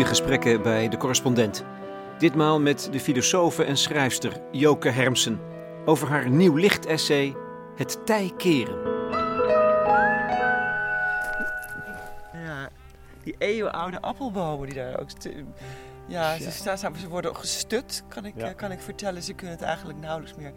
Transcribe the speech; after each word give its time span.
goede 0.00 0.14
gesprekken 0.16 0.62
bij 0.62 0.88
de 0.88 0.96
correspondent. 0.96 1.64
Ditmaal 2.18 2.60
met 2.60 2.88
de 2.92 3.00
filosofe 3.00 3.64
en 3.64 3.76
schrijfster 3.76 4.32
Joke 4.52 4.88
Hermsen 4.88 5.40
over 5.84 6.08
haar 6.08 6.30
nieuw 6.30 6.54
lichtessay 6.56 7.34
Het 7.76 8.06
tij 8.06 8.32
keren. 8.36 8.76
Ja, 12.32 12.68
die 13.22 13.34
eeuwenoude 13.38 14.00
appelbomen 14.00 14.66
die 14.66 14.74
daar 14.76 15.00
ook... 15.00 15.08
Ja, 16.08 16.38
ze, 16.38 16.50
staan, 16.50 16.78
ze 16.78 17.08
worden 17.08 17.36
gestut, 17.36 18.04
kan 18.08 18.24
ik, 18.24 18.34
Ja. 18.36 18.48
eh, 18.48 18.54
kan 18.56 18.72
ik 18.72 18.80
vertellen. 18.80 19.22
Ze 19.22 19.32
kunnen 19.34 19.56
het 19.56 19.64
eigenlijk 19.64 19.98
nauwelijks 19.98 20.36
meer 20.38 20.52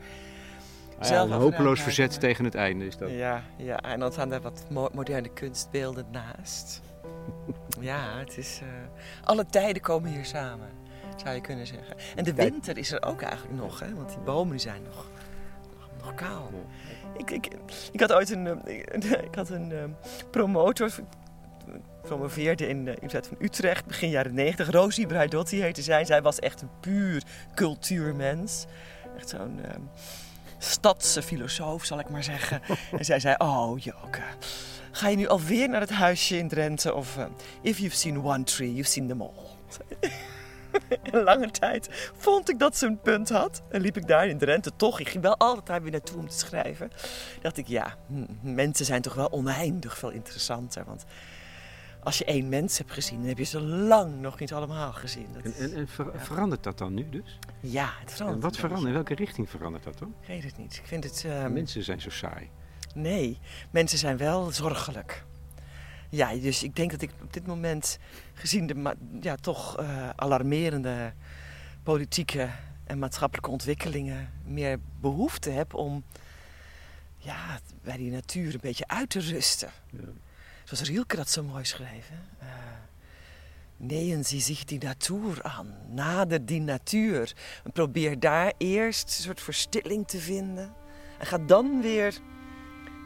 Ah 1.00 1.00
ja, 1.00 1.06
zelf 1.16 1.30
een 1.30 1.38
hopeloos 1.38 1.82
verzet 1.82 2.20
tegen 2.20 2.46
het 2.46 2.56
einde 2.56 2.86
is 2.86 2.98
dat. 2.98 3.10
Ja, 3.10 3.44
ja, 3.58 3.80
en 3.82 4.00
dan 4.00 4.12
staan 4.12 4.32
er 4.34 4.42
wat 4.42 4.66
mo- 4.70 4.90
moderne 4.94 5.30
kunstbeelden 5.30 6.06
naast. 6.12 6.82
ja, 7.84 8.18
het 8.18 8.38
is... 8.38 8.60
eh, 8.62 8.68
alle 9.24 9.46
tijden 9.46 9.82
komen 9.82 10.12
hier 10.12 10.26
samen, 10.26 10.70
zou 11.24 11.36
je 11.36 11.42
kunnen 11.42 11.68
zeggen. 11.68 11.96
En 12.16 12.24
de 12.24 12.34
winter 12.34 12.78
is 12.78 12.92
er 12.92 13.04
ook 13.04 13.22
eigenlijk 13.22 13.56
nog, 13.62 13.80
hè? 13.80 13.94
Want 13.94 14.10
die 14.10 14.20
bomen 14.20 14.52
die 14.52 14.60
zijn 14.60 14.84
nog, 14.84 15.08
nog, 15.80 15.90
nog 16.04 16.14
kaal. 16.16 16.50
Ik, 17.18 17.32
ik, 17.32 17.48
ik 17.92 18.00
had 18.00 18.14
ooit 18.14 18.30
een, 18.30 18.66
eh, 18.66 18.78
ik, 19.28 19.36
had 19.36 19.50
een 19.50 19.72
eh, 19.72 19.84
promotor, 20.32 20.92
promoveerde 22.02 22.68
in 22.68 22.86
de 22.86 22.92
Universiteit 22.92 23.28
van 23.28 23.38
Utrecht, 23.40 23.86
begin 23.86 24.10
jaren 24.10 24.34
90. 24.34 24.70
Rosie 24.70 25.08
Braidotti 25.08 25.62
heette 25.62 25.82
zij. 25.82 26.06
Zij 26.06 26.22
was 26.22 26.40
echt 26.40 26.62
een 26.62 26.70
puur 26.80 27.24
cultuurmens. 27.56 28.66
Echt 29.18 29.30
zo'n 29.30 29.60
eh, 29.64 29.76
stadse 30.58 31.22
filosoof, 31.22 31.86
zal 31.86 32.00
ik 32.00 32.10
maar 32.10 32.24
zeggen. 32.24 32.62
en 33.00 33.06
zij 33.06 33.20
zei, 33.20 33.36
oh 33.38 33.80
Joke, 33.80 34.22
ga 34.96 35.08
je 35.08 35.16
nu 35.16 35.28
alweer 35.28 35.70
naar 35.70 35.82
het 35.82 35.90
huisje 35.92 36.38
in 36.38 36.48
Drenthe? 36.48 36.94
Of 36.94 37.18
eh, 37.18 37.26
if 37.62 37.78
you've 37.78 37.96
seen 37.96 38.24
one 38.24 38.44
tree, 38.44 38.72
you've 38.74 38.90
seen 38.90 39.08
them 39.08 39.22
all. 39.22 39.32
Een 41.12 41.24
lange 41.24 41.52
tijd 41.52 42.12
vond 42.18 42.50
ik 42.50 42.60
dat 42.60 42.78
ze 42.78 42.86
een 42.86 43.00
punt 43.00 43.30
had. 43.30 43.62
En 43.70 43.82
liep 43.82 43.98
ik 43.98 44.08
daar 44.08 44.28
in 44.28 44.38
Drenthe 44.38 44.72
toch. 44.76 45.00
Ik 45.00 45.10
ging 45.10 45.24
wel 45.24 45.38
altijd 45.38 45.82
weer 45.82 45.92
naartoe 45.92 46.18
om 46.20 46.28
te 46.28 46.38
schrijven. 46.38 46.92
Dacht 47.42 47.58
ik, 47.58 47.68
ja, 47.68 47.96
hm, 48.08 48.26
mensen 48.42 48.86
zijn 48.86 49.02
toch 49.02 49.14
wel 49.14 49.32
oneindig 49.32 49.98
veel 49.98 50.10
interessanter. 50.10 50.86
Want 50.86 51.04
als 52.04 52.18
je 52.18 52.26
één 52.26 52.50
mens 52.50 52.78
hebt 52.78 52.92
gezien, 52.92 53.18
dan 53.20 53.28
heb 53.28 53.38
je 53.38 53.44
ze 53.44 53.62
lang 53.62 54.20
nog 54.22 54.40
niet 54.40 54.54
allemaal 54.54 54.92
gezien. 54.94 55.28
Dat 55.34 55.44
En, 55.44 55.54
en, 55.56 55.74
en 55.74 55.88
ver- 55.88 56.12
verandert 56.16 56.64
dat 56.64 56.78
dan 56.78 56.94
nu 56.94 57.10
dus? 57.10 57.40
ja, 57.60 57.90
het 58.00 58.10
En 58.10 58.16
verandert. 58.16 58.44
wat 58.44 58.54
een 58.54 58.60
verandert? 58.60 58.88
In 58.88 58.94
welke 58.94 59.16
richting 59.16 59.50
verandert 59.50 59.84
dat 59.84 60.00
dan? 60.00 60.14
Ik 60.22 60.28
weet 60.28 60.44
het 60.44 60.58
niet. 60.58 60.76
Ik 60.76 60.86
vind 60.88 61.04
het... 61.04 61.24
ehm, 61.28 61.54
Mensen 61.54 61.84
zijn 61.84 62.02
zo 62.02 62.10
saai. 62.10 62.50
Nee, 62.94 63.40
mensen 63.72 63.98
zijn 63.98 64.18
wel 64.18 64.52
zorgelijk. 64.52 65.24
Ja, 66.10 66.36
dus 66.36 66.64
ik 66.64 66.76
denk 66.76 66.92
dat 66.92 67.02
ik 67.02 67.12
op 67.22 67.34
dit 67.34 67.48
moment, 67.48 67.98
gezien 68.34 68.68
de 68.68 68.96
ja, 69.22 69.36
toch 69.36 69.78
eh, 69.78 70.10
alarmerende 70.16 71.14
politieke 71.84 72.50
en 72.84 73.00
maatschappelijke 73.00 73.50
ontwikkelingen, 73.50 74.34
meer 74.46 74.80
behoefte 75.00 75.50
heb 75.50 75.74
om 75.74 76.04
ja, 77.18 77.60
bij 77.82 77.98
die 77.98 78.12
natuur 78.12 78.54
een 78.54 78.60
beetje 78.62 78.88
uit 78.88 79.10
te 79.10 79.20
rusten. 79.20 79.70
Ja. 79.90 80.00
Zoals 80.64 80.84
Rielke 80.84 81.16
dat 81.16 81.30
zo 81.30 81.44
mooi 81.44 81.66
schreef. 81.66 82.10
Hè? 82.10 82.46
Eh, 82.46 82.54
Nähen 83.78 84.24
Sie 84.26 84.42
zich 84.42 84.64
die 84.64 84.80
natuur 84.80 85.44
aan. 85.44 85.76
Nader 85.90 86.46
die 86.46 86.62
natuur. 86.62 87.34
En 87.64 87.72
probeer 87.72 88.20
daar 88.20 88.54
eerst 88.58 89.04
een 89.04 89.24
soort 89.24 89.42
verstilling 89.42 90.08
te 90.08 90.20
vinden. 90.20 90.74
En 91.20 91.26
ga 91.26 91.38
dan 91.38 91.82
weer 91.82 92.20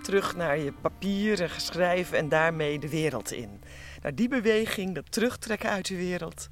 terug 0.04 0.36
naar 0.36 0.58
je 0.58 0.74
papier 0.82 1.42
en 1.42 1.50
schrijven 1.62 2.18
en 2.18 2.30
daarmee 2.30 2.80
de 2.80 2.90
wereld 2.90 3.32
in. 3.32 3.62
Nou, 4.02 4.14
die 4.14 4.28
beweging, 4.28 4.96
dat 4.96 5.12
terugtrekken 5.12 5.70
uit 5.70 5.88
de 5.88 5.96
wereld 5.96 6.48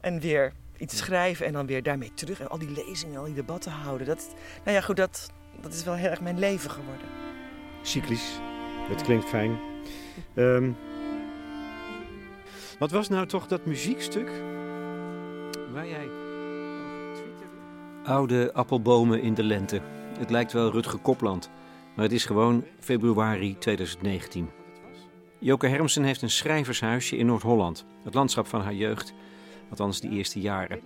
en 0.00 0.20
weer 0.20 0.52
iets 0.76 0.96
schrijven 0.96 1.46
en 1.46 1.52
dan 1.52 1.66
weer 1.66 1.82
daarmee 1.82 2.14
terug 2.14 2.40
en 2.40 2.48
al 2.48 2.58
die 2.58 2.70
lezingen, 2.70 3.18
al 3.18 3.24
die 3.24 3.34
debatten 3.34 3.72
houden. 3.72 4.06
Dat, 4.06 4.34
nou 4.64 4.76
ja, 4.76 4.82
goed, 4.82 4.96
dat, 4.96 5.30
dat 5.60 5.72
is 5.72 5.84
wel 5.84 5.94
heel 5.94 6.10
erg 6.10 6.20
mijn 6.20 6.38
leven 6.38 6.70
geworden. 6.70 7.06
Cyclisch. 7.82 8.40
Dat 8.88 9.02
klinkt 9.02 9.24
fijn. 9.24 9.58
Ehm, 10.34 10.70
wat 12.78 12.90
was 12.90 13.08
nou 13.08 13.26
toch 13.26 13.46
dat 13.46 13.66
muziekstuk 13.66 14.30
waar 15.72 15.86
jij? 15.86 16.08
Oude 18.04 18.52
appelbomen 18.52 19.22
in 19.22 19.34
de 19.34 19.42
lente. 19.42 19.80
Het 20.18 20.30
lijkt 20.30 20.52
wel 20.52 20.70
Rutger 20.70 20.98
Kopland, 20.98 21.50
maar 21.94 22.04
het 22.04 22.14
is 22.14 22.24
gewoon 22.24 22.64
februari 22.80 23.58
2019. 23.58 24.50
Joke 25.38 25.66
Hermsen 25.66 26.02
heeft 26.02 26.22
een 26.22 26.30
schrijvershuisje 26.30 27.16
in 27.16 27.26
Noord-Holland, 27.26 27.86
het 28.04 28.14
landschap 28.14 28.46
van 28.46 28.60
haar 28.60 28.74
jeugd, 28.74 29.12
althans 29.70 30.00
de 30.00 30.08
eerste 30.08 30.40
jaren. 30.40 30.80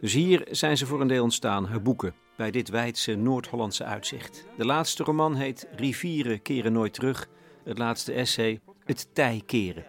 Dus 0.00 0.12
hier 0.12 0.46
zijn 0.50 0.76
ze 0.76 0.86
voor 0.86 1.00
een 1.00 1.06
deel 1.06 1.22
ontstaan, 1.22 1.66
haar 1.66 1.82
boeken, 1.82 2.14
bij 2.36 2.50
dit 2.50 2.68
wijdse 2.68 3.14
Noord-Hollandse 3.14 3.84
uitzicht. 3.84 4.46
De 4.56 4.64
laatste 4.64 5.04
roman 5.04 5.34
heet 5.34 5.68
Rivieren 5.76 6.42
keren 6.42 6.72
nooit 6.72 6.94
terug, 6.94 7.28
het 7.64 7.78
laatste 7.78 8.12
essay 8.12 8.60
Het 8.84 9.08
tij 9.12 9.42
keren. 9.46 9.84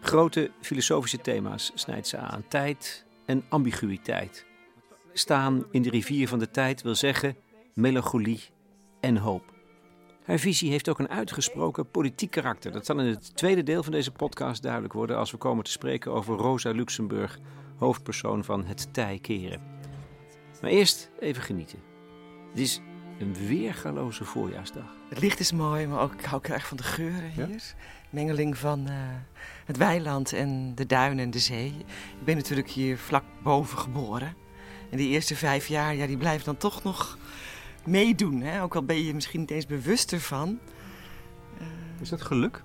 Grote 0.00 0.50
filosofische 0.60 1.20
thema's 1.20 1.72
snijdt 1.74 2.08
ze 2.08 2.16
aan, 2.16 2.44
tijd 2.48 3.06
en 3.24 3.44
ambiguïteit. 3.48 4.46
Staan 5.12 5.64
in 5.70 5.82
de 5.82 5.90
rivier 5.90 6.28
van 6.28 6.38
de 6.38 6.50
tijd 6.50 6.82
wil 6.82 6.94
zeggen 6.94 7.36
melancholie 7.74 8.40
en 9.00 9.16
hoop. 9.16 9.52
Haar 10.24 10.38
visie 10.38 10.70
heeft 10.70 10.88
ook 10.88 10.98
een 10.98 11.08
uitgesproken 11.08 11.90
politiek 11.90 12.30
karakter. 12.30 12.72
Dat 12.72 12.86
zal 12.86 12.98
in 12.98 13.06
het 13.06 13.36
tweede 13.36 13.62
deel 13.62 13.82
van 13.82 13.92
deze 13.92 14.10
podcast 14.10 14.62
duidelijk 14.62 14.92
worden 14.92 15.16
als 15.16 15.30
we 15.30 15.36
komen 15.36 15.64
te 15.64 15.70
spreken 15.70 16.12
over 16.12 16.36
Rosa 16.36 16.70
Luxemburg, 16.70 17.38
hoofdpersoon 17.76 18.44
van 18.44 18.64
Het 18.64 18.94
Tij 18.94 19.18
Keren. 19.22 19.60
Maar 20.60 20.70
eerst 20.70 21.10
even 21.20 21.42
genieten. 21.42 21.78
Het 22.50 22.58
is 22.58 22.80
een 23.18 23.34
weergaloze 23.46 24.24
voorjaarsdag. 24.24 24.94
Het 25.08 25.20
licht 25.20 25.40
is 25.40 25.52
mooi, 25.52 25.86
maar 25.86 26.02
ook, 26.02 26.12
ik 26.12 26.24
hou 26.24 26.42
erg 26.42 26.66
van 26.66 26.76
de 26.76 26.82
geuren 26.82 27.32
Ja? 27.36 27.46
hier. 27.46 27.74
Mengeling 28.10 28.58
van 28.58 28.88
eh, 28.88 28.94
het 29.64 29.76
weiland 29.76 30.32
en 30.32 30.74
de 30.74 30.86
duinen 30.86 31.24
en 31.24 31.30
de 31.30 31.38
zee. 31.38 31.74
Ik 32.18 32.24
ben 32.24 32.36
natuurlijk 32.36 32.68
hier 32.68 32.98
vlak 32.98 33.24
boven 33.42 33.78
geboren. 33.78 34.34
En 34.90 34.96
die 34.96 35.08
eerste 35.08 35.36
vijf 35.36 35.66
jaar, 35.66 35.94
ja, 35.94 36.06
die 36.06 36.16
blijven 36.16 36.44
dan 36.44 36.56
toch 36.56 36.82
nog 36.82 37.18
meedoen. 37.86 38.40
Hè? 38.40 38.62
Ook 38.62 38.74
al 38.74 38.82
ben 38.82 38.96
je 38.96 39.06
je 39.06 39.14
misschien 39.14 39.40
niet 39.40 39.50
eens 39.50 39.66
bewust 39.66 40.12
ervan. 40.12 40.58
Is 42.00 42.08
dat 42.08 42.22
geluk? 42.22 42.62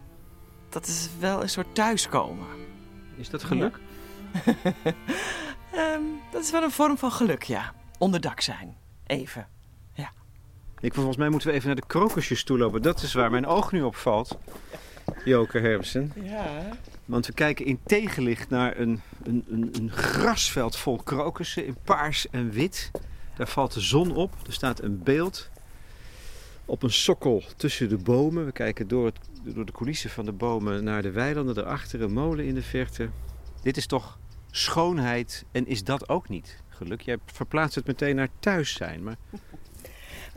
Dat 0.70 0.88
is 0.88 1.10
wel 1.20 1.42
een 1.42 1.50
soort 1.50 1.76
thuiskomen. 1.76 2.48
Is 3.16 3.30
dat 3.30 3.44
geluk? 3.44 3.80
Ehm, 5.74 6.02
dat 6.32 6.44
is 6.44 6.52
wel 6.52 6.64
een 6.64 6.72
vorm 6.72 6.98
van 6.98 7.12
geluk, 7.12 7.44
ja. 7.44 7.74
Onderdak 7.98 8.42
zijn. 8.42 8.78
Even. 9.06 9.48
Ik, 10.80 10.94
volgens 10.94 11.18
mij 11.18 11.30
moeten 11.30 11.48
we 11.50 11.54
even 11.54 11.68
naar 11.68 11.76
de 11.76 11.88
krokusjes 11.88 12.44
toe 12.44 12.58
lopen. 12.58 12.82
Dat 12.82 13.02
is 13.02 13.14
waar 13.14 13.32
mijn 13.32 13.46
oog 13.46 13.72
nu 13.72 13.82
op 13.82 13.96
valt. 13.96 14.38
Joke 15.26 15.60
Hermsen. 15.60 16.12
Ja. 16.24 16.70
Want 17.06 17.26
we 17.26 17.34
kijken 17.34 17.66
in 17.66 17.80
tegenlicht 17.86 18.50
naar 18.50 18.78
een, 18.78 19.02
een, 19.24 19.46
een, 19.50 19.70
een 19.80 19.92
grasveld 19.92 20.76
vol 20.76 20.98
krokussen 21.04 21.66
in 21.66 21.78
paars 21.84 22.30
en 22.30 22.52
wit. 22.52 22.92
Daar 23.38 23.48
valt 23.48 23.74
de 23.74 23.82
zon 23.82 24.16
op. 24.16 24.34
Er 24.48 24.54
staat 24.54 24.82
een 24.82 25.04
beeld 25.04 25.50
op 26.66 26.84
een 26.84 26.92
sokkel 26.92 27.44
tussen 27.56 27.90
de 27.90 27.98
bomen. 27.98 28.46
We 28.46 28.52
kijken 28.52 28.88
door, 28.88 29.06
het, 29.06 29.18
door 29.44 29.66
de 29.66 29.72
coulissen 29.72 30.10
van 30.10 30.26
de 30.26 30.32
bomen 30.32 30.84
naar 30.84 31.02
de 31.02 31.12
weilanden. 31.12 31.56
Daarachter 31.56 32.02
een 32.02 32.14
molen 32.14 32.46
in 32.46 32.56
de 32.56 32.64
verte. 32.64 33.10
Dit 33.62 33.78
is 33.78 33.86
toch 33.86 34.20
schoonheid 34.52 35.46
en 35.52 35.68
is 35.68 35.84
dat 35.84 36.10
ook 36.10 36.30
niet 36.30 36.62
geluk? 36.70 37.02
Jij 37.02 37.18
verplaatst 37.26 37.76
het 37.76 37.88
meteen 37.88 38.16
naar 38.16 38.30
thuis 38.40 38.74
zijn. 38.74 39.04
Maar 39.04 39.18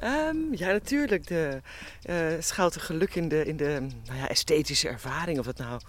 Ehm, 0.00 0.36
ja, 0.50 0.72
natuurlijk. 0.72 1.26
De, 1.26 1.60
eh 2.02 2.26
schuilt 2.40 2.74
er 2.74 2.80
geluk 2.80 3.14
in 3.14 3.28
de, 3.28 3.44
in 3.44 3.56
de 3.56 3.86
nou 4.04 4.18
ja, 4.18 4.28
esthetische 4.28 4.88
ervaring. 4.88 5.38
Of 5.38 5.46
het 5.46 5.58
nou 5.58 5.80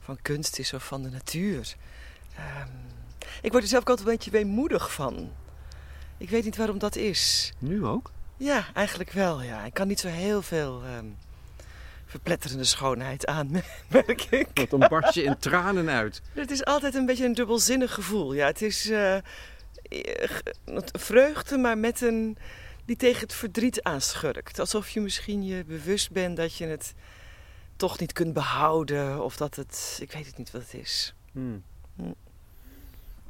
van 0.00 0.18
kunst 0.22 0.58
is 0.58 0.72
of 0.72 0.86
van 0.86 1.02
de 1.02 1.10
natuur. 1.10 1.74
Ehm, 2.36 2.68
ik 3.42 3.50
word 3.50 3.62
er 3.62 3.68
zelf 3.68 3.82
ook 3.82 3.88
altijd 3.88 4.08
een 4.08 4.14
beetje 4.14 4.30
weemoedig 4.30 4.92
van. 4.92 5.32
Ik 6.18 6.30
weet 6.30 6.44
niet 6.44 6.56
waarom 6.56 6.78
dat 6.78 6.96
is. 6.96 7.52
nu 7.58 7.84
ook? 7.84 8.10
Ja, 8.36 8.66
eigenlijk 8.74 9.10
wel. 9.10 9.42
Ja. 9.42 9.64
Ik 9.64 9.74
kan 9.74 9.88
niet 9.88 10.00
zo 10.00 10.08
heel 10.08 10.42
veel 10.42 10.82
ehm, 10.84 11.06
verpletterende 12.06 12.64
schoonheid 12.64 13.26
aan, 13.26 13.50
merk 13.88 14.24
ik. 14.24 14.48
Want 14.54 14.70
dan 14.70 14.86
barst 14.88 15.14
je 15.14 15.22
in 15.22 15.38
tranen 15.38 15.88
uit. 15.88 16.22
Het 16.32 16.50
is 16.50 16.64
altijd 16.64 16.94
een 16.94 17.06
beetje 17.06 17.24
een 17.24 17.34
dubbelzinnig 17.34 17.94
gevoel. 17.94 18.32
Ja, 18.32 18.46
het 18.46 18.62
is 18.62 18.90
eh, 18.90 19.16
eh, 19.16 19.22
vreugde, 20.92 21.58
maar 21.58 21.78
met 21.78 22.00
een 22.00 22.38
die 22.84 22.96
tegen 22.96 23.20
het 23.20 23.34
verdriet 23.34 23.82
aanschurkt. 23.82 24.58
Alsof 24.58 24.90
je 24.90 25.00
misschien 25.00 25.44
je 25.44 25.64
bewust 25.64 26.10
bent 26.10 26.36
dat 26.36 26.56
je 26.56 26.66
het 26.66 26.94
toch 27.76 27.98
niet 27.98 28.12
kunt 28.12 28.32
behouden. 28.32 29.24
Of 29.24 29.36
dat 29.36 29.54
het... 29.56 29.98
Ik 30.00 30.12
weet 30.12 30.26
het 30.26 30.38
niet 30.38 30.50
wat 30.50 30.62
het 30.62 30.74
is. 30.74 31.14
Hmm. 31.32 31.62
Hm. 31.96 32.12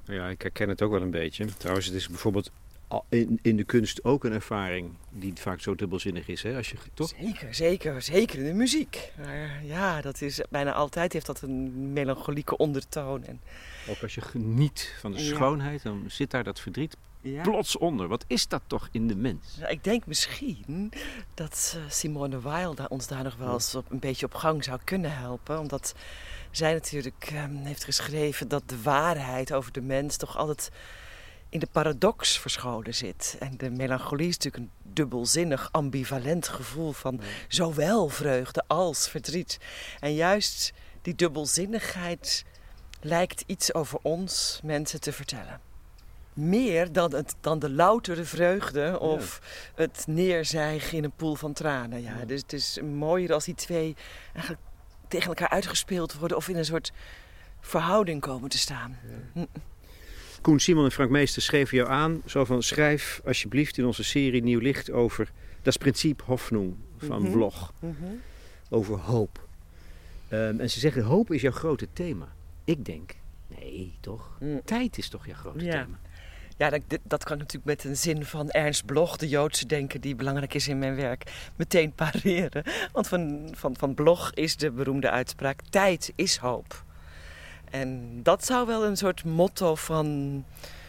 Ja, 0.05 0.29
ik 0.29 0.43
herken 0.43 0.69
het 0.69 0.83
ook 0.83 0.91
wel 0.91 1.03
een 1.03 1.11
beetje. 1.11 1.45
Trouwens, 1.57 1.87
het 1.87 1.95
is 1.95 2.09
bijvoorbeeld 2.09 2.51
in, 3.09 3.39
in 3.43 3.57
de 3.57 3.65
kunst 3.65 4.05
ook 4.05 4.25
een 4.25 4.33
ervaring 4.33 4.91
die 5.11 5.33
vaak 5.35 5.61
zo 5.61 5.75
dubbelzinnig 5.75 6.29
is, 6.29 6.43
hè? 6.43 6.57
Als 6.57 6.71
je, 6.71 6.77
toch? 6.95 7.13
Zeker, 7.21 7.55
zeker, 7.55 8.03
zeker 8.03 8.39
in 8.39 8.45
de 8.45 8.53
muziek. 8.53 9.13
Maar 9.17 9.65
ja, 9.65 10.01
dat 10.01 10.21
is 10.21 10.41
bijna 10.51 10.73
altijd 10.73 11.13
heeft 11.13 11.27
dat 11.27 11.43
een 11.43 11.93
melancholieke 11.93 12.57
ondertoon. 12.57 13.25
En, 13.25 13.41
ook 13.89 14.03
als 14.03 14.15
je 14.15 14.21
geniet 14.21 14.95
van 15.01 15.13
de 15.13 15.19
schoonheid, 15.19 15.83
dan 15.83 16.05
zit 16.07 16.31
daar 16.31 16.45
dat 16.45 16.61
verdriet 16.61 16.97
plots 17.43 17.77
onder. 17.77 18.09
Wat 18.09 18.25
is 18.27 18.49
dat 18.49 18.63
toch 18.67 18.89
in 18.93 19.09
de 19.09 19.17
mens? 19.17 19.57
Nou, 19.59 19.71
ik 19.71 19.85
denk 19.85 20.07
misschien 20.07 20.93
dat 21.35 21.77
uh, 21.77 21.83
Simone 21.91 22.41
Weil 22.41 22.75
ons 22.89 23.07
daar 23.07 23.23
nog 23.23 23.37
wel 23.37 23.53
eens 23.53 23.75
op, 23.75 23.91
een 23.91 23.99
beetje 23.99 24.27
op 24.27 24.35
gang 24.35 24.65
zou 24.65 24.79
kunnen 24.85 25.17
helpen. 25.17 25.59
Omdat 25.59 25.95
zij 26.51 26.73
natuurlijk 26.73 27.31
um, 27.35 27.57
heeft 27.57 27.85
geschreven 27.85 28.49
dat 28.49 28.63
de 28.67 28.83
waarheid 28.83 29.53
over 29.53 29.73
de 29.73 29.83
mens 29.83 30.17
toch 30.17 30.37
altijd 30.37 30.71
in 31.49 31.59
de 31.59 31.69
paradox 31.73 32.39
verscholen 32.39 32.95
zit. 32.95 33.37
En 33.41 33.57
de 33.57 33.71
melancholie 33.71 34.29
is 34.29 34.37
natuurlijk 34.37 34.65
een 34.65 34.93
dubbelzinnig, 34.93 35.69
ambivalent 35.73 36.49
gevoel 36.49 36.93
van 36.93 37.21
zowel 37.49 38.09
vreugde 38.09 38.65
als 38.67 39.09
verdriet. 39.09 39.59
En 40.01 40.15
juist 40.15 40.73
die 41.03 41.15
dubbelzinnigheid 41.15 42.45
lijkt 43.01 43.45
iets 43.47 43.75
over 43.75 43.99
ons 44.03 44.61
mensen 44.63 45.01
te 45.01 45.13
vertellen. 45.13 45.61
Meer 46.33 46.93
dan, 46.93 47.15
het, 47.15 47.35
dan 47.41 47.59
de 47.59 47.71
loutere 47.71 48.25
vreugde 48.25 48.99
of 49.01 49.41
het 49.75 50.05
neerzijgen 50.07 50.97
in 50.97 51.05
een 51.05 51.17
poel 51.17 51.35
van 51.35 51.53
tranen. 51.53 52.03
Ja, 52.03 52.25
Dus 52.25 52.41
het 52.41 52.53
is 52.53 52.79
mooier 52.83 53.33
als 53.33 53.45
die 53.45 53.55
twee 53.55 53.97
eigenlijk 54.33 54.63
tegen 55.09 55.29
elkaar 55.29 55.49
uitgespeeld 55.49 56.15
worden 56.15 56.37
of 56.37 56.49
in 56.49 56.57
een 56.57 56.65
soort 56.65 56.93
verhouding 57.61 58.21
komen 58.21 58.49
te 58.49 58.59
staan. 58.59 58.99
Ja. 59.35 59.47
Koen 60.49 60.61
Simon 60.61 60.85
en 60.85 60.93
Frank 60.93 61.11
Meester 61.11 61.43
schreven 61.43 61.77
jou 61.77 61.91
aan, 61.91 62.23
zo 62.27 62.45
van 62.45 62.63
schrijf 62.63 63.21
alsjeblieft 63.25 63.79
in 63.79 63.85
onze 63.85 64.05
serie 64.05 64.43
Nieuw 64.43 64.61
Licht 64.61 64.91
over 64.91 65.31
dat 65.63 65.79
principe 65.79 66.25
Hoffnung 66.25 66.75
van 66.99 67.23
mm 67.23 67.31
Vlog. 67.31 67.73
Mhm. 67.81 67.95
Over 68.71 68.99
hoop. 68.99 69.49
Ehm, 70.29 70.61
en 70.61 70.71
ze 70.71 70.81
zeggen 70.81 71.03
hoop 71.03 71.33
is 71.33 71.41
jouw 71.41 71.53
grote 71.53 71.89
thema. 71.93 72.29
Ik 72.65 72.85
denk, 72.85 73.15
nee 73.47 73.95
toch? 74.01 74.37
Mm. 74.41 74.61
Tijd 74.65 74.99
is 74.99 75.09
toch 75.09 75.27
jouw 75.27 75.35
grote 75.35 75.59
thema? 75.59 75.99
Ja, 76.57 76.71
dat, 76.71 76.83
dat 77.03 77.25
kan 77.25 77.39
natuurlijk 77.39 77.67
met 77.67 77.85
een 77.85 77.97
zin 77.97 78.25
van 78.25 78.51
Ernst 78.51 78.85
Bloch, 78.85 79.17
de 79.17 79.29
Joodse 79.29 79.67
denker 79.67 80.01
die 80.01 80.15
belangrijk 80.15 80.55
is 80.55 80.69
in 80.69 80.79
mijn 80.79 80.97
werk, 80.97 81.51
meteen 81.57 81.93
pareren. 81.93 82.63
Want 82.93 83.09
van, 83.09 83.49
van, 83.53 83.77
van 83.77 83.95
Bloch 83.95 84.35
is 84.35 84.57
de 84.57 84.71
beroemde 84.71 85.11
uitspraak: 85.11 85.61
tijd 85.71 86.13
is 86.15 86.37
hoop. 86.37 86.87
En 87.71 88.21
dat 88.23 88.45
zou 88.45 88.67
wel 88.67 88.85
een 88.85 88.97
soort 88.97 89.25
motto 89.25 89.75
van 89.75 90.45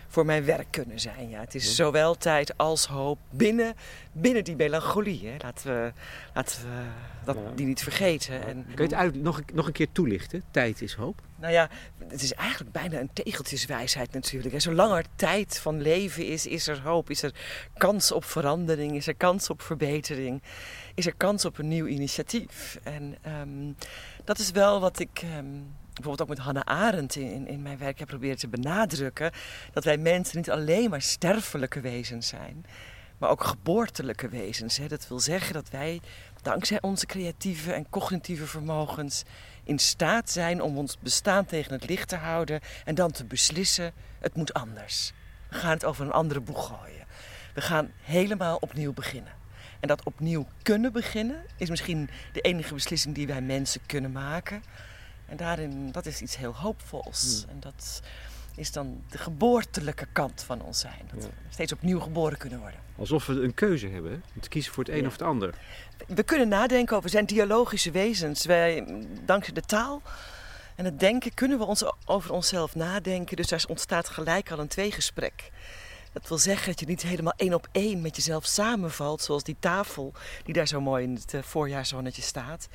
voor 0.10 0.26
mijn 0.26 0.46
werk 0.46 0.68
kunnen 0.70 1.00
zijn. 1.00 1.30
Ja. 1.30 1.40
Het 1.40 1.56
is 1.56 1.76
zowel 1.76 2.16
tijd 2.16 2.58
als 2.58 2.86
hoop 2.86 3.20
binnen, 3.30 3.76
binnen 4.12 4.44
die 4.44 4.56
melancholie. 4.56 5.28
Hè. 5.28 5.36
Laten, 5.38 5.74
we, 5.74 5.94
laten 6.34 6.62
we 6.62 6.84
dat, 7.26 7.38
die 7.56 7.66
niet 7.66 7.84
vergeten. 7.84 8.48
En, 8.48 8.66
Kun 8.66 8.76
je 8.76 8.82
het 8.82 8.94
uit, 8.94 9.16
nog, 9.16 9.42
nog 9.54 9.68
een 9.68 9.74
keer 9.74 9.92
toelichten? 9.92 10.44
Tijd 10.52 10.82
is 10.82 10.94
hoop? 10.94 11.22
Nou 11.36 11.54
ja, 11.54 11.70
het 12.08 12.22
is 12.22 12.34
eigenlijk 12.34 12.72
bijna 12.72 13.00
een 13.00 13.14
tegeltjeswijsheid 13.14 14.12
natuurlijk. 14.12 14.54
En 14.54 14.62
zolang 14.62 14.94
er 14.94 15.06
tijd 15.16 15.60
van 15.60 15.82
leven 15.82 16.26
is, 16.26 16.48
is 16.48 16.68
er 16.68 16.82
hoop. 16.82 17.10
Is 17.10 17.24
er 17.24 17.34
kans 17.78 18.12
op 18.12 18.24
verandering, 18.24 18.96
is 18.96 19.08
er 19.08 19.16
kans 19.16 19.50
op 19.50 19.62
verbetering. 19.62 20.42
Is 20.96 21.06
er 21.06 21.16
kans 21.18 21.46
op 21.46 21.58
een 21.58 21.68
nieuw 21.68 21.86
initiatief. 21.86 22.80
En 22.84 23.18
um, 23.42 23.76
dat 24.24 24.40
is 24.40 24.52
wel 24.52 24.80
wat 24.80 25.00
ik... 25.00 25.24
Um, 25.38 25.78
bijvoorbeeld 26.02 26.30
ook 26.30 26.36
met 26.36 26.46
Hannah 26.46 26.84
Arendt 26.84 27.16
in, 27.16 27.48
in 27.48 27.62
mijn 27.62 27.78
werk 27.78 28.00
heb 28.00 28.08
proberen 28.08 28.38
te 28.38 28.48
benadrukken. 28.48 29.32
Dat 29.74 29.84
wij 29.84 29.98
mensen 29.98 30.38
niet 30.38 30.52
alleen 30.52 30.90
maar 30.90 31.02
sterfelijke 31.02 31.80
wezens 31.80 32.28
zijn, 32.28 32.66
maar 33.18 33.30
ook 33.30 33.44
geboortelijke 33.44 34.30
wezens. 34.30 34.78
Hè. 34.78 34.88
Dat 34.88 35.08
wil 35.08 35.20
zeggen 35.20 35.54
dat 35.54 35.70
wij 35.70 36.02
dankzij 36.42 36.82
onze 36.82 37.06
creatieve 37.06 37.74
en 37.74 37.90
cognitieve 37.90 38.48
vermogens 38.48 39.24
in 39.64 39.80
staat 39.80 40.30
zijn 40.30 40.62
om 40.62 40.78
ons 40.78 40.98
bestaan 41.00 41.46
tegen 41.46 41.74
het 41.74 41.90
licht 41.90 42.10
te 42.10 42.16
houden 42.16 42.60
en 42.86 42.96
dan 42.96 43.12
te 43.12 43.26
beslissen: 43.26 43.94
het 44.20 44.36
moet 44.36 44.54
anders. 44.54 45.12
We 45.50 45.56
gaan 45.56 45.72
het 45.72 45.86
over 45.86 46.06
een 46.06 46.12
andere 46.12 46.40
boeg 46.40 46.68
gooien. 46.68 47.06
We 47.54 47.62
gaan 47.62 47.92
helemaal 48.02 48.58
opnieuw 48.60 48.94
beginnen. 48.94 49.34
En 49.80 49.88
dat 49.88 50.04
opnieuw 50.04 50.48
kunnen 50.62 50.92
beginnen 50.92 51.44
is 51.58 51.70
misschien 51.70 52.10
de 52.34 52.42
enige 52.42 52.74
beslissing 52.74 53.16
die 53.16 53.28
wij 53.28 53.42
mensen 53.42 53.82
kunnen 53.86 54.12
maken. 54.12 54.64
En 55.30 55.38
daarin, 55.38 55.92
dat 55.92 56.06
is 56.06 56.22
iets 56.22 56.38
heel 56.38 56.56
hoopvols. 56.56 57.44
Hmm. 57.44 57.54
En 57.54 57.60
dat 57.60 58.02
is 58.56 58.72
dan 58.72 59.04
de 59.10 59.18
geboortelijke 59.18 60.08
kant 60.12 60.44
van 60.44 60.62
ons 60.62 60.80
zijn. 60.80 61.10
Dat 61.14 61.24
we 61.24 61.30
steeds 61.50 61.74
opnieuw 61.74 62.00
geboren 62.00 62.38
kunnen 62.38 62.60
worden. 62.60 62.80
Alsof 62.98 63.26
we 63.26 63.34
een 63.34 63.54
keuze 63.54 63.88
hebben, 63.88 64.24
om 64.36 64.42
te 64.42 64.50
kiezen 64.50 64.74
voor 64.74 64.84
het 64.84 64.94
een 64.94 65.06
of 65.06 65.12
het 65.12 65.22
ander. 65.22 65.54
We 66.08 66.24
kunnen 66.24 66.48
nadenken 66.48 66.96
over, 66.96 67.10
we 67.10 67.16
zijn 67.16 67.26
dialogische 67.26 67.92
wezens. 67.92 68.46
Wij, 68.46 68.86
dankzij 69.26 69.54
de 69.54 69.62
taal 69.62 70.02
en 70.76 70.86
het 70.86 71.00
denken 71.00 71.34
kunnen 71.34 71.58
we 71.58 71.66
ons 71.66 71.84
over 72.06 72.32
onszelf 72.32 72.76
nadenken. 72.76 73.36
Dus 73.36 73.48
daar 73.48 73.66
ontstaat 73.68 74.10
gelijk 74.10 74.52
al 74.52 74.60
een 74.60 74.68
tweegesprek. 74.68 75.52
Dat 76.12 76.28
wil 76.28 76.38
zeggen 76.38 76.68
dat 76.68 76.80
je 76.80 76.86
niet 76.86 77.02
helemaal 77.02 77.34
één 77.36 77.54
op 77.54 77.68
één 77.72 78.02
met 78.02 78.16
jezelf 78.16 78.46
samenvalt, 78.46 79.22
zoals 79.22 79.44
die 79.44 79.56
tafel 79.60 80.14
die 80.44 80.54
daar 80.54 80.68
zo 80.68 80.82
mooi 80.82 81.04
in 81.04 81.14
het 81.14 81.34
eh, 81.34 81.42
voorjaarzonnetje 81.42 82.22
staat. 82.22 82.68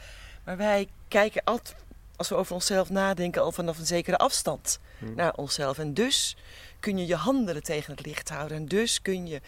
Maar 0.45 0.57
wij 0.57 0.89
kijken 1.09 1.45
altijd 1.45 1.75
als 2.17 2.29
we 2.29 2.35
over 2.35 2.55
onszelf 2.55 2.91
nadenken, 2.91 3.43
al 3.43 3.53
vanaf 3.53 3.79
een 3.79 3.87
zekere 3.87 4.17
afstand 4.17 4.79
hmm. 4.99 5.15
naar 5.15 5.35
onszelf. 5.35 5.79
En 5.79 5.95
dus 5.95 6.37
kun 6.81 6.99
je 6.99 7.07
je 7.07 7.17
handelen 7.17 7.63
tegen 7.63 7.95
het 7.95 8.07
licht 8.07 8.29
houden. 8.29 8.57
En 8.57 8.67
dus 8.67 9.03
kun 9.03 9.27
je 9.27 9.41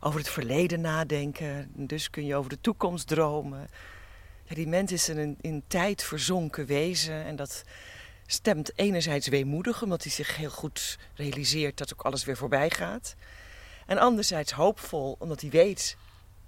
over 0.00 0.18
het 0.20 0.28
verleden 0.28 0.80
nadenken. 0.80 1.72
En 1.76 1.86
dus 1.86 2.10
kun 2.10 2.26
je 2.26 2.34
over 2.34 2.50
de 2.50 2.60
toekomst 2.60 3.06
dromen. 3.06 3.68
Ja, 4.44 4.54
die 4.54 4.68
mens 4.68 4.92
is 4.92 5.08
een 5.08 5.36
in 5.40 5.62
tijd 5.66 6.02
verzonken 6.02 6.66
wezen. 6.66 7.24
En 7.24 7.36
dat 7.36 7.64
stemt 8.26 8.78
enerzijds 8.78 9.28
weemoedig, 9.28 9.82
omdat 9.82 10.02
hij 10.02 10.12
zich 10.12 10.36
heel 10.36 10.50
goed 10.50 10.98
realiseert 11.14 11.78
dat 11.78 11.92
ook 11.92 12.02
alles 12.02 12.24
weer 12.24 12.36
voorbij 12.36 12.70
gaat. 12.70 13.14
En 13.86 13.98
anderzijds 13.98 14.52
hoopvol, 14.52 15.16
omdat 15.18 15.40
hij 15.40 15.50
weet 15.50 15.96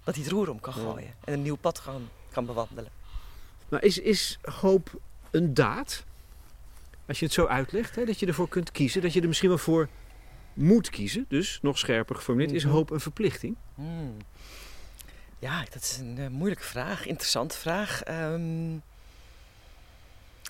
dat 0.04 0.14
hij 0.14 0.24
het 0.24 0.32
roer 0.32 0.50
om 0.50 0.60
kan 0.60 0.72
gooien. 0.72 1.14
En 1.24 1.32
een 1.32 1.42
nieuw 1.42 1.56
pad 1.56 1.82
kan, 1.82 2.08
kan 2.32 2.46
bewandelen. 2.46 2.90
Maar 3.68 3.82
is, 3.82 3.98
is 3.98 4.38
hoop 4.42 5.00
een 5.32 5.54
daad. 5.54 6.04
Als 7.06 7.18
je 7.18 7.24
het 7.24 7.34
zo 7.34 7.46
uitlegt, 7.46 7.96
hè, 7.96 8.04
dat 8.04 8.18
je 8.18 8.26
ervoor 8.26 8.48
kunt 8.48 8.70
kiezen, 8.70 9.02
dat 9.02 9.12
je 9.12 9.20
er 9.20 9.26
misschien 9.26 9.48
wel 9.48 9.58
voor 9.58 9.88
moet 10.52 10.90
kiezen. 10.90 11.24
Dus 11.28 11.58
nog 11.62 11.78
scherper 11.78 12.16
geformuleerd, 12.16 12.54
is 12.54 12.64
mhm. 12.64 12.72
hoop 12.72 12.90
een 12.90 13.00
verplichting? 13.00 13.56
Hmm. 13.74 14.16
Ja, 15.38 15.64
dat 15.70 15.82
is 15.82 15.98
een 16.00 16.18
uh, 16.18 16.28
moeilijke 16.28 16.64
vraag, 16.64 17.06
interessante 17.06 17.56
vraag. 17.56 18.08
Um, 18.08 18.82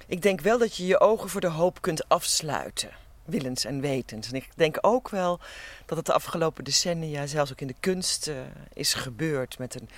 ik 0.06 0.22
denk 0.22 0.40
wel 0.40 0.58
dat 0.58 0.76
je 0.76 0.86
je 0.86 1.00
ogen 1.00 1.28
voor 1.28 1.40
de 1.40 1.48
hoop 1.48 1.80
kunt 1.80 2.08
afsluiten, 2.08 2.90
willens 3.24 3.64
en 3.64 3.80
wetens. 3.80 4.28
En 4.28 4.34
ik 4.34 4.48
denk 4.54 4.78
ook 4.80 5.08
wel 5.08 5.40
dat 5.86 5.96
het 5.96 6.06
de 6.06 6.12
afgelopen 6.12 6.64
decennia, 6.64 7.26
zelfs 7.26 7.52
ook 7.52 7.60
in 7.60 7.66
de 7.66 7.74
kunst, 7.80 8.28
uh, 8.28 8.36
is 8.72 8.94
gebeurd 8.94 9.58
met 9.58 9.80
een 9.80 9.88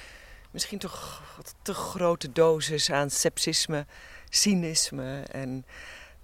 misschien 0.51 0.79
toch 0.79 1.23
te 1.63 1.75
grote 1.75 2.33
dosis 2.33 2.91
aan 2.91 3.11
sepsisme 3.11 3.87
cynisme 4.37 5.23
en 5.31 5.65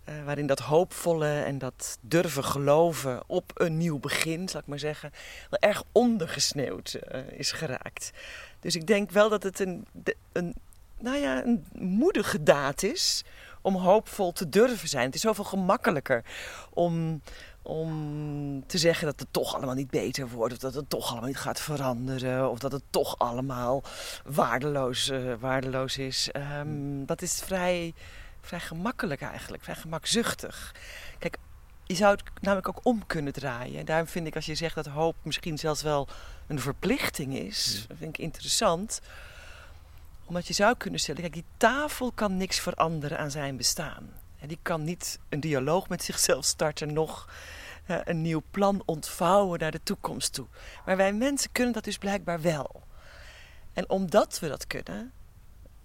uh, 0.08 0.24
waarin 0.24 0.46
dat 0.46 0.58
hoopvolle 0.58 1.42
en 1.42 1.58
dat 1.58 1.98
durven 2.00 2.44
geloven 2.44 3.22
op 3.26 3.52
een 3.54 3.76
nieuw 3.76 3.98
begin, 3.98 4.48
zal 4.48 4.60
ik 4.60 4.66
maar 4.66 4.78
zeggen, 4.78 5.12
wel 5.50 5.70
erg 5.70 5.82
ondergesneeuwd 5.92 6.98
uh, 7.12 7.20
is 7.30 7.52
geraakt. 7.52 8.10
Dus 8.60 8.76
ik 8.76 8.86
denk 8.86 9.10
wel 9.10 9.28
dat 9.28 9.42
het 9.42 9.60
een, 9.60 9.86
een, 10.32 10.54
nou 10.98 11.16
ja, 11.16 11.44
een 11.44 11.66
moedige 11.72 12.42
daad 12.42 12.82
is 12.82 13.24
om 13.62 13.76
hoopvol 13.76 14.32
te 14.32 14.48
durven 14.48 14.88
zijn. 14.88 15.06
Het 15.06 15.14
is 15.14 15.20
zoveel 15.20 15.44
gemakkelijker 15.44 16.24
om, 16.70 17.22
om 17.62 18.66
te 18.66 18.78
zeggen 18.78 19.06
dat 19.06 19.20
het 19.20 19.28
toch 19.30 19.54
allemaal 19.54 19.74
niet 19.74 19.90
beter 19.90 20.28
wordt, 20.28 20.52
of 20.54 20.58
dat 20.58 20.74
het 20.74 20.90
toch 20.90 21.10
allemaal 21.10 21.28
niet 21.28 21.36
gaat 21.36 21.60
veranderen, 21.60 22.50
of 22.50 22.58
dat 22.58 22.72
het 22.72 22.82
toch 22.90 23.18
allemaal 23.18 23.82
waardeloos, 24.24 25.08
uh, 25.08 25.34
waardeloos 25.40 25.98
is. 25.98 26.30
Um, 26.58 27.06
dat 27.06 27.22
is 27.22 27.40
vrij, 27.44 27.94
vrij 28.40 28.60
gemakkelijk 28.60 29.20
eigenlijk, 29.20 29.62
vrij 29.62 29.74
gemakzuchtig. 29.74 30.74
Kijk, 31.18 31.36
je 31.84 31.94
zou 31.94 32.10
het 32.12 32.22
namelijk 32.40 32.68
ook 32.68 32.80
om 32.82 33.06
kunnen 33.06 33.32
draaien. 33.32 33.84
Daarom 33.84 34.06
vind 34.06 34.26
ik 34.26 34.34
als 34.34 34.46
je 34.46 34.54
zegt 34.54 34.74
dat 34.74 34.86
hoop 34.86 35.16
misschien 35.22 35.58
zelfs 35.58 35.82
wel 35.82 36.08
een 36.46 36.60
verplichting 36.60 37.36
is, 37.36 37.84
dat 37.88 37.96
vind 37.96 38.18
ik 38.18 38.24
interessant 38.24 39.00
omdat 40.24 40.46
je 40.46 40.54
zou 40.54 40.76
kunnen 40.76 41.00
stellen, 41.00 41.20
kijk, 41.20 41.32
die 41.32 41.44
tafel 41.56 42.12
kan 42.12 42.36
niks 42.36 42.60
veranderen 42.60 43.18
aan 43.18 43.30
zijn 43.30 43.56
bestaan. 43.56 44.19
En 44.40 44.48
die 44.48 44.58
kan 44.62 44.84
niet 44.84 45.18
een 45.28 45.40
dialoog 45.40 45.88
met 45.88 46.02
zichzelf 46.02 46.44
starten, 46.44 46.92
nog 46.92 47.28
uh, 47.86 47.98
een 48.04 48.22
nieuw 48.22 48.42
plan 48.50 48.82
ontvouwen 48.84 49.58
naar 49.58 49.70
de 49.70 49.82
toekomst 49.82 50.32
toe. 50.32 50.46
Maar 50.84 50.96
wij 50.96 51.12
mensen 51.12 51.52
kunnen 51.52 51.72
dat 51.72 51.84
dus 51.84 51.98
blijkbaar 51.98 52.40
wel. 52.40 52.82
En 53.72 53.90
omdat 53.90 54.38
we 54.38 54.48
dat 54.48 54.66
kunnen, 54.66 55.12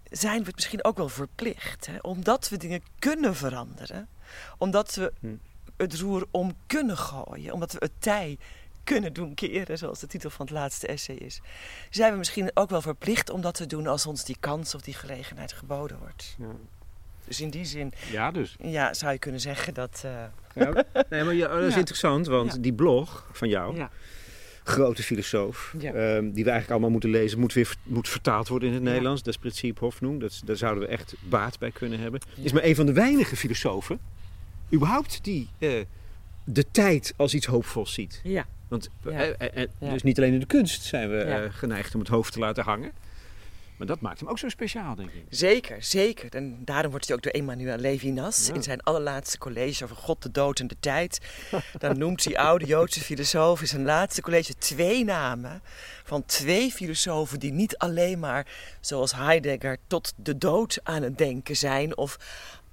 zijn 0.04 0.40
we 0.40 0.46
het 0.46 0.56
misschien 0.56 0.84
ook 0.84 0.98
wel 0.98 1.10
verplicht. 1.10 1.86
Hè? 1.86 1.98
Omdat 2.02 2.50
we 2.50 2.58
dingen 2.58 2.84
kunnen 3.00 3.36
veranderen, 3.36 4.08
omdat 4.58 4.96
we 4.96 5.14
hm. 5.20 5.36
het 5.78 6.00
roer 6.00 6.28
om 6.32 6.56
kunnen 6.68 6.98
gooien, 6.98 7.54
omdat 7.54 7.72
we 7.72 7.78
het 7.80 8.02
tij 8.02 8.38
kunnen 8.84 9.14
doen 9.14 9.34
keren, 9.34 9.78
zoals 9.78 10.00
de 10.00 10.08
titel 10.08 10.30
van 10.30 10.46
het 10.46 10.56
laatste 10.56 10.88
essay 10.88 11.16
is, 11.16 11.42
zijn 11.90 12.12
we 12.12 12.18
misschien 12.18 12.52
ook 12.54 12.70
wel 12.70 12.82
verplicht 12.82 13.30
om 13.30 13.42
dat 13.42 13.54
te 13.54 13.66
doen 13.66 13.88
als 13.88 14.06
ons 14.06 14.26
die 14.26 14.38
kans 14.40 14.76
of 14.76 14.82
die 14.82 14.94
gelegenheid 14.94 15.54
geboden 15.54 16.00
wordt. 16.00 16.36
Ja. 16.38 16.46
Dus 17.28 17.42
in 17.42 17.50
die 17.50 17.66
zin 17.66 17.94
Ja, 18.12 18.32
dus. 18.32 18.56
ja, 18.62 18.94
zou 18.94 19.12
je 19.12 19.20
kunnen 19.20 19.42
zeggen 19.42 19.74
dat. 19.74 20.02
eh, 20.06 20.12
Ja, 20.56 20.84
nee, 21.10 21.24
maar 21.24 21.34
ja, 21.34 21.48
dat 21.48 21.64
is 21.64 21.74
Ja. 21.74 21.80
interessant, 21.80 22.28
want 22.28 22.54
Ja. 22.54 22.60
die 22.60 22.74
blog 22.74 23.30
van 23.32 23.50
jou, 23.50 23.76
ja. 23.76 23.90
grote 24.64 25.04
filosoof, 25.04 25.76
Ja. 25.80 25.94
ehm, 25.94 26.22
die 26.24 26.32
we 26.44 26.50
eigenlijk 26.50 26.70
allemaal 26.72 26.90
moeten 26.90 27.10
lezen, 27.10 27.40
moet 27.40 27.54
weer 27.54 27.76
moet 27.84 28.10
vertaald 28.10 28.48
worden 28.48 28.68
in 28.70 28.74
het 28.76 28.84
Ja. 28.84 28.90
Nederlands. 28.90 29.24
Dat 29.24 29.34
is 29.34 29.40
Principe 29.40 29.80
Hoffnung. 29.80 30.20
Dat, 30.22 30.42
daar 30.46 30.56
zouden 30.56 30.84
we 30.84 30.90
echt 30.90 31.16
baat 31.30 31.60
bij 31.60 31.72
kunnen 31.72 32.00
hebben. 32.00 32.22
Ja. 32.36 32.44
Is 32.44 32.52
maar 32.52 32.64
een 32.64 32.76
van 32.76 32.86
de 32.86 32.94
weinige 32.94 33.36
filosofen, 33.36 34.00
überhaupt, 34.74 35.24
die 35.24 35.50
eh, 35.60 35.70
de 36.44 36.66
tijd 36.72 37.14
als 37.18 37.34
iets 37.34 37.46
hoopvols 37.46 37.94
ziet. 37.94 38.22
ja. 38.24 38.46
Want 38.68 38.90
Ja. 39.04 39.12
eh, 39.12 39.66
Ja. 39.80 39.90
dus 39.92 40.04
niet 40.04 40.18
alleen 40.18 40.34
in 40.34 40.40
de 40.40 40.46
kunst 40.46 40.84
zijn 40.84 41.10
we 41.10 41.16
Ja. 41.16 41.44
eh, 41.44 41.50
geneigd 41.54 41.94
om 41.94 42.00
het 42.00 42.10
hoofd 42.10 42.34
te 42.34 42.40
laten 42.40 42.64
hangen. 42.64 42.92
Maar 43.78 43.88
dat 43.88 44.02
maakt 44.02 44.20
hem 44.20 44.30
ook 44.30 44.40
zo 44.40 44.50
speciaal, 44.50 44.96
denk 44.96 45.10
ik. 45.12 45.26
Zeker, 45.30 45.84
zeker. 45.84 46.36
En 46.36 46.62
daarom 46.66 46.92
wordt 46.92 47.08
hij 47.08 47.16
ook 47.16 47.22
door 47.24 47.32
Emmanuel 47.32 47.78
Levinas 47.78 48.48
Ja. 48.48 48.54
in 48.54 48.64
zijn 48.64 48.82
allerlaatste 48.82 49.38
college 49.38 49.84
over 49.84 49.96
God, 49.96 50.22
de 50.22 50.32
dood 50.32 50.60
en 50.60 50.68
de 50.68 50.76
tijd. 50.80 51.20
Dan 51.78 51.98
noemt 51.98 52.24
die 52.24 52.40
oude 52.40 52.66
Joodse 52.66 53.00
filosoof 53.02 53.62
in 53.62 53.68
zijn 53.68 53.84
laatste 53.86 54.22
college 54.22 54.56
twee 54.58 55.04
namen 55.04 55.62
van 56.04 56.26
twee 56.26 56.72
filosofen 56.72 57.40
die 57.40 57.52
niet 57.52 57.78
alleen 57.78 58.20
maar, 58.20 58.48
zoals 58.82 59.14
Heidegger, 59.16 59.78
tot 59.88 60.14
de 60.16 60.38
dood 60.38 60.80
aan 60.84 61.02
het 61.02 61.18
denken 61.18 61.58
zijn 61.58 61.98
of 61.98 62.18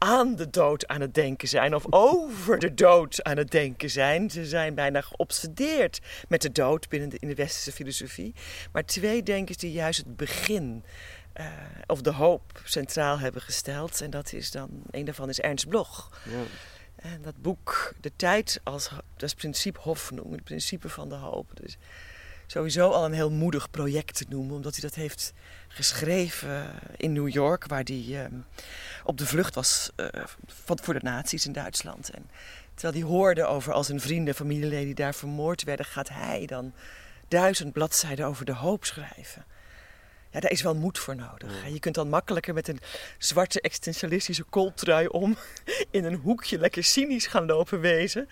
aan 0.03 0.37
de 0.37 0.51
dood 0.51 0.87
aan 0.87 1.01
het 1.01 1.15
denken 1.15 1.49
zijn 1.49 1.75
of 1.75 1.87
over 1.91 2.59
de 2.59 2.75
dood 2.75 3.23
aan 3.23 3.37
het 3.37 3.51
denken 3.51 3.91
zijn. 3.91 4.31
Ze 4.31 4.47
zijn 4.47 4.75
bijna 4.75 5.01
geobsedeerd 5.01 6.01
met 6.29 6.43
de 6.43 6.53
dood 6.53 6.89
binnen 6.89 7.09
de, 7.09 7.17
in 7.19 7.29
de 7.29 7.35
westerse 7.35 7.73
filosofie. 7.73 8.35
Maar 8.73 8.85
twee 8.85 9.23
denkers 9.23 9.59
die 9.59 9.73
juist 9.73 9.99
het 9.99 10.17
begin 10.17 10.85
eh, 11.33 11.47
of 11.87 12.01
de 12.01 12.13
hoop 12.13 12.61
centraal 12.65 13.19
hebben 13.19 13.43
gesteld. 13.43 14.01
En 14.01 14.11
dat 14.11 14.33
is 14.33 14.51
dan, 14.51 14.71
een 14.91 15.05
daarvan 15.05 15.29
is 15.29 15.41
Ernst 15.41 15.69
Bloch. 15.69 16.21
En 16.97 17.23
dat 17.23 17.43
boek, 17.43 17.95
De 18.01 18.13
Tijd 18.17 18.61
als 18.63 18.89
dat 18.89 19.23
is 19.23 19.35
principe 19.35 19.81
Hoffnung, 19.81 20.33
het 20.33 20.45
principe 20.45 20.89
van 20.89 21.09
de 21.09 21.15
hoop. 21.15 21.51
Dus 21.55 21.77
sowieso 22.53 22.91
al 22.91 23.05
een 23.05 23.13
heel 23.13 23.31
moedig 23.31 23.71
project 23.71 24.17
te 24.17 24.25
noemen, 24.29 24.55
omdat 24.55 24.73
hij 24.73 24.83
dat 24.83 24.95
heeft 24.95 25.33
geschreven 25.69 26.65
in 26.97 27.13
New 27.13 27.29
York, 27.29 27.67
waar 27.67 27.83
hij 27.85 28.07
ehm, 28.11 28.35
op 29.05 29.19
de 29.19 29.27
vlucht 29.27 29.55
was 29.55 29.91
eh, 29.97 30.07
voor 30.67 30.95
de 30.95 31.01
nazi's 31.03 31.47
in 31.47 31.53
Duitsland. 31.53 32.11
En 32.11 32.31
terwijl 32.75 33.03
hij 33.03 33.13
hoorde 33.13 33.45
over 33.45 33.73
al 33.73 33.85
zijn 33.85 34.01
vrienden, 34.01 34.35
familieleden 34.35 34.85
die 34.85 34.95
daar 34.95 35.15
vermoord 35.15 35.63
werden, 35.63 35.87
gaat 35.87 36.09
hij 36.09 36.47
dan 36.47 36.73
duizend 37.29 37.73
bladzijden 37.73 38.27
over 38.27 38.45
de 38.45 38.55
hoop 38.55 38.85
schrijven. 38.85 39.45
Ja, 40.31 40.41
daar 40.41 40.51
is 40.51 40.63
wel 40.63 40.75
moed 40.75 40.99
voor 40.99 41.17
nodig. 41.17 41.69
Je 41.69 41.81
kunt 41.81 41.95
dan 41.95 42.09
makkelijker 42.09 42.55
met 42.55 42.69
een 42.69 42.81
zwarte 43.19 43.61
existentialistische 43.61 44.45
kooltrui 44.45 45.07
om 45.07 45.37
in 45.91 46.05
een 46.05 46.15
hoekje 46.15 46.59
lekker 46.59 46.85
cynisch 46.85 47.27
gaan 47.27 47.47
lopen 47.47 47.81
wezen. 47.81 48.29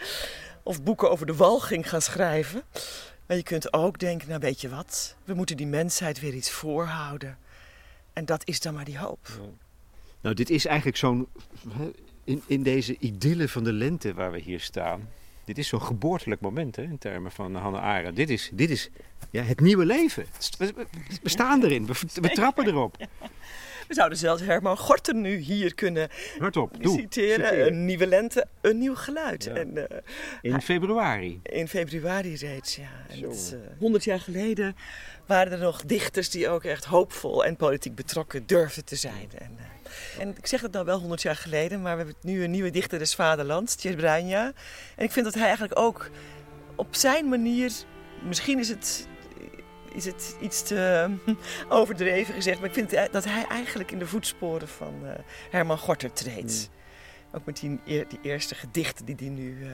Of 0.63 0.83
boeken 0.83 1.11
over 1.11 1.27
de 1.27 1.35
walging 1.35 1.89
gaan 1.89 2.03
schrijven. 2.03 2.63
Maar 3.31 3.39
je 3.39 3.45
kunt 3.45 3.73
ook 3.73 3.99
denken, 3.99 4.29
nou 4.29 4.41
weet 4.41 4.61
je 4.61 4.69
wat, 4.69 5.17
we 5.25 5.35
moeten 5.35 5.57
die 5.57 5.67
mensheid 5.67 6.21
weer 6.21 6.35
iets 6.35 6.51
voorhouden. 6.51 7.39
En 8.13 8.25
dat 8.25 8.43
is 8.49 8.61
dan 8.61 8.75
maar 8.75 8.85
die 8.85 8.99
hoop. 8.99 9.29
Nou, 10.21 10.35
dit 10.35 10.51
is 10.51 10.67
eigenlijk 10.67 10.97
zo'n. 10.97 11.29
hè, 11.69 11.91
In, 12.25 12.43
in 12.47 12.63
deze 12.63 12.97
idylle 12.99 13.49
van 13.49 13.65
de 13.65 13.73
lente 13.73 14.15
waar 14.15 14.33
we 14.33 14.39
hier 14.39 14.61
staan. 14.61 15.09
Dit 15.45 15.59
is 15.59 15.69
zo'n 15.69 15.83
geboortelijk 15.83 16.41
moment 16.41 16.77
hè, 16.77 16.83
in 16.83 16.99
termen 16.99 17.31
van 17.33 17.55
Hannah 17.55 17.83
Arendt. 17.83 18.17
Dit 18.17 18.31
is, 18.31 18.51
dit 18.53 18.71
is 18.71 18.91
ja, 19.31 19.43
het 19.43 19.61
nieuwe 19.61 19.85
leven. 19.87 20.27
We, 20.59 20.73
we- 20.77 20.87
we 21.23 21.29
staan 21.29 21.65
erin, 21.65 21.87
we, 21.87 21.93
we 22.15 22.31
trappen 22.31 22.67
erop. 22.67 22.97
We 23.91 23.97
zouden 23.97 24.19
zelfs 24.19 24.43
Herman 24.43 24.77
Gorten 24.77 25.21
nu 25.21 25.37
hier 25.37 25.75
kunnen 25.75 26.09
Hardop, 26.39 26.83
doe. 26.83 26.99
citeren. 26.99 27.67
Een 27.67 27.85
nieuwe 27.85 28.07
lente, 28.07 28.47
een 28.61 28.79
nieuw 28.79 28.95
geluid. 28.95 29.45
Ja. 29.45 29.53
En, 29.55 29.89
eh, 29.89 29.99
In 30.43 30.61
februari. 30.61 31.41
In 31.43 31.69
februari 31.69 32.37
reeds, 32.37 32.77
ja. 32.77 32.89
Eh, 33.09 33.29
100 33.79 34.05
jaar 34.05 34.21
geleden 34.21 34.77
waren 35.27 35.53
er 35.53 35.59
nog 35.59 35.85
dichters 35.85 36.31
die 36.31 36.49
ook 36.49 36.65
echt 36.65 36.85
hoopvol 36.85 37.45
en 37.45 37.57
politiek 37.57 37.95
betrokken 37.95 38.47
durfden 38.47 38.85
te 38.85 38.97
zijn. 38.97 39.31
En, 39.39 39.57
eh, 39.59 40.23
en 40.23 40.29
ik 40.37 40.47
zeg 40.47 40.61
het 40.61 40.73
nou 40.73 40.85
wel 40.85 40.99
100 40.99 41.23
jaar 41.23 41.37
geleden, 41.37 41.83
maar 41.83 41.97
we 41.97 42.03
hebben 42.03 42.21
nu 42.23 42.45
een 42.45 42.51
nieuwe 42.51 42.71
dichter 42.71 42.99
des 42.99 43.15
vaderlands, 43.15 43.75
Tjeerd 43.75 43.97
Bruinja. 43.97 44.53
En 44.97 45.05
ik 45.05 45.13
vind 45.13 45.25
dat 45.25 45.35
hij 45.35 45.45
eigenlijk 45.45 45.79
ook 45.79 46.11
op 46.77 46.95
zijn 46.95 47.29
manier, 47.29 47.73
misschien 48.29 48.59
is 48.59 48.69
het, 48.69 49.09
is 49.95 50.05
het 50.05 50.37
iets 50.41 50.63
te 50.63 51.09
eh, 51.27 51.35
overdreven 51.79 52.35
gezegd, 52.35 52.59
maar 52.61 52.69
ik 52.69 52.75
vind 52.75 53.13
dat 53.13 53.25
hij 53.25 53.45
eigenlijk 53.49 53.91
in 53.91 53.99
de 53.99 54.07
voetsporen 54.07 54.69
van 54.69 54.95
eh, 55.05 55.13
Herman 55.51 55.79
Gorter 55.79 56.13
treedt. 56.13 56.71
Ook 57.33 57.45
met 57.45 57.57
die, 57.61 57.81
eer- 57.87 58.09
die 58.09 58.19
eerste 58.23 58.55
gedichten 58.55 59.05
die 59.05 59.17
hij 59.19 59.29
nu... 59.29 59.65
eh, 59.67 59.71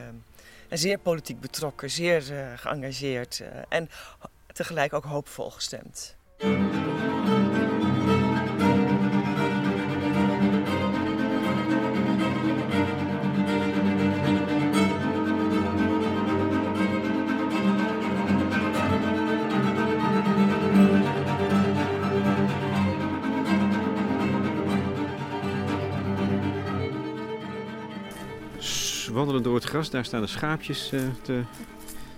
en 0.69 0.77
zeer 0.77 0.97
politiek 0.97 1.39
betrokken, 1.39 1.89
zeer 1.89 2.37
eh, 2.39 2.47
geëngageerd 2.55 3.39
eh, 3.39 3.47
en 3.69 3.89
tegelijk 4.53 4.93
ook 4.93 5.03
hoopvol 5.05 5.49
gestemd. 5.51 6.15
Wandelen 29.17 29.43
door 29.43 29.55
het 29.55 29.63
gras, 29.63 29.89
daar 29.89 30.05
staan 30.05 30.21
de 30.21 30.27
schaapjes 30.27 30.91
eh, 30.91 31.01
te, 31.21 31.41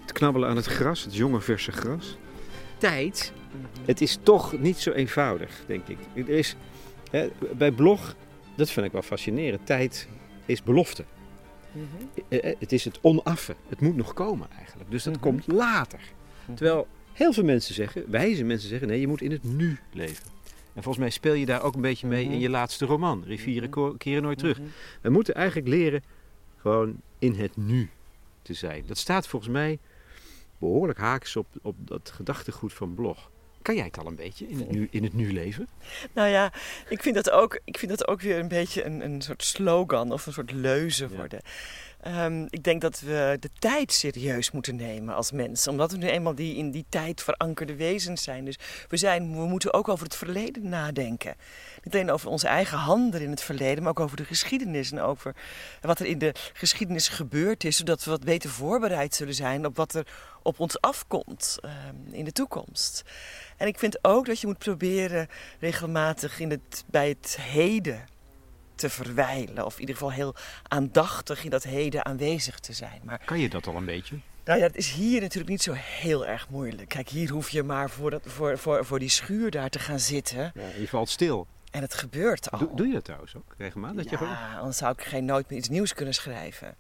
te 0.06 0.14
knabbelen 0.14 0.50
aan 0.50 0.56
het 0.56 0.66
gras, 0.66 1.04
het 1.04 1.16
jonge 1.16 1.42
verse 1.42 1.72
gras. 1.72 2.18
Tijd, 2.78 3.34
het 3.86 4.02
is 4.02 4.18
toch 4.24 4.60
niet 4.60 4.78
zo 4.78 4.92
eenvoudig, 4.92 5.62
denk 5.68 5.88
ik. 5.88 5.98
Er 6.16 6.30
is, 6.30 6.56
hè, 7.12 7.30
bij 7.58 7.72
blog, 7.72 8.16
dat 8.56 8.72
vind 8.72 8.86
ik 8.86 8.92
wel 8.92 9.02
fascinerend, 9.02 9.66
tijd 9.66 10.08
is 10.46 10.64
belofte. 10.64 11.04
Eh, 12.30 12.44
eh, 12.50 12.56
Het 12.60 12.72
is 12.72 12.86
het 12.86 13.00
onaffe, 13.02 13.56
het 13.70 13.82
moet 13.82 13.96
nog 13.96 14.14
komen 14.14 14.48
eigenlijk. 14.58 14.92
Dus 14.92 15.04
dat 15.04 15.14
Mhm. 15.14 15.22
komt 15.24 15.48
later. 15.48 16.00
Terwijl 16.56 16.88
heel 17.14 17.34
veel 17.34 17.44
mensen 17.44 17.74
zeggen, 17.76 18.04
wijze 18.08 18.44
mensen 18.44 18.70
zeggen, 18.70 18.88
nee, 18.88 19.00
je 19.00 19.08
moet 19.08 19.22
in 19.22 19.32
het 19.32 19.44
nu 19.44 19.78
leven. 19.94 20.24
En 20.74 20.84
volgens 20.84 20.98
mij 20.98 21.10
speel 21.10 21.34
je 21.34 21.46
daar 21.46 21.62
ook 21.64 21.76
een 21.76 21.82
beetje 21.82 22.08
mee 22.08 22.24
Mhm. 22.26 22.34
in 22.34 22.40
je 22.40 22.50
laatste 22.50 22.86
roman, 22.86 23.24
Rivieren 23.26 23.70
Mhm. 23.70 23.98
keren 23.98 24.22
nooit 24.24 24.38
terug. 24.38 24.58
Mhm. 24.60 24.68
We 25.02 25.10
moeten 25.10 25.34
eigenlijk 25.36 25.68
leren 25.68 26.04
gewoon 26.70 27.02
in 27.20 27.36
het 27.36 27.58
nu 27.58 27.90
te 28.42 28.54
zijn. 28.54 28.84
Dat 28.88 28.98
staat 28.98 29.28
volgens 29.28 29.52
mij 29.52 29.80
behoorlijk 30.58 31.00
haaks 31.00 31.36
op, 31.36 31.48
op 31.62 31.76
dat 31.80 32.12
gedachtegoed 32.16 32.74
van 32.74 32.94
blog. 32.94 33.30
Kan 33.62 33.76
jij 33.76 33.86
het 33.86 33.98
al 33.98 34.08
een 34.08 34.16
beetje 34.16 34.48
in 34.48 34.60
het 34.60 34.72
nu, 34.72 34.88
in 34.92 35.04
het 35.04 35.14
nu 35.14 35.34
leven? 35.34 35.68
Nou 36.14 36.28
ja, 36.28 36.54
ik 36.90 37.02
vind 37.02 37.16
dat 37.16 37.30
ook, 37.30 37.60
ik 37.66 37.78
vind 37.78 37.92
dat 37.92 38.08
ook 38.08 38.22
weer 38.22 38.40
een 38.40 38.48
beetje 38.48 38.84
een, 38.84 39.04
een 39.04 39.22
soort 39.22 39.44
slogan 39.44 40.12
of 40.12 40.26
een 40.26 40.34
soort 40.34 40.52
leuze 40.52 41.08
Ja. 41.12 41.28
Ehm, 42.00 42.46
ik 42.50 42.64
denk 42.64 42.82
dat 42.82 43.00
we 43.00 43.38
de 43.40 43.50
tijd 43.60 43.94
serieus 43.94 44.52
moeten 44.52 44.76
nemen 44.76 45.16
als 45.16 45.32
mensen. 45.32 45.72
Omdat 45.72 45.92
we 45.92 45.98
nu 45.98 46.08
eenmaal 46.08 46.36
die, 46.36 46.56
in 46.56 46.72
die 46.72 46.86
tijd 46.90 47.24
verankerde 47.24 47.76
wezens 47.76 48.24
zijn. 48.24 48.46
Dus 48.46 48.58
we, 48.88 48.98
zijn, 48.98 49.32
we 49.32 49.46
moeten 49.46 49.74
ook 49.74 49.88
over 49.88 50.06
het 50.06 50.16
verleden 50.16 50.70
nadenken. 50.70 51.36
Niet 51.84 51.94
alleen 51.94 52.12
over 52.12 52.30
onze 52.30 52.48
eigen 52.48 52.78
handen 52.78 53.22
in 53.22 53.30
het 53.30 53.42
verleden, 53.42 53.84
maar 53.84 53.92
ook 53.92 54.00
over 54.00 54.18
de 54.18 54.26
geschiedenis. 54.26 54.92
En 54.92 55.00
over 55.00 55.36
wat 55.82 56.00
er 56.00 56.06
in 56.06 56.18
de 56.18 56.34
geschiedenis 56.54 57.08
gebeurd 57.08 57.64
is. 57.64 57.78
Zodat 57.78 58.04
we 58.04 58.12
wat 58.12 58.24
beter 58.24 58.50
voorbereid 58.50 59.16
zullen 59.16 59.36
zijn 59.36 59.66
op 59.66 59.76
wat 59.76 59.94
er 59.94 60.08
op 60.44 60.60
ons 60.60 60.82
afkomt 60.82 61.58
ehm, 61.62 61.96
in 62.12 62.26
de 62.26 62.32
toekomst. 62.32 63.04
En 63.58 63.68
ik 63.68 63.80
vind 63.80 64.04
ook 64.04 64.26
dat 64.26 64.40
je 64.40 64.48
moet 64.48 64.58
proberen 64.58 65.28
regelmatig 65.60 66.40
in 66.40 66.50
het, 66.50 66.84
bij 66.88 67.08
het 67.08 67.38
heden 67.42 68.06
te 68.80 68.90
verwijlen. 68.90 69.66
Of 69.66 69.74
in 69.74 69.80
ieder 69.80 69.96
geval 69.96 70.12
heel 70.12 70.36
aandachtig 70.68 71.44
in 71.44 71.50
dat 71.50 71.64
heden 71.64 72.06
aanwezig 72.06 72.60
te 72.60 72.74
zijn. 72.74 73.02
Maar 73.04 73.22
Kan 73.26 73.40
je 73.40 73.50
dat 73.50 73.68
al 73.68 73.76
een 73.76 73.86
beetje? 73.86 74.16
nou 74.46 74.60
ja, 74.60 74.66
het 74.68 74.76
is 74.76 74.92
hier 74.92 75.22
natuurlijk 75.22 75.50
niet 75.50 75.62
zo 75.62 75.74
heel 75.76 76.26
erg 76.26 76.50
moeilijk. 76.50 76.90
Kijk, 76.90 77.10
hier 77.10 77.30
hoef 77.30 77.50
je 77.50 77.64
maar 77.64 77.90
voor, 77.90 78.12
dat, 78.12 78.22
voor, 78.26 78.58
voor, 78.58 78.86
voor 78.86 79.00
die 79.00 79.10
schuur 79.10 79.52
daar 79.52 79.70
te 79.70 79.80
gaan 79.80 80.00
zitten. 80.00 80.52
Ja, 80.56 80.62
je 80.80 80.88
valt 80.88 81.10
stil. 81.10 81.48
En 81.72 81.82
het 81.82 81.94
gebeurt 81.94 82.52
al. 82.52 82.60
Doe, 82.60 82.70
doe 82.76 82.88
je 82.88 82.94
dat 82.94 83.04
trouwens 83.04 83.36
ook 83.36 83.54
regelmatig? 83.58 83.96
Dat 83.98 84.10
je 84.10 84.18
gewoon... 84.18 84.34
ja, 84.34 84.58
anders 84.58 84.78
zou 84.78 84.92
ik 84.98 85.02
geen 85.04 85.26
nooit 85.26 85.50
meer 85.50 85.60
iets 85.60 85.70
nieuws 85.70 85.94
kunnen 85.94 86.14
schrijven. 86.14 86.76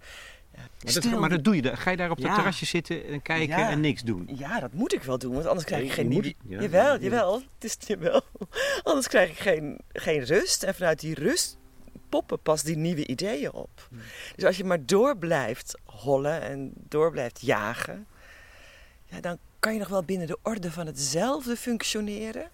Ja, 0.54 0.60
maar, 0.60 0.70
dat, 0.94 1.04
stil- 1.04 1.20
maar 1.20 1.30
dat 1.30 1.44
doe 1.44 1.56
je. 1.56 1.62
dan. 1.62 1.78
Ga 1.78 1.92
je 1.92 1.98
daar 1.98 2.10
op 2.12 2.18
dat 2.18 2.28
Ja. 2.28 2.36
terrasje 2.36 2.66
zitten 2.66 3.06
en 3.06 3.22
kijken 3.22 3.58
Ja. 3.58 3.70
en 3.70 3.80
niks 3.80 4.02
doen? 4.02 4.30
Ja, 4.38 4.60
dat 4.60 4.74
moet 4.74 4.94
ik 4.94 5.04
wel 5.04 5.18
doen, 5.18 5.34
want 5.34 5.46
anders 5.46 5.66
krijg 5.66 5.84
ik 5.84 5.92
geen 5.92 6.08
moet 6.08 6.26
het- 6.26 6.36
ja, 6.48 6.62
jawel, 6.62 6.94
ja. 6.94 7.00
jawel. 7.02 7.34
Het 7.60 7.64
is 7.64 7.78
jawel. 7.88 8.22
Anders 8.84 9.08
krijg 9.08 9.30
ik 9.30 9.38
geen, 9.40 9.80
geen 9.94 10.24
rust. 10.24 10.64
En 10.64 10.76
vanuit 10.76 11.00
die 11.00 11.14
rust 11.14 11.58
poppen 12.10 12.40
pas 12.40 12.64
die 12.64 12.78
nieuwe 12.78 13.08
ideeën 13.08 13.52
op. 13.52 13.90
Dus 14.36 14.46
als 14.46 14.58
je 14.58 14.64
maar 14.64 14.86
door 14.86 15.18
blijft 15.18 15.78
hollen 15.84 16.42
en 16.42 16.72
door 16.76 17.12
blijft 17.12 17.42
jagen... 17.42 18.08
ja, 19.06 19.22
dan 19.22 19.38
kan 19.60 19.74
je 19.74 19.80
nog 19.80 19.88
wel 19.88 20.04
binnen 20.04 20.28
de 20.28 20.38
orde 20.42 20.72
van 20.72 20.86
hetzelfde 20.86 21.56
functioneren. 21.56 22.50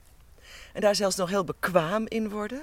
En 0.73 0.81
daar 0.81 0.95
zelfs 0.95 1.15
nog 1.15 1.29
heel 1.29 1.43
bekwaam 1.43 2.05
in 2.07 2.29
worden. 2.29 2.61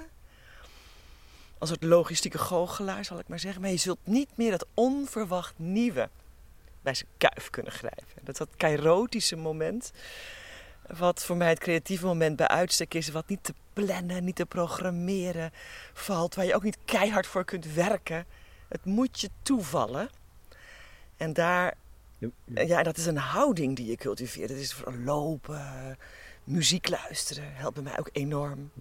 Als 1.57 1.69
het 1.69 1.83
logistieke 1.83 2.37
goochelaar, 2.37 3.05
zal 3.05 3.19
ik 3.19 3.27
maar 3.27 3.39
zeggen. 3.39 3.61
Maar 3.61 3.69
je 3.69 3.77
zult 3.77 3.99
niet 4.03 4.29
meer 4.35 4.51
dat 4.51 4.65
onverwacht 4.73 5.53
nieuwe 5.57 6.09
bij 6.81 6.93
zijn 6.93 7.09
kuif 7.17 7.49
kunnen 7.49 7.71
grijpen. 7.71 8.21
Dat 8.21 8.29
is 8.29 8.37
dat 8.37 8.49
kairotische 8.57 9.35
moment. 9.35 9.91
Wat 10.87 11.23
voor 11.23 11.37
mij 11.37 11.49
het 11.49 11.59
creatieve 11.59 12.05
moment 12.05 12.35
bij 12.35 12.47
uitstek 12.47 12.93
is. 12.93 13.09
Wat 13.09 13.27
niet 13.27 13.43
te 13.43 13.53
plannen, 13.73 14.23
niet 14.23 14.35
te 14.35 14.45
programmeren 14.45 15.51
valt. 15.93 16.35
Waar 16.35 16.45
je 16.45 16.55
ook 16.55 16.63
niet 16.63 16.77
keihard 16.85 17.27
voor 17.27 17.45
kunt 17.45 17.73
werken. 17.73 18.25
Het 18.67 18.85
moet 18.85 19.19
je 19.19 19.29
toevallen. 19.43 20.09
En 21.17 21.33
daar 21.33 21.73
ja, 22.45 22.83
dat 22.83 22.97
is 22.97 23.05
een 23.05 23.17
houding 23.17 23.75
die 23.75 23.85
je 23.85 23.95
cultiveert. 23.95 24.49
Het 24.49 24.59
is 24.59 24.75
lopen, 25.03 25.97
muziek 26.43 26.89
luisteren, 26.89 27.55
helpt 27.55 27.75
bij 27.75 27.83
mij 27.83 27.99
ook 27.99 28.09
enorm. 28.11 28.71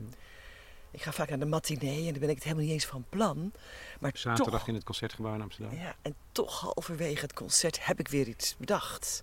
Ik 0.90 1.02
ga 1.02 1.12
vaak 1.12 1.28
naar 1.28 1.38
de 1.38 1.44
matinee 1.44 2.06
en 2.06 2.10
dan 2.10 2.20
ben 2.20 2.28
ik 2.28 2.34
het 2.34 2.44
helemaal 2.44 2.64
niet 2.64 2.72
eens 2.72 2.86
van 2.86 3.04
plan. 3.08 3.52
Maar 4.00 4.10
Zaterdag 4.14 4.58
toch, 4.58 4.68
in 4.68 4.74
het 4.74 4.84
Concertgebouw 4.84 5.34
in 5.34 5.42
Amsterdam. 5.42 5.78
Ja, 5.78 5.94
en 6.02 6.14
toch 6.32 6.60
halverwege 6.60 7.20
het 7.20 7.32
concert 7.32 7.86
heb 7.86 7.98
ik 7.98 8.08
weer 8.08 8.28
iets 8.28 8.56
bedacht. 8.56 9.22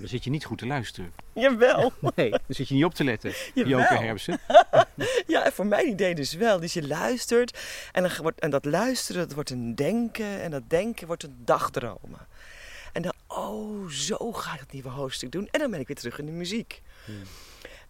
Dan 0.00 0.08
zit 0.08 0.24
je 0.24 0.30
niet 0.30 0.44
goed 0.44 0.58
te 0.58 0.66
luisteren. 0.66 1.12
Jawel. 1.32 1.92
Nee, 2.14 2.30
dan 2.30 2.40
zit 2.48 2.68
je 2.68 2.74
niet 2.74 2.84
op 2.84 2.94
te 2.94 3.04
letten. 3.04 3.32
Jawel. 3.54 3.78
Joke 3.78 3.94
Hermsen. 3.94 4.40
ja, 5.26 5.44
en 5.44 5.52
voor 5.52 5.66
mijn 5.66 5.88
idee 5.88 6.14
dus 6.14 6.34
wel. 6.34 6.60
Dus 6.60 6.72
je 6.72 6.86
luistert 6.86 7.58
en, 7.92 8.02
dan 8.02 8.12
wordt, 8.22 8.40
en 8.40 8.50
dat 8.50 8.64
luisteren 8.64 9.22
dat 9.22 9.32
wordt 9.32 9.50
een 9.50 9.74
denken 9.74 10.40
en 10.40 10.50
dat 10.50 10.62
denken 10.70 11.06
wordt 11.06 11.22
een 11.22 11.36
dagdromen. 11.44 12.26
En 12.92 13.02
dan, 13.02 13.12
oh, 13.26 13.88
zo 13.88 14.32
ga 14.32 14.54
ik 14.54 14.60
het 14.60 14.72
nieuwe 14.72 14.88
hoofdstuk 14.88 15.32
doen. 15.32 15.48
En 15.50 15.60
dan 15.60 15.70
ben 15.70 15.80
ik 15.80 15.86
weer 15.86 15.96
terug 15.96 16.18
in 16.18 16.26
de 16.26 16.32
muziek. 16.32 16.82
Hmm. 17.04 17.22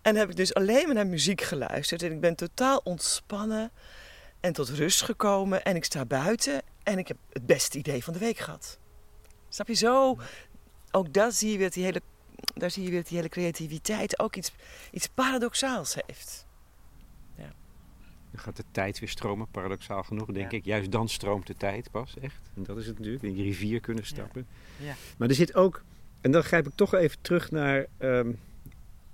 En 0.03 0.17
heb 0.17 0.31
ik 0.31 0.37
dus 0.37 0.55
alleen 0.55 0.87
maar 0.87 0.95
naar 0.95 1.07
muziek 1.07 1.41
geluisterd. 1.41 2.03
En 2.03 2.13
ik 2.13 2.21
ben 2.21 2.35
totaal 2.35 2.81
ontspannen 2.85 3.71
en 4.41 4.53
tot 4.53 4.69
rust 4.69 5.03
gekomen. 5.03 5.65
En 5.65 5.77
ik 5.77 5.85
sta 5.85 6.05
buiten 6.05 6.63
en 6.83 6.99
ik 6.99 7.09
heb 7.09 7.17
het 7.33 7.47
beste 7.47 7.79
idee 7.79 8.05
van 8.05 8.13
de 8.13 8.19
week 8.19 8.39
gehad. 8.39 8.79
Snap 9.49 9.69
je 9.69 9.75
zo? 9.75 10.19
Ook 10.91 11.13
daar 11.13 11.33
zie 11.33 11.51
je 11.51 11.57
weer 11.57 11.67
dat 11.67 11.75
die 11.75 11.85
hele, 11.85 12.01
daar 12.55 12.71
zie 12.71 12.83
je 12.85 12.91
weer 12.91 13.05
die 13.05 13.17
hele 13.17 13.29
creativiteit 13.29 14.19
ook 14.19 14.37
iets, 14.37 14.53
iets 14.93 15.09
paradoxaals 15.09 15.95
heeft. 16.07 16.47
Dan 18.31 18.41
gaat 18.41 18.57
de 18.57 18.65
tijd 18.71 18.99
weer 18.99 19.09
stromen, 19.09 19.47
paradoxaal 19.51 20.03
genoeg, 20.03 20.27
denk 20.27 20.51
Ja. 20.51 20.59
ik. 20.59 20.65
Juist 20.65 20.91
dan 20.93 21.09
stroomt 21.09 21.47
de 21.47 21.55
tijd 21.55 21.91
pas, 21.91 22.15
echt. 22.21 22.41
En 22.55 22.63
dat 22.63 22.77
is 22.79 22.87
het 22.87 22.97
natuurlijk, 22.99 23.25
in 23.25 23.33
die 23.35 23.43
rivier 23.45 23.81
kunnen 23.81 24.07
stappen. 24.07 24.47
Ja. 24.77 24.95
Maar 25.19 25.29
er 25.29 25.35
zit 25.35 25.55
ook, 25.55 25.83
en 26.21 26.31
dan 26.31 26.43
grijp 26.43 26.67
ik 26.67 26.73
toch 26.75 26.95
even 26.95 27.19
terug 27.21 27.51
naar 27.51 27.87
ehm, 27.99 28.33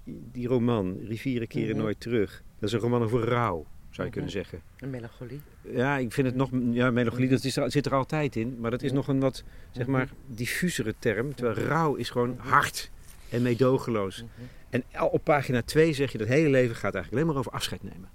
die 0.04 0.47
roman, 0.49 0.99
Rivieren 0.99 1.49
keren 1.49 1.75
Mhm. 1.75 1.78
nooit 1.85 2.00
terug. 2.00 2.43
Dat 2.59 2.69
is 2.69 2.75
een 2.75 2.81
roman 2.81 3.02
over 3.02 3.21
rouw, 3.25 3.66
zou 3.95 4.09
je 4.09 4.13
Mhm. 4.13 4.13
kunnen 4.13 4.31
zeggen. 4.31 4.61
Een 4.79 4.91
melancholie. 4.91 5.41
Ja, 5.61 5.97
ik 5.97 6.13
vind 6.13 6.27
het 6.27 6.37
nog, 6.37 6.51
ja, 6.73 6.91
melancholie, 6.91 7.29
dat 7.29 7.45
is 7.45 7.57
er, 7.57 7.71
zit 7.71 7.87
er 7.87 7.95
altijd 7.95 8.37
in. 8.37 8.57
Maar 8.61 8.71
dat 8.71 8.83
is 8.83 8.91
Ja. 8.91 8.97
nog 8.97 9.09
een 9.09 9.21
wat, 9.21 9.43
zeg 9.71 9.87
maar, 9.87 10.09
diffusere 10.27 10.95
term. 10.99 11.35
Terwijl 11.35 11.67
rouw 11.67 11.95
is 11.95 12.11
gewoon 12.11 12.37
hard 12.39 12.91
en 13.31 13.43
meedogenloos. 13.43 14.25
En 14.71 14.85
op 15.11 15.25
pagina 15.25 15.63
2 15.63 15.93
zeg 15.93 16.13
je 16.13 16.19
dat 16.19 16.27
het 16.27 16.37
hele 16.37 16.49
leven 16.51 16.75
gaat 16.75 16.95
eigenlijk 16.95 17.13
alleen 17.15 17.27
maar 17.27 17.37
over 17.37 17.53
afscheid 17.53 17.83
nemen. 17.83 18.09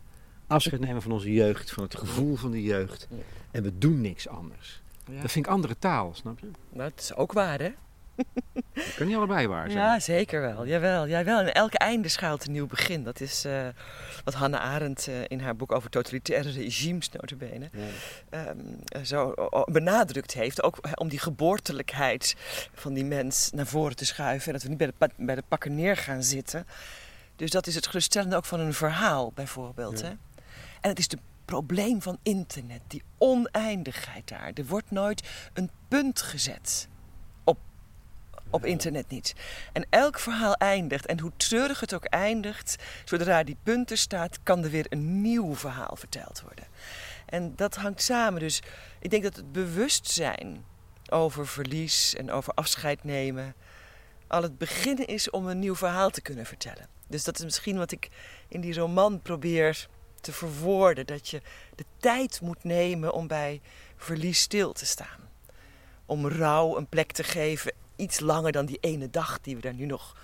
Afscheid 0.48 0.82
nemen 0.82 1.02
van 1.02 1.12
onze 1.12 1.34
jeugd, 1.34 1.72
van 1.72 1.84
het 1.84 1.96
gevoel 1.96 2.36
van 2.36 2.52
de 2.52 2.62
jeugd. 2.64 3.08
En 3.52 3.64
we 3.64 3.78
doen 3.78 4.02
niks 4.02 4.28
anders. 4.28 4.82
Ja. 5.12 5.22
Dat 5.22 5.32
vind 5.32 5.46
ik 5.46 5.52
andere 5.52 5.76
taal, 5.80 6.14
snap 6.14 6.40
je? 6.40 6.48
Het 6.82 7.00
is 7.00 7.16
ook 7.16 7.32
waar, 7.34 7.60
hè? 7.60 7.70
Dat 8.74 8.96
kan 8.96 9.08
niet 9.08 9.16
allebei 9.16 9.48
waar 9.48 9.72
zijn. 9.72 9.84
Ja, 9.84 10.00
zeker 10.00 10.42
wel. 10.42 10.68
Jawel, 10.68 11.08
jawel. 11.08 11.40
En 11.40 11.54
elk 11.54 11.74
einde 11.74 12.08
schuilt 12.08 12.46
een 12.46 12.52
nieuw 12.52 12.68
begin. 12.68 13.04
Dat 13.04 13.20
is 13.22 13.46
eh, 13.46 13.68
wat 14.24 14.34
Hannah 14.34 14.62
Arendt 14.62 15.08
eh, 15.08 15.16
in 15.28 15.40
haar 15.40 15.56
boek 15.56 15.72
over 15.72 15.90
totalitaire 15.90 16.50
regimes, 16.50 17.10
notabene, 17.10 17.70
ehm, 18.30 18.58
eh, 18.86 19.02
zo 19.02 19.34
benadrukt 19.66 20.34
heeft. 20.34 20.64
Ook 20.64 20.78
om 20.94 21.08
die 21.08 21.20
geboortelijkheid 21.20 22.36
van 22.74 22.94
die 22.94 23.06
mens 23.06 23.50
naar 23.52 23.68
voren 23.68 23.96
te 23.96 24.06
schuiven. 24.06 24.48
En 24.48 24.54
dat 24.54 24.64
we 24.64 24.70
niet 24.70 24.78
bij 24.78 24.88
de, 24.88 25.10
bij 25.18 25.36
de 25.36 25.44
pakken 25.48 25.76
neer 25.76 25.98
gaan 25.98 26.24
zitten. 26.24 26.68
Dus 27.36 27.52
dat 27.52 27.68
is 27.68 27.76
het 27.76 27.88
geruststellende 27.88 28.36
ook 28.36 28.46
van 28.46 28.60
een 28.60 28.74
verhaal, 28.74 29.32
bijvoorbeeld. 29.36 30.00
Ja. 30.00 30.06
Hè? 30.06 30.12
En 30.82 30.90
het 30.90 31.00
is 31.00 31.08
het 31.12 31.20
probleem 31.46 32.02
van 32.02 32.18
internet, 32.24 32.82
die 32.88 33.04
oneindigheid 33.18 34.28
daar. 34.28 34.52
Er 34.54 34.66
wordt 34.66 34.92
nooit 34.92 35.30
een 35.54 35.70
punt 35.88 36.22
gezet 36.22 36.88
op 38.50 38.66
internet 38.66 39.10
niet. 39.10 39.36
En 39.74 39.86
elk 39.90 40.20
verhaal 40.20 40.54
eindigt, 40.54 41.06
en 41.06 41.20
hoe 41.20 41.32
treurig 41.38 41.80
het 41.80 41.94
ook 41.94 42.06
eindigt, 42.06 42.76
zodra 43.06 43.44
die 43.44 43.58
punt 43.64 43.92
er 43.92 43.98
staat, 43.98 44.44
kan 44.44 44.64
er 44.64 44.70
weer 44.70 44.86
een 44.90 45.22
nieuw 45.22 45.56
verhaal 45.56 45.96
verteld 45.96 46.42
worden. 46.42 46.66
En 47.26 47.56
dat 47.56 47.76
hangt 47.76 48.02
samen. 48.02 48.40
Dus 48.40 48.62
ik 49.00 49.10
denk 49.10 49.24
dat 49.24 49.36
het 49.36 49.52
bewustzijn 49.52 50.66
over 51.10 51.48
verlies 51.48 52.16
en 52.16 52.32
over 52.32 52.54
afscheid 52.54 53.04
nemen 53.04 53.56
al 54.30 54.44
het 54.44 54.58
begin 54.58 55.06
is 55.08 55.30
om 55.30 55.48
een 55.48 55.60
nieuw 55.60 55.76
verhaal 55.76 56.10
te 56.10 56.22
kunnen 56.22 56.46
vertellen. 56.46 56.88
Dus 57.08 57.24
dat 57.24 57.38
is 57.38 57.44
misschien 57.44 57.78
wat 57.78 57.92
ik 57.92 58.10
in 58.48 58.62
die 58.62 58.74
roman 58.74 59.22
probeer 59.22 59.88
te 60.22 60.32
verwoorden. 60.32 61.06
Dat 61.06 61.30
je 61.30 61.42
de 61.76 61.86
tijd 61.98 62.42
moet 62.42 62.64
nemen 62.64 63.14
om 63.14 63.28
bij 63.28 63.62
verlies 63.98 64.40
stil 64.40 64.74
te 64.74 64.86
staan. 64.86 65.30
Om 66.06 66.28
rouw 66.28 66.78
een 66.78 66.88
plek 66.88 67.12
te 67.12 67.24
geven, 67.24 67.74
iets 68.00 68.20
langer 68.20 68.52
dan 68.52 68.66
die 68.66 68.78
ene 68.82 69.10
dag 69.10 69.42
die 69.42 69.56
we 69.56 69.62
daar 69.62 69.74
nu 69.74 69.86
nog, 69.86 70.16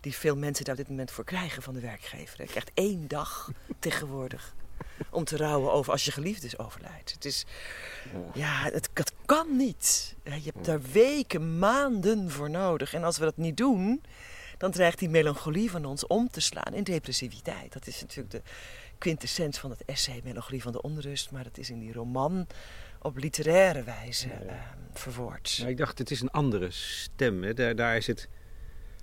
die 0.00 0.14
veel 0.14 0.36
mensen 0.36 0.64
daar 0.64 0.74
op 0.74 0.80
dit 0.80 0.90
moment 0.90 1.10
voor 1.10 1.24
krijgen 1.24 1.62
van 1.62 1.74
de 1.74 1.80
werkgever. 1.80 2.40
Je 2.40 2.46
krijgt 2.46 2.70
één 2.74 3.08
dag 3.08 3.50
tegenwoordig 3.78 4.54
om 5.10 5.24
te 5.24 5.36
rouwen 5.36 5.72
over 5.72 5.92
als 5.92 6.04
je 6.04 6.12
geliefde 6.12 6.58
overlijdt. 6.58 7.12
Het 7.12 7.24
is, 7.24 7.44
ja, 8.34 8.62
het, 8.62 8.88
het 8.94 9.12
kan 9.26 9.56
niet. 9.56 10.14
Je 10.24 10.50
hebt 10.52 10.64
daar 10.64 10.82
weken, 10.82 11.58
maanden 11.58 12.30
voor 12.30 12.50
nodig. 12.50 12.94
En 12.94 13.04
als 13.04 13.18
we 13.18 13.24
dat 13.24 13.36
niet 13.36 13.56
doen, 13.56 14.02
dan 14.58 14.70
dreigt 14.70 14.98
die 14.98 15.08
melancholie 15.08 15.70
van 15.70 15.84
ons 15.84 16.06
om 16.06 16.30
te 16.30 16.40
slaan 16.40 16.74
in 16.74 16.84
depressiviteit. 16.84 17.72
Dat 17.72 17.86
is 17.86 18.00
natuurlijk 18.00 18.30
de 18.30 18.42
quintessens 18.98 19.58
van 19.58 19.70
het 19.70 19.84
essay 19.84 20.20
Melancholie 20.24 20.62
van 20.62 20.72
de 20.72 20.82
Onrust. 20.82 21.30
Maar 21.30 21.44
dat 21.44 21.58
is 21.58 21.70
in 21.70 21.78
die 21.78 21.92
roman 21.92 22.46
op 23.02 23.16
literaire 23.16 23.82
wijze 23.82 24.28
Ja, 24.28 24.34
ja. 24.44 24.50
ehm, 24.50 24.58
verwoord. 24.92 25.58
Maar 25.60 25.70
ik 25.70 25.76
dacht, 25.76 25.98
het 25.98 26.10
is 26.10 26.20
een 26.20 26.30
andere 26.30 26.70
stem. 26.70 27.42
Hè. 27.42 27.54
Daar, 27.54 27.76
daar 27.76 27.96
is 27.96 28.06
het... 28.06 28.28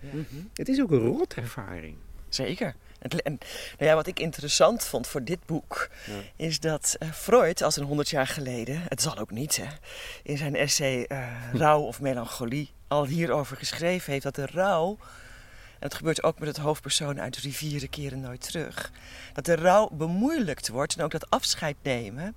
Ja. 0.01 0.10
Het 0.53 0.67
is 0.69 0.81
ook 0.81 0.91
een 0.91 0.99
rotervaring. 0.99 1.95
Zeker. 2.29 2.75
En, 2.99 3.38
nou 3.77 3.89
ja, 3.89 3.95
wat 3.95 4.07
ik 4.07 4.19
interessant 4.19 4.83
vond 4.83 5.07
voor 5.07 5.23
dit 5.23 5.45
boek, 5.45 5.89
Ja. 6.05 6.13
is 6.36 6.60
dat 6.60 6.95
eh, 6.99 7.12
Freud, 7.12 7.62
als 7.62 7.77
een 7.77 7.83
honderd 7.83 8.10
jaar 8.10 8.27
geleden, 8.27 8.81
het 8.88 9.01
zal 9.01 9.17
ook 9.17 9.31
niet, 9.31 9.55
hè, 9.57 9.65
in 10.23 10.38
zijn 10.38 10.55
essay 10.55 11.03
eh, 11.03 11.27
Rouw 11.53 11.81
of 11.81 12.01
Melancholie, 12.01 12.71
al 12.88 13.05
hierover 13.05 13.57
geschreven 13.57 14.12
heeft 14.12 14.23
dat 14.23 14.36
de 14.36 14.45
rouw, 14.45 14.97
en 15.80 15.88
het 15.88 15.94
gebeurt 15.94 16.24
ook 16.24 16.40
met 16.40 16.48
het 16.48 16.58
hoofdpersoon 16.58 17.22
uit 17.22 17.38
Rivieren 17.38 17.90
keren 17.90 18.20
nooit 18.20 18.42
terug, 18.42 18.92
dat 19.34 19.46
de 19.46 19.56
rouw 19.56 19.90
bemoeilijkt 19.90 20.68
wordt 20.68 20.96
en 20.96 21.04
ook 21.04 21.12
dat 21.12 21.30
afscheid 21.30 21.76
nemen, 21.82 22.36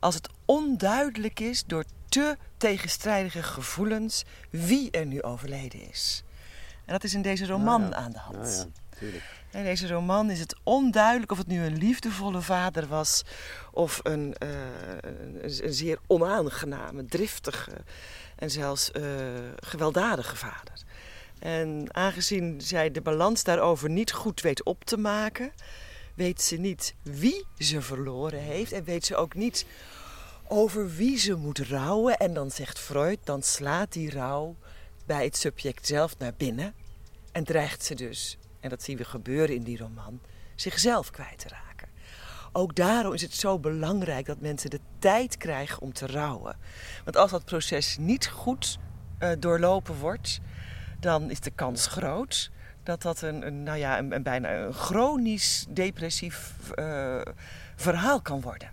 als 0.00 0.14
het 0.14 0.28
onduidelijk 0.44 1.40
is 1.40 1.64
door 1.64 1.84
te 2.08 2.36
tegenstrijdige 2.56 3.42
gevoelens 3.42 4.24
wie 4.50 4.90
er 4.90 5.06
nu 5.06 5.22
overleden 5.22 5.88
is. 5.88 6.24
En 6.84 6.92
dat 6.92 7.04
is 7.04 7.14
in 7.14 7.22
deze 7.22 7.46
roman 7.46 7.80
Ja, 7.80 7.88
ja. 7.88 7.94
aan 7.94 8.12
de 8.12 8.18
hand. 8.18 8.56
Ja, 8.56 8.66
natuurlijk. 8.90 9.24
In 9.50 9.64
deze 9.64 9.88
roman 9.88 10.30
is 10.30 10.40
het 10.40 10.56
onduidelijk 10.62 11.32
of 11.32 11.38
het 11.38 11.46
nu 11.46 11.64
een 11.64 11.76
liefdevolle 11.76 12.40
vader 12.40 12.86
was 12.86 13.24
of 13.72 14.00
een, 14.02 14.34
eh, 14.34 14.48
een, 15.00 15.38
een 15.64 15.72
zeer 15.72 15.98
onaangename, 16.06 17.04
driftige 17.04 17.72
en 18.36 18.50
zelfs 18.50 18.90
eh, 18.92 19.02
gewelddadige 19.56 20.36
vader. 20.36 20.84
En 21.38 21.94
aangezien 21.94 22.60
zij 22.60 22.90
de 22.90 23.00
balans 23.00 23.44
daarover 23.44 23.90
niet 23.90 24.12
goed 24.12 24.40
weet 24.40 24.64
op 24.64 24.84
te 24.84 24.96
maken, 24.96 25.52
weet 26.14 26.42
ze 26.42 26.56
niet 26.56 26.94
wie 27.02 27.46
ze 27.58 27.82
verloren 27.82 28.40
heeft 28.40 28.72
en 28.72 28.84
weet 28.84 29.04
ze 29.04 29.16
ook 29.16 29.34
niet 29.34 29.66
over 30.48 30.94
wie 30.94 31.18
ze 31.18 31.34
moet 31.34 31.58
rouwen. 31.58 32.16
En 32.16 32.34
dan 32.34 32.50
zegt 32.50 32.78
Freud, 32.78 33.18
dan 33.24 33.42
slaat 33.42 33.92
die 33.92 34.10
rouw 34.10 34.56
bij 35.06 35.24
het 35.24 35.36
subject 35.36 35.86
zelf 35.86 36.18
naar 36.18 36.34
binnen 36.36 36.74
en 37.32 37.44
dreigt 37.44 37.84
ze 37.84 37.94
dus, 37.94 38.38
en 38.60 38.68
dat 38.68 38.82
zien 38.82 38.96
we 38.96 39.04
gebeuren 39.04 39.54
in 39.54 39.62
die 39.62 39.78
roman, 39.78 40.20
zichzelf 40.54 41.10
kwijt 41.10 41.38
te 41.38 41.48
raken. 41.48 41.88
Ook 42.52 42.74
daarom 42.74 43.12
is 43.12 43.22
het 43.22 43.34
zo 43.34 43.58
belangrijk 43.58 44.26
dat 44.26 44.40
mensen 44.40 44.70
de 44.70 44.80
tijd 44.98 45.36
krijgen 45.36 45.82
om 45.82 45.92
te 45.92 46.06
rouwen. 46.06 46.56
Want 47.04 47.16
als 47.16 47.30
dat 47.30 47.44
proces 47.44 47.96
niet 47.98 48.26
goed 48.28 48.78
eh, 49.18 49.30
doorlopen 49.38 49.94
wordt, 49.94 50.40
dan 51.00 51.30
is 51.30 51.40
de 51.40 51.50
kans 51.50 51.86
groot 51.86 52.50
dat 52.82 53.02
dat 53.02 53.22
een, 53.22 53.46
een, 53.46 53.62
nou 53.62 53.78
ja, 53.78 53.98
een, 53.98 54.12
een 54.12 54.22
bijna 54.22 54.54
een 54.54 54.72
chronisch 54.72 55.66
depressief 55.68 56.54
eh, 56.74 57.20
verhaal 57.76 58.20
kan 58.20 58.40
worden. 58.40 58.70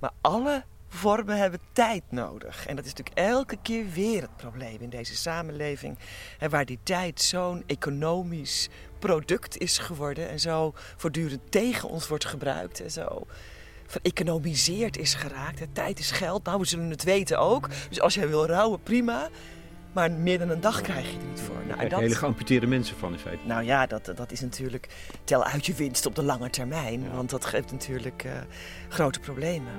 Maar 0.00 0.10
alle 0.20 0.64
vormen 0.88 1.38
hebben 1.38 1.60
tijd 1.72 2.02
nodig. 2.08 2.66
En 2.66 2.76
dat 2.76 2.84
is 2.84 2.94
natuurlijk 2.94 3.18
elke 3.18 3.58
keer 3.62 3.90
weer 3.90 4.22
het 4.22 4.36
probleem 4.36 4.80
in 4.80 4.90
deze 4.90 5.16
samenleving. 5.16 5.98
En 6.38 6.50
waar 6.50 6.64
die 6.64 6.78
tijd 6.82 7.20
zo'n 7.20 7.62
economisch 7.66 8.68
product 8.98 9.58
is 9.58 9.78
geworden 9.78 10.28
en 10.28 10.40
zo 10.40 10.72
voortdurend 10.96 11.40
tegen 11.50 11.88
ons 11.88 12.08
wordt 12.08 12.24
gebruikt 12.24 12.80
en 12.80 12.90
zo 12.90 13.26
vereconomiseerd 13.86 14.96
is 14.96 15.14
geraakt. 15.14 15.66
Tijd 15.72 15.98
is 15.98 16.10
geld, 16.10 16.44
nou 16.44 16.58
we 16.58 16.64
zullen 16.64 16.90
het 16.90 17.04
weten 17.04 17.38
ook. 17.38 17.68
Dus 17.88 18.00
als 18.00 18.14
jij 18.14 18.28
wil 18.28 18.46
rouwen, 18.46 18.82
prima. 18.82 19.28
Maar 19.96 20.12
meer 20.12 20.38
dan 20.38 20.50
een 20.50 20.60
dag 20.60 20.80
krijg 20.80 21.10
je 21.10 21.18
er 21.18 21.24
niet 21.28 21.40
voor. 21.40 21.56
Nou, 21.66 21.88
dat... 21.88 22.00
hele 22.00 22.14
geamputeerde 22.14 22.66
mensen 22.66 22.96
van 22.96 23.12
in 23.12 23.18
feite. 23.18 23.46
Nou 23.46 23.64
ja, 23.64 23.86
dat, 23.86 24.12
dat 24.14 24.32
is 24.32 24.40
natuurlijk 24.40 24.88
tel 25.24 25.44
uit 25.44 25.66
je 25.66 25.74
winst 25.74 26.06
op 26.06 26.14
de 26.14 26.22
lange 26.22 26.50
termijn. 26.50 27.10
Want 27.14 27.30
dat 27.30 27.44
geeft 27.44 27.72
natuurlijk 27.72 28.24
uh, 28.24 28.32
grote 28.88 29.20
problemen. 29.20 29.72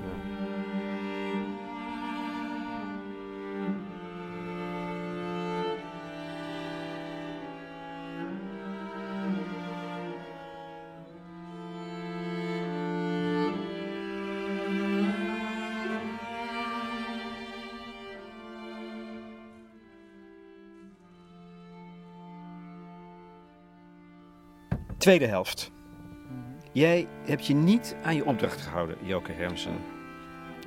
Tweede 25.08 25.26
helft. 25.26 25.70
Jij 26.72 27.06
hebt 27.24 27.46
je 27.46 27.54
niet 27.54 27.96
aan 28.02 28.14
je 28.14 28.24
opdracht 28.24 28.60
gehouden, 28.60 28.96
Joke 29.02 29.32
Hermsen, 29.32 29.76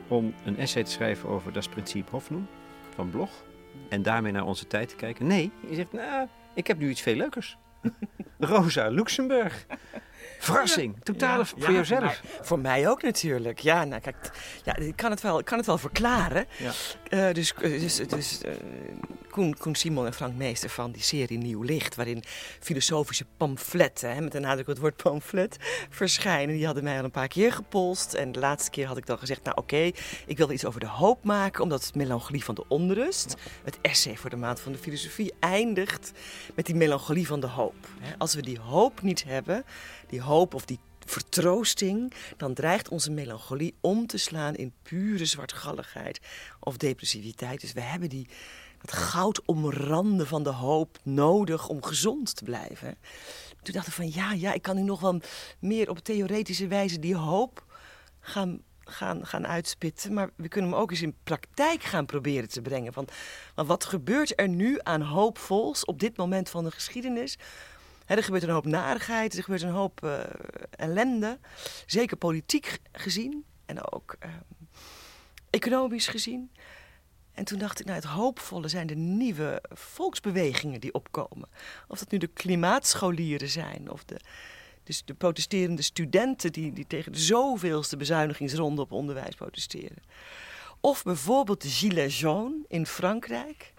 om 0.07 0.33
een 0.45 0.57
essay 0.57 0.83
te 0.83 0.91
schrijven 0.91 1.29
over 1.29 1.53
das 1.53 1.67
Prinzip 1.67 2.09
Hoffnung 2.09 2.45
van 2.95 3.09
Blog 3.09 3.29
en 3.89 4.01
daarmee 4.01 4.31
naar 4.31 4.45
onze 4.45 4.67
tijd 4.67 4.89
te 4.89 4.95
kijken. 4.95 5.27
Nee, 5.27 5.51
je 5.69 5.75
zegt, 5.75 5.91
nou, 5.91 6.27
ik 6.53 6.67
heb 6.67 6.77
nu 6.77 6.89
iets 6.89 7.01
veel 7.01 7.15
leukers. 7.15 7.57
Rosa 8.39 8.87
Luxemburg. 8.87 9.65
Verrassing, 10.41 10.95
totale 11.03 11.45
voor 11.45 11.59
ja, 11.59 11.71
jezelf. 11.71 12.21
voor 12.41 12.59
mij 12.59 12.89
ook 12.89 13.01
natuurlijk. 13.01 13.59
Ja, 13.59 13.83
nou 13.83 14.01
kijk, 14.01 14.31
ja, 14.63 14.75
ik, 14.75 14.95
kan 14.95 15.11
het 15.11 15.21
wel, 15.21 15.39
ik 15.39 15.45
kan 15.45 15.57
het 15.57 15.67
wel 15.67 15.77
verklaren. 15.77 16.45
Ja. 16.57 16.71
Uh, 17.09 17.33
dus 17.33 17.53
dus, 17.59 17.95
dus 17.95 18.41
uh, 18.45 18.51
Koen, 19.29 19.57
Koen 19.57 19.75
Simon 19.75 20.05
en 20.05 20.13
Frank 20.13 20.35
Meester 20.35 20.69
van 20.69 20.91
die 20.91 21.01
serie 21.01 21.37
Nieuw 21.37 21.61
Licht, 21.61 21.95
waarin 21.95 22.23
filosofische 22.59 23.25
pamfletten, 23.37 24.13
hè, 24.13 24.21
met 24.21 24.35
een 24.35 24.41
nadruk 24.41 24.67
op 24.67 24.67
het 24.67 24.79
woord 24.79 25.03
pamflet, 25.03 25.57
verschijnen. 25.89 26.55
Die 26.55 26.65
hadden 26.65 26.83
mij 26.83 26.97
al 26.97 27.03
een 27.03 27.11
paar 27.11 27.27
keer 27.27 27.53
gepolst. 27.53 28.13
En 28.13 28.31
de 28.31 28.39
laatste 28.39 28.69
keer 28.69 28.87
had 28.87 28.97
ik 28.97 29.05
dan 29.05 29.17
gezegd, 29.17 29.43
nou 29.43 29.57
oké, 29.57 29.91
ik 30.25 30.37
wil 30.37 30.51
iets 30.51 30.65
over 30.65 30.79
de 30.79 30.87
hoop 30.87 31.23
maken, 31.23 31.63
omdat 31.63 31.85
het 31.85 31.95
melancholie 31.95 32.43
van 32.43 32.55
de 32.55 32.63
onrust, 32.67 33.35
het 33.63 33.77
essay 33.81 34.17
voor 34.17 34.29
de 34.29 34.35
maand 34.35 34.59
van 34.59 34.71
de 34.71 34.77
filosofie, 34.77 35.33
eindigt 35.39 36.11
met 36.55 36.65
die 36.65 36.75
melancholie 36.75 37.27
van 37.27 37.39
de 37.39 37.47
hoop. 37.47 37.75
Als 38.17 38.33
we 38.33 38.41
die 38.41 38.59
hoop 38.59 39.01
niet 39.01 39.23
hebben, 39.23 39.65
die 40.11 40.21
hoop 40.21 40.53
of 40.53 40.65
die 40.65 40.79
vertroosting, 41.05 42.13
dan 42.37 42.53
dreigt 42.53 42.89
onze 42.89 43.11
melancholie 43.11 43.75
om 43.81 44.07
te 44.07 44.17
slaan 44.17 44.55
in 44.55 44.73
pure 44.81 45.25
zwartgalligheid 45.25 46.19
of 46.59 46.77
depressiviteit. 46.77 47.61
Dus 47.61 47.73
we 47.73 47.81
hebben 47.81 48.09
die, 48.09 48.27
dat 48.81 48.93
goud 48.93 49.45
omranden 49.45 50.27
van 50.27 50.43
de 50.43 50.49
hoop 50.49 50.99
nodig 51.03 51.67
om 51.67 51.83
gezond 51.83 52.35
te 52.35 52.43
blijven. 52.43 52.97
Toen 53.61 53.73
dacht 53.73 53.87
ik 53.87 53.93
van 53.93 54.11
ja, 54.11 54.33
ja, 54.33 54.53
ik 54.53 54.61
kan 54.61 54.75
nu 54.75 54.81
nog 54.81 54.99
wel 54.99 55.21
meer 55.59 55.89
op 55.89 55.99
theoretische 55.99 56.67
wijze 56.67 56.99
die 56.99 57.15
hoop 57.15 57.65
gaan, 58.19 58.61
gaan, 58.79 59.25
gaan 59.25 59.47
uitspitten. 59.47 60.13
Maar 60.13 60.29
we 60.35 60.47
kunnen 60.47 60.71
hem 60.71 60.79
ook 60.79 60.91
eens 60.91 61.01
in 61.01 61.15
praktijk 61.23 61.83
gaan 61.83 62.05
proberen 62.05 62.49
te 62.49 62.61
brengen. 62.61 62.93
Want 62.93 63.11
wat 63.55 63.85
gebeurt 63.85 64.39
er 64.39 64.49
nu 64.49 64.79
aan 64.83 65.01
hoopvols 65.01 65.85
op 65.85 65.99
dit 65.99 66.17
moment 66.17 66.49
van 66.49 66.63
de 66.63 66.71
geschiedenis? 66.71 67.37
Er 68.17 68.23
gebeurt 68.23 68.43
een 68.43 68.49
hoop 68.49 68.65
narigheid, 68.65 69.37
er 69.37 69.43
gebeurt 69.43 69.61
een 69.61 69.69
hoop 69.69 70.01
uh, 70.03 70.19
ellende. 70.69 71.39
Zeker 71.85 72.17
politiek 72.17 72.79
gezien 72.91 73.45
en 73.65 73.91
ook 73.91 74.15
uh, 74.25 74.31
economisch 75.49 76.07
gezien. 76.07 76.51
En 77.31 77.45
toen 77.45 77.59
dacht 77.59 77.79
ik, 77.79 77.85
nou, 77.85 77.97
het 77.97 78.07
hoopvolle 78.07 78.67
zijn 78.67 78.87
de 78.87 78.95
nieuwe 78.95 79.63
volksbewegingen 79.69 80.79
die 80.79 80.93
opkomen. 80.93 81.49
Of 81.87 81.99
dat 81.99 82.11
nu 82.11 82.17
de 82.17 82.27
klimaatscholieren 82.27 83.49
zijn, 83.49 83.91
of 83.91 84.05
de, 84.05 84.19
dus 84.83 85.05
de 85.05 85.13
protesterende 85.13 85.81
studenten 85.81 86.51
die, 86.51 86.73
die 86.73 86.87
tegen 86.87 87.11
de 87.11 87.19
zoveelste 87.19 87.97
bezuinigingsronde 87.97 88.81
op 88.81 88.91
onderwijs 88.91 89.35
protesteren. 89.35 90.03
Of 90.79 91.03
bijvoorbeeld 91.03 91.61
de 91.61 91.69
Gilets 91.69 92.19
jaunes 92.19 92.65
in 92.67 92.85
Frankrijk. 92.85 93.73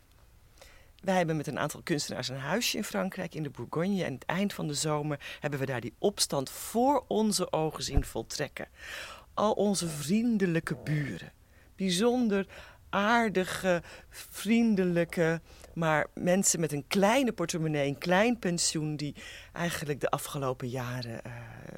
Wij 1.02 1.16
hebben 1.16 1.36
met 1.36 1.46
een 1.46 1.58
aantal 1.58 1.80
kunstenaars 1.82 2.28
een 2.28 2.36
huisje 2.36 2.76
in 2.76 2.84
Frankrijk, 2.84 3.34
in 3.34 3.42
de 3.42 3.50
Bourgogne. 3.50 4.04
En 4.04 4.14
het 4.14 4.24
eind 4.24 4.52
van 4.52 4.66
de 4.66 4.74
zomer 4.74 5.36
hebben 5.40 5.60
we 5.60 5.66
daar 5.66 5.80
die 5.80 5.94
opstand 5.98 6.50
voor 6.50 7.04
onze 7.08 7.52
ogen 7.52 7.82
zien 7.82 8.04
voltrekken. 8.04 8.68
Al 9.34 9.52
onze 9.52 9.88
vriendelijke 9.88 10.76
buren. 10.76 11.32
Bijzonder 11.76 12.46
aardige, 12.90 13.82
vriendelijke, 14.08 15.40
maar 15.74 16.06
mensen 16.14 16.60
met 16.60 16.72
een 16.72 16.86
kleine 16.86 17.32
portemonnee, 17.32 17.88
een 17.88 17.98
klein 17.98 18.38
pensioen, 18.38 18.96
die 18.96 19.14
eigenlijk 19.52 20.00
de 20.00 20.10
afgelopen 20.10 20.68
jaren 20.68 21.20
uh, 21.26 21.32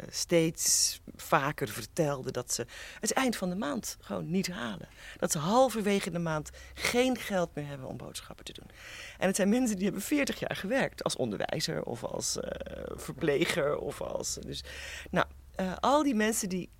steeds 0.08 1.00
vaker 1.16 1.68
vertelden 1.68 2.32
dat 2.32 2.52
ze 2.52 2.66
het 3.00 3.12
eind 3.12 3.36
van 3.36 3.48
de 3.48 3.56
maand 3.56 3.96
gewoon 4.00 4.30
niet 4.30 4.48
halen. 4.48 4.88
Dat 5.16 5.32
ze 5.32 5.38
halverwege 5.38 6.10
de 6.10 6.18
maand 6.18 6.50
geen 6.74 7.16
geld 7.18 7.54
meer 7.54 7.66
hebben 7.66 7.88
om 7.88 7.96
boodschappen 7.96 8.44
te 8.44 8.52
doen. 8.52 8.70
En 9.18 9.26
het 9.26 9.36
zijn 9.36 9.48
mensen 9.48 9.76
die 9.76 9.84
hebben 9.84 10.02
40 10.02 10.38
jaar 10.38 10.56
gewerkt 10.56 11.04
als 11.04 11.16
onderwijzer 11.16 11.82
of 11.82 12.04
als 12.04 12.36
uh, 12.36 12.42
verpleger 12.88 13.76
of 13.76 14.00
als. 14.00 14.34
Dus, 14.34 14.64
nou, 15.10 15.26
uh, 15.60 15.72
al 15.80 16.02
die 16.02 16.14
mensen 16.14 16.48
die 16.48 16.70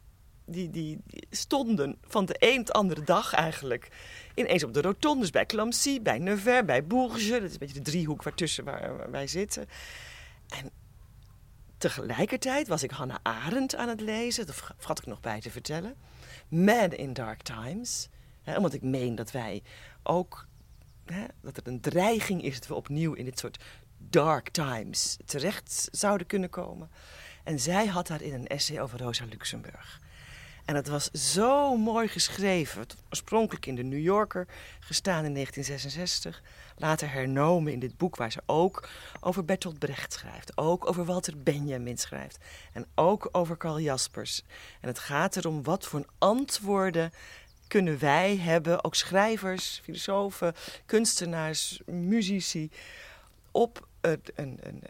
die, 0.46 0.70
die, 0.70 1.00
stonden 1.30 1.98
van 2.02 2.24
de 2.24 2.37
een 2.38 2.64
de 2.64 2.72
andere 2.72 3.02
dag 3.02 3.33
eigenlijk 3.33 3.88
ineens 4.35 4.64
op 4.64 4.74
de 4.74 4.80
rotondes 4.80 5.30
bij 5.30 5.46
Clamcy, 5.46 6.02
bij 6.02 6.18
Nevers, 6.18 6.64
bij 6.64 6.87
Bourges. 6.87 7.28
Dat 7.28 7.42
is 7.42 7.52
een 7.52 7.59
beetje 7.59 7.74
de 7.74 7.90
driehoek 7.90 8.22
waartussen 8.22 8.64
waar, 8.64 9.11
wij 9.11 9.26
zitten. 9.26 9.66
En 10.48 10.70
tegelijkertijd 11.78 12.68
was 12.68 12.83
ik 12.83 12.90
Hannah 12.90 13.18
Arendt 13.22 13.76
aan 13.76 13.88
het 13.88 14.00
lezen, 14.00 14.46
dat 14.46 14.54
vergat 14.54 14.98
ik 14.98 15.07
nog 15.07 15.20
bij 15.20 15.40
te 15.40 15.50
vertellen. 15.50 15.94
Man 16.48 16.92
in 16.92 17.12
Dark 17.12 17.42
Times. 17.42 18.09
Omdat 18.57 18.72
ik 18.72 18.83
meen 18.83 19.14
dat 19.14 19.30
wij 19.30 19.62
ook, 20.02 20.46
dat 21.40 21.57
het 21.57 21.66
een 21.66 21.80
dreiging 21.80 22.42
is 22.42 22.54
dat 22.54 22.66
we 22.66 22.74
opnieuw 22.74 23.12
in 23.12 23.24
dit 23.24 23.38
soort 23.38 23.59
dark 23.98 24.48
times 24.48 25.16
terecht 25.24 25.88
zouden 25.92 26.26
kunnen 26.26 26.50
komen. 26.50 26.90
En 27.44 27.61
zij 27.61 27.87
had 27.87 28.07
daar 28.07 28.22
in 28.22 28.35
een 28.35 28.46
essay 28.46 28.80
over 28.80 28.98
Rosa 28.98 29.24
Luxemburg. 29.24 30.00
En 30.64 30.74
het 30.74 30.88
was 30.88 31.11
zo 31.11 31.77
mooi 31.77 32.09
geschreven. 32.09 32.87
Oorspronkelijk 33.11 33.66
in 33.66 33.74
de 33.74 33.83
New 33.83 34.03
Yorker 34.03 34.46
gestaan 34.81 35.24
in 35.24 35.33
1966. 35.33 36.42
Later 36.77 37.12
hernomen 37.12 37.72
in 37.72 37.79
dit 37.79 37.96
boek 37.96 38.16
waar 38.16 38.33
ze 38.33 38.42
ook 38.46 38.88
over 39.20 39.44
Bertolt 39.44 39.79
Brecht 39.79 40.12
schrijft. 40.12 40.57
Ook 40.57 40.88
over 40.88 41.05
Walter 41.05 41.38
Benjamin 41.38 41.98
schrijft. 41.98 42.38
En 42.72 42.87
ook 42.94 43.29
over 43.33 43.57
Carl 43.57 43.81
Jaspers. 43.81 44.42
En 44.81 44.88
het 44.88 44.98
gaat 44.98 45.37
erom 45.37 45.62
wat 45.62 45.87
voor 45.87 46.05
antwoorden 46.18 47.12
kunnen 47.68 47.98
wij 47.98 48.37
hebben, 48.37 48.85
ook 48.85 48.94
schrijvers, 48.94 49.81
filosofen, 49.83 50.55
kunstenaars, 50.87 51.81
muzici, 51.87 52.70
op 53.50 53.88
een, 54.00 54.20
een, 54.35 54.59
een, 54.62 54.83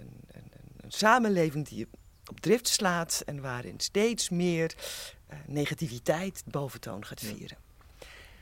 een 0.81 0.93
samenleving 0.93 1.69
die 1.69 1.89
op 2.27 2.41
drift 2.41 2.69
slaat 2.69 3.23
en 3.27 3.41
waarin 3.41 3.81
steeds 3.81 4.29
meer 4.29 4.75
negativiteit 5.47 6.43
boventoon 6.47 7.05
gaat 7.05 7.21
vieren. 7.21 7.57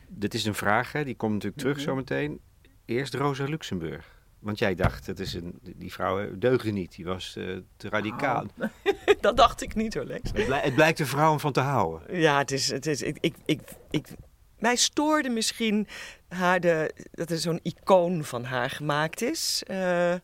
Dit 0.09 0.35
is 0.35 0.45
een 0.45 0.55
vraag, 0.55 0.93
hè? 0.93 1.05
die 1.05 1.17
komt 1.17 1.33
natuurlijk 1.33 1.61
terug 1.61 1.77
mm 1.77 1.83
zometeen. 1.83 2.41
Eerst 2.85 3.15
Rosa 3.15 3.45
Luxemburg. 3.45 4.21
Want 4.39 4.59
jij 4.59 4.75
dacht, 4.75 5.07
het 5.07 5.21
is 5.21 5.35
een, 5.35 5.59
die 5.63 5.93
vrouw 5.93 6.39
deugde 6.39 6.71
niet, 6.71 6.97
die 6.97 7.05
was 7.05 7.35
uh, 7.39 7.59
te 7.77 7.89
radicaal. 7.89 8.47
Oh. 8.59 8.69
dat 9.21 9.37
dacht 9.37 9.63
ik 9.63 9.75
niet 9.75 9.95
hoor, 9.95 10.05
Lex. 10.05 10.31
Het, 10.33 10.47
blijk, 10.47 10.65
het, 10.65 10.75
blijkt 10.75 10.99
een 10.99 11.07
vrouw 11.07 11.33
om 11.33 11.41
van 11.41 11.53
te 11.53 11.61
houden. 11.61 12.21
Ja, 12.21 12.39
het 12.39 12.51
is, 12.51 12.71
het 12.71 12.87
is, 12.87 13.03
ik, 13.03 13.19
ik, 13.21 13.35
ik, 13.45 13.61
ik 13.91 14.09
mij 14.59 14.77
stoorde 14.77 15.29
misschien 15.29 15.87
haar 16.29 16.61
de, 16.61 16.95
dat 17.11 17.31
er 17.31 17.39
zo'n 17.39 17.61
icoon 17.63 18.25
van 18.25 18.45
haar 18.45 18.71
gemaakt 18.71 19.23
is. 19.23 19.63
Uh, 19.71 20.15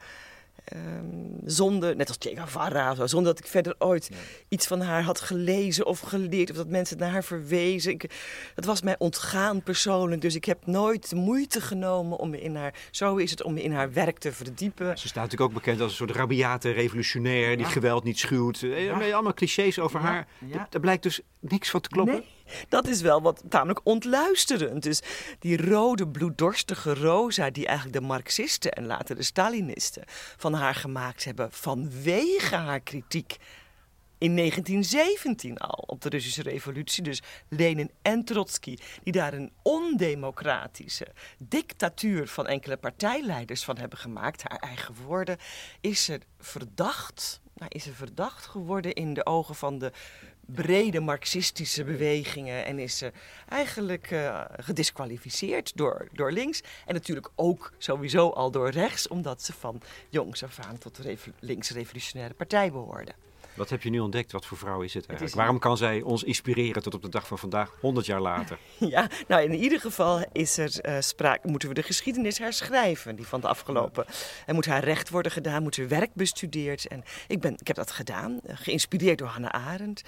Um, 0.74 1.36
zonder, 1.44 1.96
net 1.96 2.08
als 2.08 2.16
Che 2.20 2.36
Guevara, 2.36 2.94
zo, 2.94 3.06
zonder 3.06 3.34
dat 3.34 3.44
ik 3.44 3.50
verder 3.50 3.74
ooit 3.78 4.10
iets 4.48 4.66
van 4.66 4.80
haar 4.80 5.02
had 5.02 5.20
gelezen 5.20 5.86
of 5.86 6.00
geleerd. 6.00 6.50
Of 6.50 6.56
dat 6.56 6.68
mensen 6.68 6.98
naar 6.98 7.10
haar 7.10 7.24
verwezen. 7.24 7.92
Ik, 7.92 8.10
dat 8.54 8.64
was 8.64 8.82
mij 8.82 8.94
ontgaan 8.98 9.62
persoonlijk. 9.62 10.20
Dus 10.20 10.34
ik 10.34 10.44
heb 10.44 10.66
nooit 10.66 11.10
de 11.10 11.16
moeite 11.16 11.60
genomen 11.60 12.18
om 12.18 12.30
me 12.30 12.40
in 12.40 12.56
haar, 12.56 12.74
zo 12.90 13.16
is 13.16 13.30
het, 13.30 13.42
om 13.42 13.54
me 13.54 13.62
in 13.62 13.72
haar 13.72 13.92
werk 13.92 14.18
te 14.18 14.32
verdiepen. 14.32 14.98
Ze 14.98 15.08
staat 15.08 15.22
natuurlijk 15.22 15.50
ook 15.50 15.56
bekend 15.56 15.80
als 15.80 15.90
een 15.90 15.96
soort 15.96 16.10
rabiate 16.10 16.70
revolutionair 16.70 17.56
die 17.56 17.66
geweld 17.66 18.04
niet 18.04 18.18
schuwt. 18.18 18.62
Eh, 18.62 19.14
allemaal 19.14 19.34
clichés 19.34 19.78
over 19.78 20.00
haar. 20.00 20.26
Daar 20.70 20.80
blijkt 20.80 21.02
dus 21.02 21.20
niks 21.40 21.70
van 21.70 21.80
te 21.80 21.88
kloppen. 21.88 22.24
Dat 22.68 22.86
is 22.86 23.00
wel 23.00 23.22
wat 23.22 23.42
tamelijk 23.48 23.80
ontluisterend. 23.82 24.82
Dus 24.82 25.00
die 25.38 25.66
rode, 25.66 26.08
bloeddorstige 26.08 26.94
Rosa, 26.94 27.50
die 27.50 27.66
eigenlijk 27.66 28.00
de 28.00 28.06
Marxisten 28.06 28.72
en 28.72 28.86
later 28.86 29.16
de 29.16 29.22
Stalinisten 29.22 30.04
van 30.36 30.54
haar 30.54 30.74
gemaakt 30.74 31.24
hebben 31.24 31.52
vanwege 31.52 32.54
haar 32.54 32.80
kritiek 32.80 33.36
in 34.18 34.36
1917 34.36 35.58
al 35.58 35.84
op 35.86 36.00
de 36.00 36.08
Russische 36.08 36.42
revolutie. 36.42 37.02
Dus 37.02 37.22
Lenin 37.48 37.90
en 38.02 38.24
Trotsky, 38.24 38.76
die 39.02 39.12
daar 39.12 39.32
een 39.32 39.52
ondemocratische 39.62 41.06
dictatuur 41.38 42.28
van 42.28 42.46
enkele 42.46 42.76
partijleiders 42.76 43.64
van 43.64 43.78
hebben 43.78 43.98
gemaakt, 43.98 44.42
haar 44.42 44.58
eigen 44.58 44.94
woorden, 44.94 45.36
is 45.80 46.04
ze 46.04 46.20
verdacht. 46.38 47.40
Nou, 47.54 47.70
is 47.74 47.82
ze 47.82 47.92
verdacht 47.92 48.46
geworden 48.46 48.92
in 48.92 49.14
de 49.14 49.26
ogen 49.26 49.54
van 49.54 49.78
de 49.78 49.92
brede 50.54 51.00
marxistische 51.00 51.84
bewegingen 51.84 52.64
en 52.64 52.78
is 52.78 52.98
ze 52.98 53.12
eigenlijk 53.48 54.10
uh, 54.10 54.44
gedisqualificeerd 54.56 55.76
door, 55.76 56.08
door 56.12 56.32
links. 56.32 56.62
En 56.86 56.94
natuurlijk 56.94 57.28
ook 57.34 57.72
sowieso 57.78 58.28
al 58.28 58.50
door 58.50 58.70
rechts, 58.70 59.08
omdat 59.08 59.42
ze 59.42 59.52
van 59.52 59.80
jongs 60.08 60.44
af 60.44 60.58
aan 60.58 60.78
tot 60.78 60.96
de 60.96 61.02
revo 61.02 61.30
links-revolutionaire 61.40 62.34
partij 62.34 62.70
behoorde. 62.72 63.12
Wat 63.58 63.70
heb 63.70 63.82
je 63.82 63.90
nu 63.90 63.98
ontdekt? 63.98 64.32
Wat 64.32 64.46
voor 64.46 64.58
vrouw 64.58 64.80
is 64.82 64.94
het 64.94 65.06
eigenlijk? 65.06 65.36
Waarom 65.36 65.58
kan 65.58 65.76
zij 65.76 66.02
ons 66.02 66.22
inspireren 66.22 66.82
tot 66.82 66.94
op 66.94 67.02
de 67.02 67.08
dag 67.08 67.26
van 67.26 67.38
vandaag, 67.38 67.72
100 67.80 68.06
jaar 68.06 68.20
later? 68.20 68.58
Ja, 68.78 69.08
nou 69.28 69.42
in 69.42 69.54
ieder 69.54 69.80
geval 69.80 70.24
is 70.32 70.58
er 70.58 70.88
uh, 70.88 70.96
sprake, 71.00 71.48
moeten 71.48 71.68
we 71.68 71.74
de 71.74 71.82
geschiedenis 71.82 72.38
herschrijven, 72.38 73.16
die 73.16 73.26
van 73.26 73.40
de 73.40 73.48
afgelopen. 73.48 74.06
En 74.46 74.54
moet 74.54 74.66
haar 74.66 74.84
recht 74.84 75.10
worden 75.10 75.32
gedaan, 75.32 75.62
moet 75.62 75.76
er 75.76 75.88
werk 75.88 76.14
bestudeerd. 76.14 76.86
En 76.86 77.04
ik, 77.26 77.40
ben, 77.40 77.52
ik 77.58 77.66
heb 77.66 77.76
dat 77.76 77.90
gedaan, 77.90 78.40
uh, 78.46 78.56
geïnspireerd 78.56 79.18
door 79.18 79.28
Hannah 79.28 79.66
Arendt. 79.66 80.02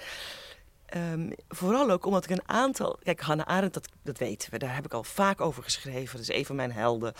Um, 0.95 1.33
vooral 1.47 1.91
ook 1.91 2.05
omdat 2.05 2.23
ik 2.23 2.29
een 2.29 2.49
aantal. 2.49 2.99
Kijk, 3.03 3.21
Hannah 3.21 3.47
Arendt, 3.47 3.73
dat, 3.73 3.89
dat 4.03 4.17
weten 4.17 4.51
we, 4.51 4.57
daar 4.57 4.75
heb 4.75 4.85
ik 4.85 4.93
al 4.93 5.03
vaak 5.03 5.41
over 5.41 5.63
geschreven. 5.63 6.17
Dat 6.17 6.29
is 6.29 6.35
een 6.35 6.45
van 6.45 6.55
mijn 6.55 6.71
helden, 6.71 7.13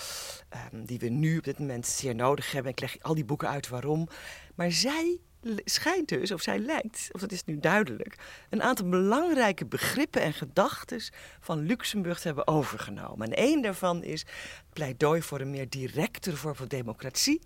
um, 0.73 0.85
die 0.85 0.99
we 0.99 1.09
nu 1.09 1.37
op 1.37 1.43
dit 1.43 1.59
moment 1.59 1.87
zeer 1.87 2.15
nodig 2.15 2.51
hebben. 2.51 2.71
Ik 2.71 2.79
leg 2.79 2.97
al 3.01 3.15
die 3.15 3.25
boeken 3.25 3.49
uit 3.49 3.69
waarom. 3.69 4.07
Maar 4.55 4.71
zij 4.71 5.19
schijnt 5.65 6.07
dus, 6.07 6.31
of 6.31 6.41
zij 6.41 6.59
lijkt, 6.59 7.09
of 7.11 7.21
dat 7.21 7.31
is 7.31 7.45
nu 7.45 7.59
duidelijk, 7.59 8.15
een 8.49 8.61
aantal 8.61 8.89
belangrijke 8.89 9.65
begrippen 9.65 10.21
en 10.21 10.33
gedachten 10.33 11.01
van 11.39 11.59
Luxemburg 11.59 12.19
te 12.19 12.27
hebben 12.27 12.47
overgenomen. 12.47 13.27
En 13.27 13.33
één 13.33 13.61
daarvan 13.61 14.03
is 14.03 14.25
pleidooi 14.73 15.21
voor 15.21 15.39
een 15.39 15.49
meer 15.49 15.69
directe 15.69 16.37
vorm 16.37 16.55
van 16.55 16.67
democratie 16.67 17.41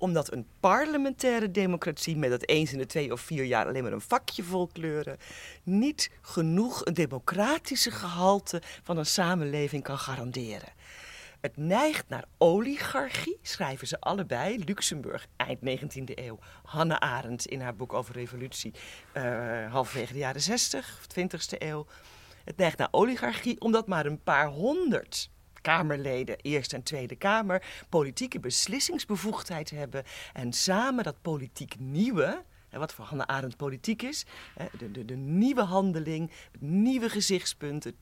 omdat 0.00 0.32
een 0.32 0.46
parlementaire 0.60 1.50
democratie 1.50 2.16
met 2.16 2.30
dat 2.30 2.46
eens 2.46 2.72
in 2.72 2.78
de 2.78 2.86
twee 2.86 3.12
of 3.12 3.20
vier 3.20 3.44
jaar 3.44 3.66
alleen 3.66 3.82
maar 3.82 3.92
een 3.92 4.00
vakje 4.00 4.42
vol 4.42 4.66
kleuren, 4.72 5.16
niet 5.62 6.10
genoeg 6.22 6.86
een 6.86 6.94
democratische 6.94 7.90
gehalte 7.90 8.62
van 8.82 8.96
een 8.96 9.06
samenleving 9.06 9.82
kan 9.82 9.98
garanderen. 9.98 10.72
Het 11.40 11.56
neigt 11.56 12.08
naar 12.08 12.24
oligarchie, 12.38 13.38
schrijven 13.42 13.86
ze 13.86 14.00
allebei. 14.00 14.64
Luxemburg, 14.64 15.26
eind 15.36 15.58
19e 15.58 16.14
eeuw. 16.14 16.38
Hannah 16.62 16.98
Arendt 16.98 17.46
in 17.46 17.60
haar 17.60 17.76
boek 17.76 17.92
over 17.92 18.14
revolutie, 18.14 18.74
uh, 19.14 19.72
halverwege 19.72 20.12
de 20.12 20.18
jaren 20.18 20.40
60, 20.40 21.06
20e 21.18 21.58
eeuw. 21.58 21.86
Het 22.44 22.56
neigt 22.56 22.78
naar 22.78 22.88
oligarchie 22.90 23.60
omdat 23.60 23.86
maar 23.86 24.06
een 24.06 24.22
paar 24.22 24.46
honderd 24.46 25.30
Kamerleden, 25.60 26.36
Eerste 26.36 26.76
en 26.76 26.82
Tweede 26.82 27.16
Kamer, 27.16 27.62
politieke 27.88 28.40
beslissingsbevoegdheid 28.40 29.70
hebben. 29.70 30.04
En 30.32 30.52
samen 30.52 31.04
dat 31.04 31.22
politiek 31.22 31.74
nieuwe, 31.78 32.44
wat 32.70 32.92
voor 32.92 33.04
Hannah 33.04 33.26
Arendt 33.26 33.56
politiek 33.56 34.02
is. 34.02 34.26
De, 34.78 34.90
de, 34.90 35.04
de 35.04 35.16
nieuwe 35.16 35.62
handeling, 35.62 36.30
het 36.52 36.60
nieuwe 36.60 37.08
gezichtspunt. 37.08 37.92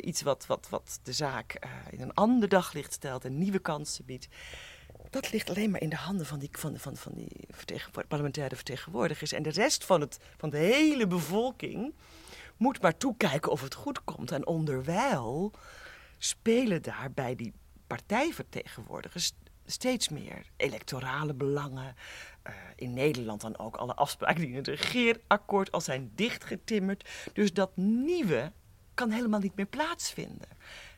Iets 0.00 0.22
wat, 0.22 0.46
wat, 0.46 0.66
wat 0.70 1.00
de 1.02 1.12
zaak 1.12 1.52
eh, 1.52 1.70
in 1.90 2.00
een 2.00 2.14
ander 2.14 2.48
daglicht 2.48 2.92
stelt 2.92 3.24
en 3.24 3.38
nieuwe 3.38 3.58
kansen 3.58 4.04
biedt. 4.04 4.28
Dat 5.10 5.32
ligt 5.32 5.50
alleen 5.50 5.70
maar 5.70 5.80
in 5.80 5.88
de 5.88 5.96
handen 5.96 6.26
van 6.26 6.38
die, 6.38 6.48
van, 6.52 6.78
van, 6.78 6.96
van 6.96 7.12
die 7.14 7.46
parlementaire 8.08 8.54
vertegenwoordigers. 8.54 9.32
En 9.32 9.42
de 9.42 9.50
rest 9.50 9.84
van, 9.84 10.00
het, 10.00 10.18
van 10.36 10.50
de 10.50 10.56
hele 10.56 11.06
bevolking 11.06 11.94
moet 12.56 12.82
maar 12.82 12.96
toekijken 12.96 13.50
of 13.50 13.60
het 13.60 13.74
goed 13.74 14.04
komt. 14.04 14.32
En 14.32 14.46
onderwijl 14.46 15.52
spelen 16.18 16.82
daar 16.82 17.12
bij 17.12 17.34
die 17.34 17.52
partijvertegenwoordigers 17.86 19.32
steeds 19.66 20.08
meer 20.08 20.46
electorale 20.56 21.34
belangen. 21.34 21.94
Uh, 22.46 22.54
in 22.76 22.94
Nederland 22.94 23.40
dan 23.40 23.58
ook 23.58 23.76
alle 23.76 23.94
afspraken 23.94 24.40
die 24.40 24.50
in 24.50 24.56
het 24.56 24.66
regeerakkoord 24.66 25.72
al 25.72 25.80
zijn 25.80 26.12
dichtgetimmerd. 26.14 27.08
Dus 27.32 27.52
dat 27.52 27.76
nieuwe 27.76 28.52
kan 28.94 29.10
helemaal 29.10 29.40
niet 29.40 29.56
meer 29.56 29.66
plaatsvinden. 29.66 30.48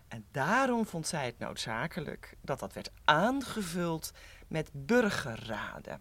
En 0.09 0.25
daarom 0.31 0.87
vond 0.87 1.07
zij 1.07 1.27
het 1.27 1.39
noodzakelijk 1.39 2.37
dat 2.41 2.59
dat 2.59 2.73
werd 2.73 2.91
aangevuld 3.05 4.13
met 4.49 4.71
burgerraden. 4.73 6.01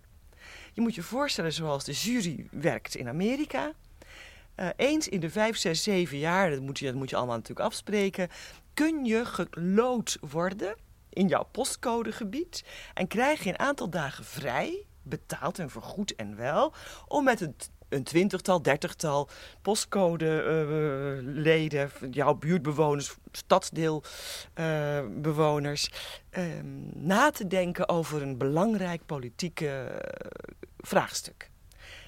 Je 0.73 0.81
moet 0.81 0.95
je 0.95 1.01
voorstellen 1.01 1.53
zoals 1.53 1.83
de 1.83 1.91
jury 1.91 2.47
werkt 2.51 2.95
in 2.95 3.07
Amerika. 3.07 3.73
Uh, 4.55 4.69
eens 4.75 5.07
in 5.07 5.19
de 5.19 5.29
vijf, 5.29 5.57
zes, 5.57 5.83
zeven 5.83 6.17
jaar, 6.17 6.49
dat 6.49 6.61
moet, 6.61 6.79
je, 6.79 6.85
dat 6.85 6.95
moet 6.95 7.09
je 7.09 7.15
allemaal 7.15 7.35
natuurlijk 7.35 7.67
afspreken, 7.67 8.29
kun 8.73 9.05
je 9.05 9.25
gelood 9.25 10.17
worden 10.21 10.75
in 11.09 11.27
jouw 11.27 11.43
postcodegebied 11.43 12.63
en 12.93 13.07
krijg 13.07 13.43
je 13.43 13.49
een 13.49 13.59
aantal 13.59 13.89
dagen 13.89 14.25
vrij, 14.25 14.85
betaald 15.01 15.59
en 15.59 15.69
vergoed 15.69 16.15
en 16.15 16.35
wel, 16.35 16.73
om 17.07 17.23
met 17.23 17.41
een, 17.41 17.55
een 17.89 18.03
twintigtal, 18.03 18.61
dertigtal 18.61 19.29
postcodeleden, 19.61 21.91
uh, 22.01 22.11
jouw 22.11 22.33
buurtbewoners, 22.33 23.15
stadsdeelbewoners, 23.31 25.91
uh, 26.37 26.43
na 26.93 27.31
te 27.31 27.47
denken 27.47 27.89
over 27.89 28.21
een 28.21 28.37
belangrijk 28.37 29.05
politieke 29.05 30.01
vraagstuk. 30.77 31.49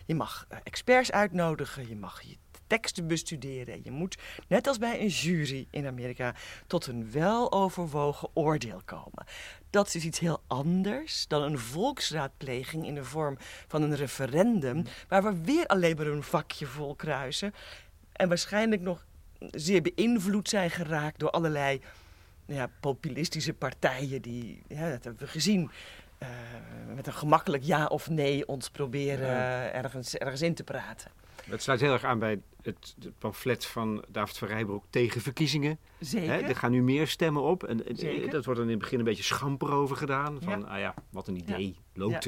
Je 0.05 0.15
mag 0.15 0.45
eh, 0.49 0.57
experts 0.63 1.11
uitnodigen, 1.11 1.87
je 1.87 1.95
mag 1.95 2.21
je 2.21 2.37
teksten 2.67 3.07
bestuderen. 3.07 3.79
Je 3.83 3.91
moet, 3.91 4.17
net 4.47 4.67
als 4.67 4.77
bij 4.77 5.01
een 5.01 5.07
jury 5.07 5.67
in 5.71 5.87
Amerika, 5.87 6.35
tot 6.67 6.87
een 6.87 7.11
weloverwogen 7.11 8.29
oordeel 8.33 8.81
komen. 8.85 9.25
Dat 9.69 9.95
is 9.95 10.05
iets 10.05 10.19
heel 10.19 10.41
anders 10.47 11.27
dan 11.27 11.41
een 11.41 11.59
volksraadpleging 11.59 12.85
in 12.85 12.95
de 12.95 13.03
vorm 13.03 13.37
van 13.67 13.81
een 13.81 13.95
referendum, 13.95 14.75
mm. 14.75 14.85
waar 15.07 15.23
we 15.23 15.41
weer 15.43 15.65
alleen 15.65 15.95
maar 15.95 16.07
een 16.07 16.23
vakje 16.23 16.65
vol 16.65 16.95
kruisen. 16.95 17.53
En 18.11 18.27
waarschijnlijk 18.27 18.81
nog 18.81 19.05
zeer 19.39 19.81
beïnvloed 19.81 20.49
zijn 20.49 20.69
geraakt 20.69 21.19
door 21.19 21.29
allerlei 21.29 21.81
ja, 22.45 22.69
populistische 22.79 23.53
partijen 23.53 24.21
die, 24.21 24.61
ja, 24.67 24.89
dat 24.89 25.03
hebben 25.03 25.21
we 25.21 25.27
gezien. 25.27 25.71
Uh, 26.23 26.29
met 26.95 27.07
een 27.07 27.13
gemakkelijk 27.13 27.63
ja 27.63 27.85
of 27.85 28.09
nee 28.09 28.47
ons 28.47 28.69
proberen 28.69 29.73
ergens, 29.73 30.15
ergens 30.15 30.41
in 30.41 30.53
te 30.53 30.63
praten. 30.63 31.11
Het 31.49 31.61
sluit 31.61 31.81
heel 31.81 31.93
erg 31.93 32.03
aan 32.03 32.19
bij 32.19 32.41
het, 32.61 32.95
het 32.99 33.17
pamflet 33.17 33.65
van 33.65 34.03
David 34.07 34.37
van 34.37 34.47
Rijbroek 34.47 34.83
tegen 34.89 35.21
verkiezingen. 35.21 35.79
Zeker. 35.99 36.29
Hè, 36.29 36.37
er 36.39 36.55
gaan 36.55 36.71
nu 36.71 36.83
meer 36.83 37.07
stemmen 37.07 37.41
op. 37.41 37.63
En, 37.63 37.77
dat 38.29 38.45
wordt 38.45 38.59
dan 38.59 38.69
in 38.69 38.69
het 38.69 38.79
begin 38.79 38.99
een 38.99 39.05
beetje 39.05 39.23
schamper 39.23 39.71
over 39.71 39.95
gedaan. 39.95 40.41
Van, 40.41 40.59
ja. 40.59 40.65
ah 40.65 40.79
ja, 40.79 40.93
wat 41.09 41.27
een 41.27 41.37
idee, 41.37 41.75
ja. 41.93 42.19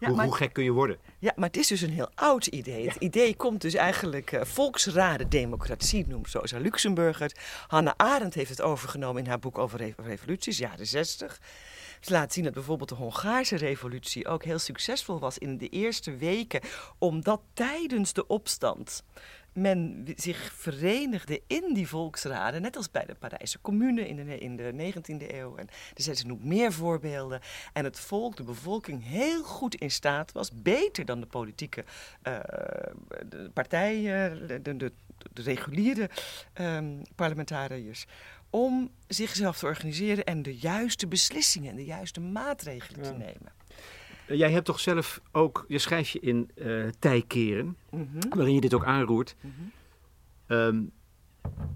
Ja, 0.00 0.08
hoe, 0.08 0.22
hoe, 0.22 0.34
gek 0.34 0.52
kun 0.52 0.64
je 0.64 0.70
worden? 0.70 0.98
Ja, 1.18 1.32
maar 1.36 1.46
het 1.46 1.56
is 1.56 1.66
dus 1.66 1.80
een 1.80 1.90
heel 1.90 2.10
oud 2.14 2.46
idee. 2.46 2.88
Het 2.88 2.96
idee 2.96 3.36
komt 3.36 3.60
dus 3.60 3.74
eigenlijk 3.74 4.32
uh, 4.32 4.44
volksraden 4.44 5.28
democratie, 5.28 6.06
noemt 6.06 6.30
zo 6.30 6.58
Luxemburg 6.58 7.18
het. 7.18 7.40
Hannah 7.66 7.94
Arendt 7.96 8.34
heeft 8.34 8.50
het 8.50 8.62
overgenomen 8.62 9.22
in 9.22 9.28
haar 9.28 9.38
boek 9.38 9.58
over 9.58 9.94
revoluties, 9.96 10.58
jaren 10.58 10.86
60. 10.86 11.40
Ze 12.00 12.12
laat 12.12 12.32
zien 12.32 12.44
dat 12.44 12.52
bijvoorbeeld 12.52 12.88
de 12.88 12.94
Hongaarse 12.94 13.56
revolutie 13.56 14.28
ook 14.28 14.44
heel 14.44 14.58
succesvol 14.58 15.18
was 15.18 15.38
in 15.38 15.58
de 15.58 15.68
eerste 15.68 16.16
weken, 16.16 16.60
omdat 16.98 17.40
tijdens 17.54 18.12
de 18.12 18.26
opstand 18.26 19.02
men 19.52 20.06
zich 20.16 20.52
verenigde 20.54 21.42
in 21.46 21.74
die 21.74 21.88
volksraden, 21.88 22.62
net 22.62 22.76
als 22.76 22.90
bij 22.90 23.04
de 23.04 23.14
Parijse 23.14 23.60
Commune 23.60 24.08
in 24.08 24.16
de, 24.16 24.38
in 24.38 24.56
de 24.56 24.92
19e 24.92 25.34
eeuw. 25.34 25.56
En 25.56 25.68
er 25.94 26.02
zijn 26.02 26.26
nog 26.26 26.44
meer 26.44 26.72
voorbeelden. 26.72 27.40
En 27.72 27.84
het 27.84 28.00
volk, 28.00 28.36
de 28.36 28.42
bevolking, 28.42 29.04
heel 29.06 29.42
goed 29.42 29.74
in 29.74 29.90
staat 29.90 30.32
was, 30.32 30.62
beter 30.62 31.04
dan 31.04 31.20
de 31.20 31.26
politieke 31.26 31.84
uh, 32.28 32.38
de 33.28 33.50
partijen, 33.54 34.46
de, 34.46 34.62
de, 34.62 34.76
de, 34.76 34.92
reguliere 35.42 36.10
um, 36.60 37.02
parlementariërs, 37.14 38.06
om 38.50 38.90
zichzelf 39.06 39.58
te 39.58 39.66
organiseren 39.66 40.24
en 40.24 40.42
de 40.42 40.56
juiste 40.56 41.06
beslissingen 41.06 41.70
en 41.70 41.76
de 41.76 41.84
juiste 41.84 42.20
maatregelen 42.20 43.02
te 43.02 43.12
nemen. 43.12 43.52
Eh, 44.26 44.38
jij 44.38 44.50
hebt 44.50 44.64
toch 44.64 44.80
zelf 44.80 45.20
ook, 45.32 45.64
je 45.68 45.78
schrijft 45.78 46.10
je 46.10 46.20
in 46.20 46.50
uh, 46.54 46.88
Tijkeren, 46.98 47.76
mm 47.90 48.08
waarin 48.30 48.54
je 48.54 48.60
dit 48.60 48.74
ook 48.74 48.84
aanroert, 48.84 49.34
mm 49.40 49.52
-hmm. 49.56 50.56
um, 50.56 50.92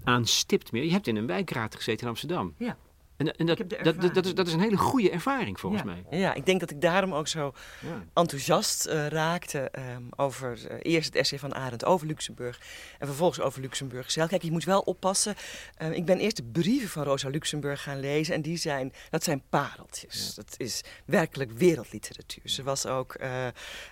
aan 0.03 0.25
Stiptmeer. 0.25 0.83
Je 0.83 0.91
hebt 0.91 1.07
in 1.07 1.15
een 1.15 1.27
wijkraad 1.27 1.75
gezeten 1.75 2.01
in 2.01 2.09
Amsterdam. 2.09 2.53
Ja. 2.57 2.77
En, 3.17 3.35
en 3.35 3.45
dat, 3.45 3.57
dat, 3.57 3.69
dat, 3.83 4.13
dat, 4.13 4.25
is, 4.25 4.33
dat 4.33 4.47
is 4.47 4.53
een 4.53 4.59
hele 4.59 4.77
goede 4.77 5.09
ervaring 5.09 5.59
volgens 5.59 5.81
ja. 5.81 5.87
mij. 6.09 6.19
Ja, 6.19 6.33
ik 6.33 6.45
denk 6.45 6.59
dat 6.59 6.71
ik 6.71 6.81
daarom 6.81 7.13
ook 7.13 7.27
zo 7.27 7.53
Ja. 7.81 8.03
enthousiast 8.13 8.85
eh, 8.85 9.07
raakte 9.07 9.59
ehm, 9.59 10.03
over 10.15 10.67
eh, 10.67 10.77
eerst 10.81 11.05
het 11.05 11.15
essay 11.15 11.39
van 11.39 11.53
Arendt 11.53 11.85
over 11.85 12.07
Luxemburg 12.07 12.61
en 12.99 13.07
vervolgens 13.07 13.39
over 13.39 13.61
Luxemburg 13.61 14.11
zelf. 14.11 14.29
Kijk, 14.29 14.41
je 14.41 14.51
moet 14.51 14.63
wel 14.63 14.79
oppassen. 14.79 15.35
Eh, 15.77 15.91
ik 15.91 16.05
ben 16.05 16.19
eerst 16.19 16.35
de 16.35 16.43
brieven 16.43 16.89
van 16.89 17.03
Rosa 17.03 17.29
Luxemburg 17.29 17.83
gaan 17.83 17.99
lezen 17.99 18.33
en 18.35 18.41
die 18.41 18.57
zijn, 18.57 18.93
dat 19.09 19.23
zijn 19.23 19.41
pareltjes. 19.49 20.35
Dat 20.35 20.53
is 20.57 20.81
werkelijk 21.05 21.51
wereldliteratuur. 21.51 22.49
Ze 22.49 22.63
was 22.63 22.85
ook 22.85 23.13
eh, 23.13 23.47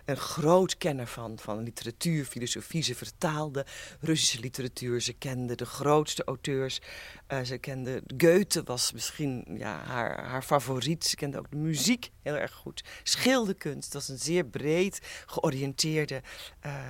een 0.06 0.18
groot 0.18 0.78
kenner 0.78 1.08
van, 1.08 1.40
van 1.40 1.64
literatuur, 1.64 2.26
filosofie. 2.26 2.84
Ze 2.84 2.96
vertaalde 2.96 3.66
Russische 4.00 4.40
literatuur. 4.40 5.02
Ze 5.02 5.14
kende 5.14 5.56
de 5.56 5.66
grootste 5.66 6.24
auteurs. 6.24 6.82
Eh, 7.28 7.42
ze 7.42 7.58
kende 7.58 8.04
Goethe 8.18 8.64
was 8.64 8.92
misschien 8.92 9.12
ja, 9.58 9.84
haar, 9.84 10.26
haar 10.26 10.44
favoriet. 10.44 11.06
Ze 11.06 11.16
kende 11.16 11.38
ook 11.38 11.50
de 11.50 11.58
muziek 11.58 12.12
heel 12.22 12.36
erg 12.36 12.54
goed. 12.54 12.84
Schilderkunst. 13.04 13.92
Dat 13.92 14.02
was 14.02 14.10
een 14.10 14.24
zeer 14.24 14.46
breed 14.46 15.24
georiënteerde 15.26 16.22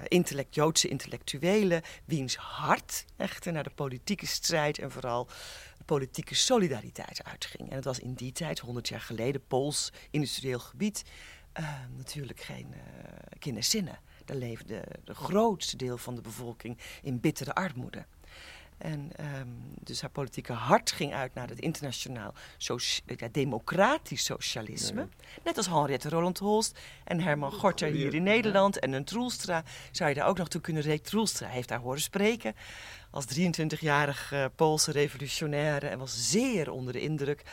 intellect, 0.07 0.55
Joodse 0.55 0.87
intellectuele. 0.87 1.83
Wiens 2.05 2.35
hart 2.35 3.05
echter 3.17 3.51
naar 3.51 3.63
de 3.63 3.69
politieke 3.75 4.25
strijd 4.25 4.79
en 4.79 4.91
vooral 4.91 5.29
politieke 5.85 6.35
solidariteit 6.35 7.23
uitging. 7.23 7.69
En 7.69 7.75
het 7.75 7.85
was 7.85 7.99
in 7.99 8.13
die 8.13 8.31
tijd, 8.31 8.59
100 8.59 8.87
jaar 8.87 9.01
geleden, 9.01 9.47
Pools 9.47 9.93
industrieel 10.11 10.59
gebied, 10.59 11.03
eh, 11.51 11.79
natuurlijk 11.97 12.39
geen 12.39 12.73
eh 12.73 12.81
kinderzinnen. 13.39 13.99
Daar 14.25 14.37
leefde 14.37 14.83
de 15.03 15.13
grootste 15.13 15.77
deel 15.77 15.97
van 15.97 16.15
de 16.15 16.21
bevolking 16.21 16.77
in 17.01 17.19
bittere 17.19 17.53
armoede. 17.53 18.05
En 18.83 19.11
ehm, 19.15 19.47
dus 19.79 20.01
haar 20.01 20.09
politieke 20.09 20.53
hart 20.53 20.91
ging 20.91 21.13
uit 21.13 21.33
naar 21.33 21.49
het 21.49 21.59
internationaal 21.59 22.33
soci- 22.57 23.01
ja, 23.05 23.27
democratisch 23.31 24.23
socialisme. 24.25 25.07
Net 25.43 25.57
als 25.57 25.67
Henriette 25.67 26.09
Roland 26.09 26.39
Holst 26.39 26.79
en 27.03 27.19
Herman 27.19 27.51
Gorter 27.51 27.87
hier 27.87 28.13
in 28.13 28.23
Nederland. 28.23 28.79
En 28.79 28.91
een 28.93 29.03
Troelstra 29.03 29.63
zou 29.91 30.09
je 30.09 30.15
daar 30.15 30.27
ook 30.27 30.37
nog 30.37 30.47
toe 30.47 30.61
kunnen 30.61 30.83
rekenen. 30.83 31.09
Troelstra 31.09 31.47
heeft 31.47 31.67
daar 31.67 31.79
horen 31.79 32.01
spreken 32.01 32.55
als 33.13 33.25
23-jarig 33.39 34.31
eh, 34.31 34.45
Poolse 34.55 34.91
revolutionaire 34.91 35.87
en 35.87 35.99
was 35.99 36.29
zeer 36.29 36.71
onder 36.71 36.93
de 36.93 37.01
indruk. 37.01 37.43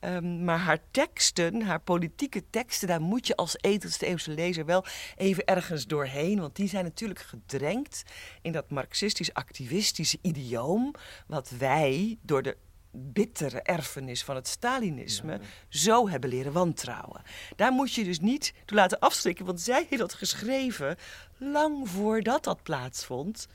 Ehm, 0.00 0.44
maar 0.44 0.58
haar 0.58 0.78
teksten, 0.90 1.62
haar 1.62 1.80
politieke 1.80 2.44
teksten, 2.50 2.88
daar 2.88 3.00
moet 3.00 3.26
je 3.26 3.36
als 3.36 3.56
edelste 3.60 4.06
eeuwse 4.06 4.30
lezer 4.30 4.64
wel 4.64 4.84
even 5.16 5.44
ergens 5.44 5.86
doorheen. 5.86 6.40
Want 6.40 6.56
die 6.56 6.68
zijn 6.68 6.84
natuurlijk 6.84 7.20
gedrenkt 7.20 8.02
in 8.42 8.52
dat 8.52 8.70
marxistisch-activistische 8.70 10.18
idioom. 10.22 10.94
wat 11.26 11.50
wij 11.50 12.18
door 12.22 12.42
de 12.42 12.56
bittere 12.90 13.62
erfenis 13.62 14.24
van 14.24 14.34
het 14.34 14.48
Stalinisme 14.48 15.40
zo 15.68 16.08
hebben 16.08 16.30
leren 16.30 16.52
wantrouwen. 16.52 17.22
Daar 17.56 17.72
moet 17.72 17.94
je 17.94 18.04
dus 18.04 18.20
niet 18.20 18.54
toe 18.64 18.76
laten 18.76 18.98
afschrikken, 18.98 19.44
want 19.44 19.60
zij 19.60 19.86
heeft 19.88 20.00
dat 20.00 20.14
geschreven 20.14 20.96
lang 21.38 21.88
voordat 21.88 22.44
dat 22.44 22.62
plaatsvond. 22.62 23.48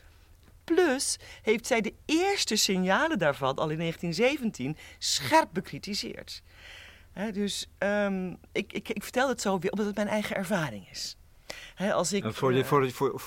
Plus 0.73 1.17
heeft 1.41 1.67
zij 1.67 1.81
de 1.81 1.93
eerste 2.05 2.55
signalen 2.55 3.19
daarvan 3.19 3.55
al 3.55 3.69
in 3.69 3.77
1917 3.77 4.77
scherp 4.97 5.49
bekritiseerd. 5.53 6.41
Dus 7.31 7.69
ehm, 7.77 8.35
ik, 8.51 8.73
ik, 8.73 8.89
ik 8.89 9.03
vertel 9.03 9.29
het 9.29 9.41
zo 9.41 9.59
weer 9.59 9.71
omdat 9.71 9.85
het 9.85 9.95
mijn 9.95 10.07
eigen 10.07 10.35
ervaring 10.35 10.89
is. 10.89 11.17
Als 11.91 12.13
ik, 12.13 12.23
En 12.23 12.33
voor 12.33 12.51
de, 12.51 12.59
eh, 12.59 12.65
voor 12.65 12.81
de, 12.81 12.91
voor, 12.91 13.21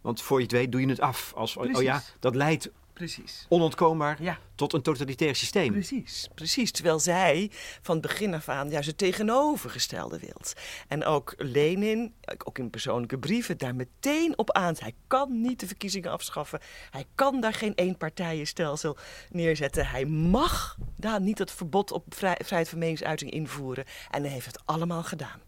want 0.00 0.22
voor 0.22 0.36
je 0.36 0.42
het 0.42 0.52
weet 0.52 0.72
doe 0.72 0.80
je 0.80 0.88
het 0.88 1.00
af. 1.00 1.32
Als, 1.34 1.56
oh 1.56 1.82
ja, 1.82 2.02
dat 2.20 2.34
leidt 2.34 2.70
Precies. 2.98 3.46
onontkoombaar 3.48 4.22
Ja. 4.22 4.38
tot 4.54 4.72
een 4.72 4.82
totalitair 4.82 5.36
systeem. 5.36 5.72
Precies, 5.72 6.28
precies. 6.34 6.70
Terwijl 6.72 6.98
zij 6.98 7.50
van 7.82 8.00
begin 8.00 8.34
af 8.34 8.48
aan 8.48 8.70
juist 8.70 8.88
het 8.88 8.98
tegenovergestelde 8.98 10.18
wilt. 10.18 10.52
En 10.88 11.04
ook 11.04 11.34
Lenin, 11.36 12.14
ook 12.44 12.58
in 12.58 12.70
persoonlijke 12.70 13.18
brieven, 13.18 13.58
daar 13.58 13.74
meteen 13.74 14.38
op 14.38 14.52
aan. 14.52 14.74
Hij 14.78 14.94
kan 15.06 15.40
niet 15.40 15.60
de 15.60 15.66
verkiezingen 15.66 16.10
afschaffen. 16.10 16.60
Hij 16.90 17.04
kan 17.14 17.40
daar 17.40 17.54
geen 17.54 17.74
eenpartijenstelsel 17.74 18.96
neerzetten. 19.30 19.86
Hij 19.86 20.04
mag 20.04 20.76
daar 20.96 21.20
niet 21.20 21.38
het 21.38 21.50
verbod 21.52 21.92
op 21.92 22.04
vrij- 22.08 22.40
vrijheid 22.44 22.68
van 22.68 22.78
meningsuiting 22.78 23.30
invoeren. 23.30 23.84
En 24.10 24.22
hij 24.22 24.30
heeft 24.32 24.46
het 24.46 24.60
allemaal 24.64 25.02
gedaan. 25.02 25.40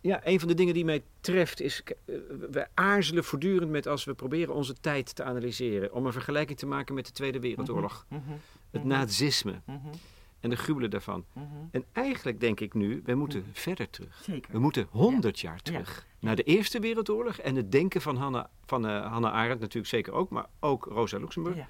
Ja, 0.00 0.20
een 0.24 0.38
van 0.38 0.48
de 0.48 0.54
dingen 0.54 0.74
die 0.74 0.84
mij 0.84 1.02
treft 1.20 1.60
is, 1.60 1.82
eh, 1.84 2.14
we 2.50 2.66
aarzelen 2.74 3.24
voortdurend 3.24 3.70
met 3.70 3.86
als 3.86 4.04
we 4.04 4.14
proberen 4.14 4.54
onze 4.54 4.74
tijd 4.80 5.14
te 5.14 5.22
analyseren, 5.24 5.92
om 5.92 6.06
een 6.06 6.12
vergelijking 6.12 6.58
te 6.58 6.66
maken 6.66 6.94
met 6.94 7.06
de 7.06 7.12
Tweede 7.12 7.40
Wereldoorlog, 7.40 8.06
het 8.70 8.84
nazisme 8.84 9.60
en 10.40 10.50
de 10.50 10.56
gruwelen 10.56 10.90
daarvan. 10.90 11.24
En 11.70 11.84
eigenlijk 11.92 12.40
denk 12.40 12.60
ik 12.60 12.74
nu, 12.74 13.02
we 13.04 13.14
moeten 13.14 13.44
verder 13.52 13.90
terug. 13.90 14.20
Zeker. 14.22 14.52
We 14.52 14.58
moeten 14.58 14.86
100 14.90 15.40
jaar 15.40 15.62
terug 15.62 16.06
naar 16.18 16.36
de 16.36 16.42
Eerste 16.42 16.80
Wereldoorlog 16.80 17.38
en 17.38 17.56
het 17.56 17.72
denken 17.72 18.00
van 18.00 18.16
Hannah, 18.16 18.44
van, 18.66 18.86
eh, 18.86 19.12
Hannah 19.12 19.32
Arendt 19.32 19.60
natuurlijk 19.60 19.92
zeker 19.92 20.12
ook, 20.12 20.30
maar 20.30 20.46
ook 20.60 20.84
Rosa 20.84 21.18
Luxemburg. 21.18 21.56
Ja. 21.56 21.68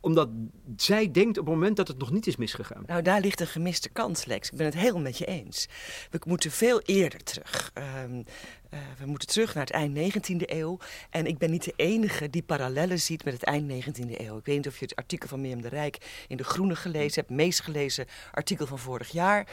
Omdat 0.00 0.28
zij 0.76 1.10
denkt 1.10 1.38
op 1.38 1.44
het 1.44 1.54
moment 1.54 1.76
dat 1.76 1.88
het 1.88 1.98
nog 1.98 2.10
niet 2.10 2.26
is 2.26 2.36
misgegaan. 2.36 2.82
Nou, 2.86 3.02
daar 3.02 3.20
ligt 3.20 3.40
een 3.40 3.46
gemiste 3.46 3.88
kans, 3.88 4.24
Lex. 4.24 4.50
Ik 4.50 4.56
ben 4.56 4.66
het 4.66 4.74
helemaal 4.74 5.00
met 5.02 5.18
je 5.18 5.24
eens. 5.26 5.68
We 6.10 6.20
moeten 6.26 6.50
veel 6.50 6.80
eerder 6.80 7.22
terug. 7.22 7.70
Ehm, 7.74 8.22
eh, 8.70 8.78
we 8.98 9.06
moeten 9.06 9.28
terug 9.28 9.54
naar 9.54 9.64
het 9.64 9.72
eind 9.72 9.94
19e 9.94 10.44
eeuw. 10.54 10.78
En 11.10 11.26
ik 11.26 11.38
ben 11.38 11.50
niet 11.50 11.64
de 11.64 11.72
enige 11.76 12.30
die 12.30 12.42
parallellen 12.42 13.00
ziet 13.00 13.24
met 13.24 13.32
het 13.32 13.42
eind 13.42 13.66
19e 13.66 14.20
eeuw. 14.20 14.36
Ik 14.38 14.44
weet 14.44 14.56
niet 14.56 14.66
of 14.66 14.78
je 14.78 14.84
het 14.84 14.96
artikel 14.96 15.28
van 15.28 15.40
Mirjam 15.40 15.62
de 15.62 15.68
Rijk 15.68 16.24
in 16.28 16.36
De 16.36 16.44
Groene 16.44 16.76
gelezen 16.76 17.20
hebt. 17.20 17.30
Meest 17.34 17.60
gelezen 17.60 18.06
artikel 18.32 18.66
van 18.66 18.78
vorig 18.78 19.08
jaar. 19.10 19.46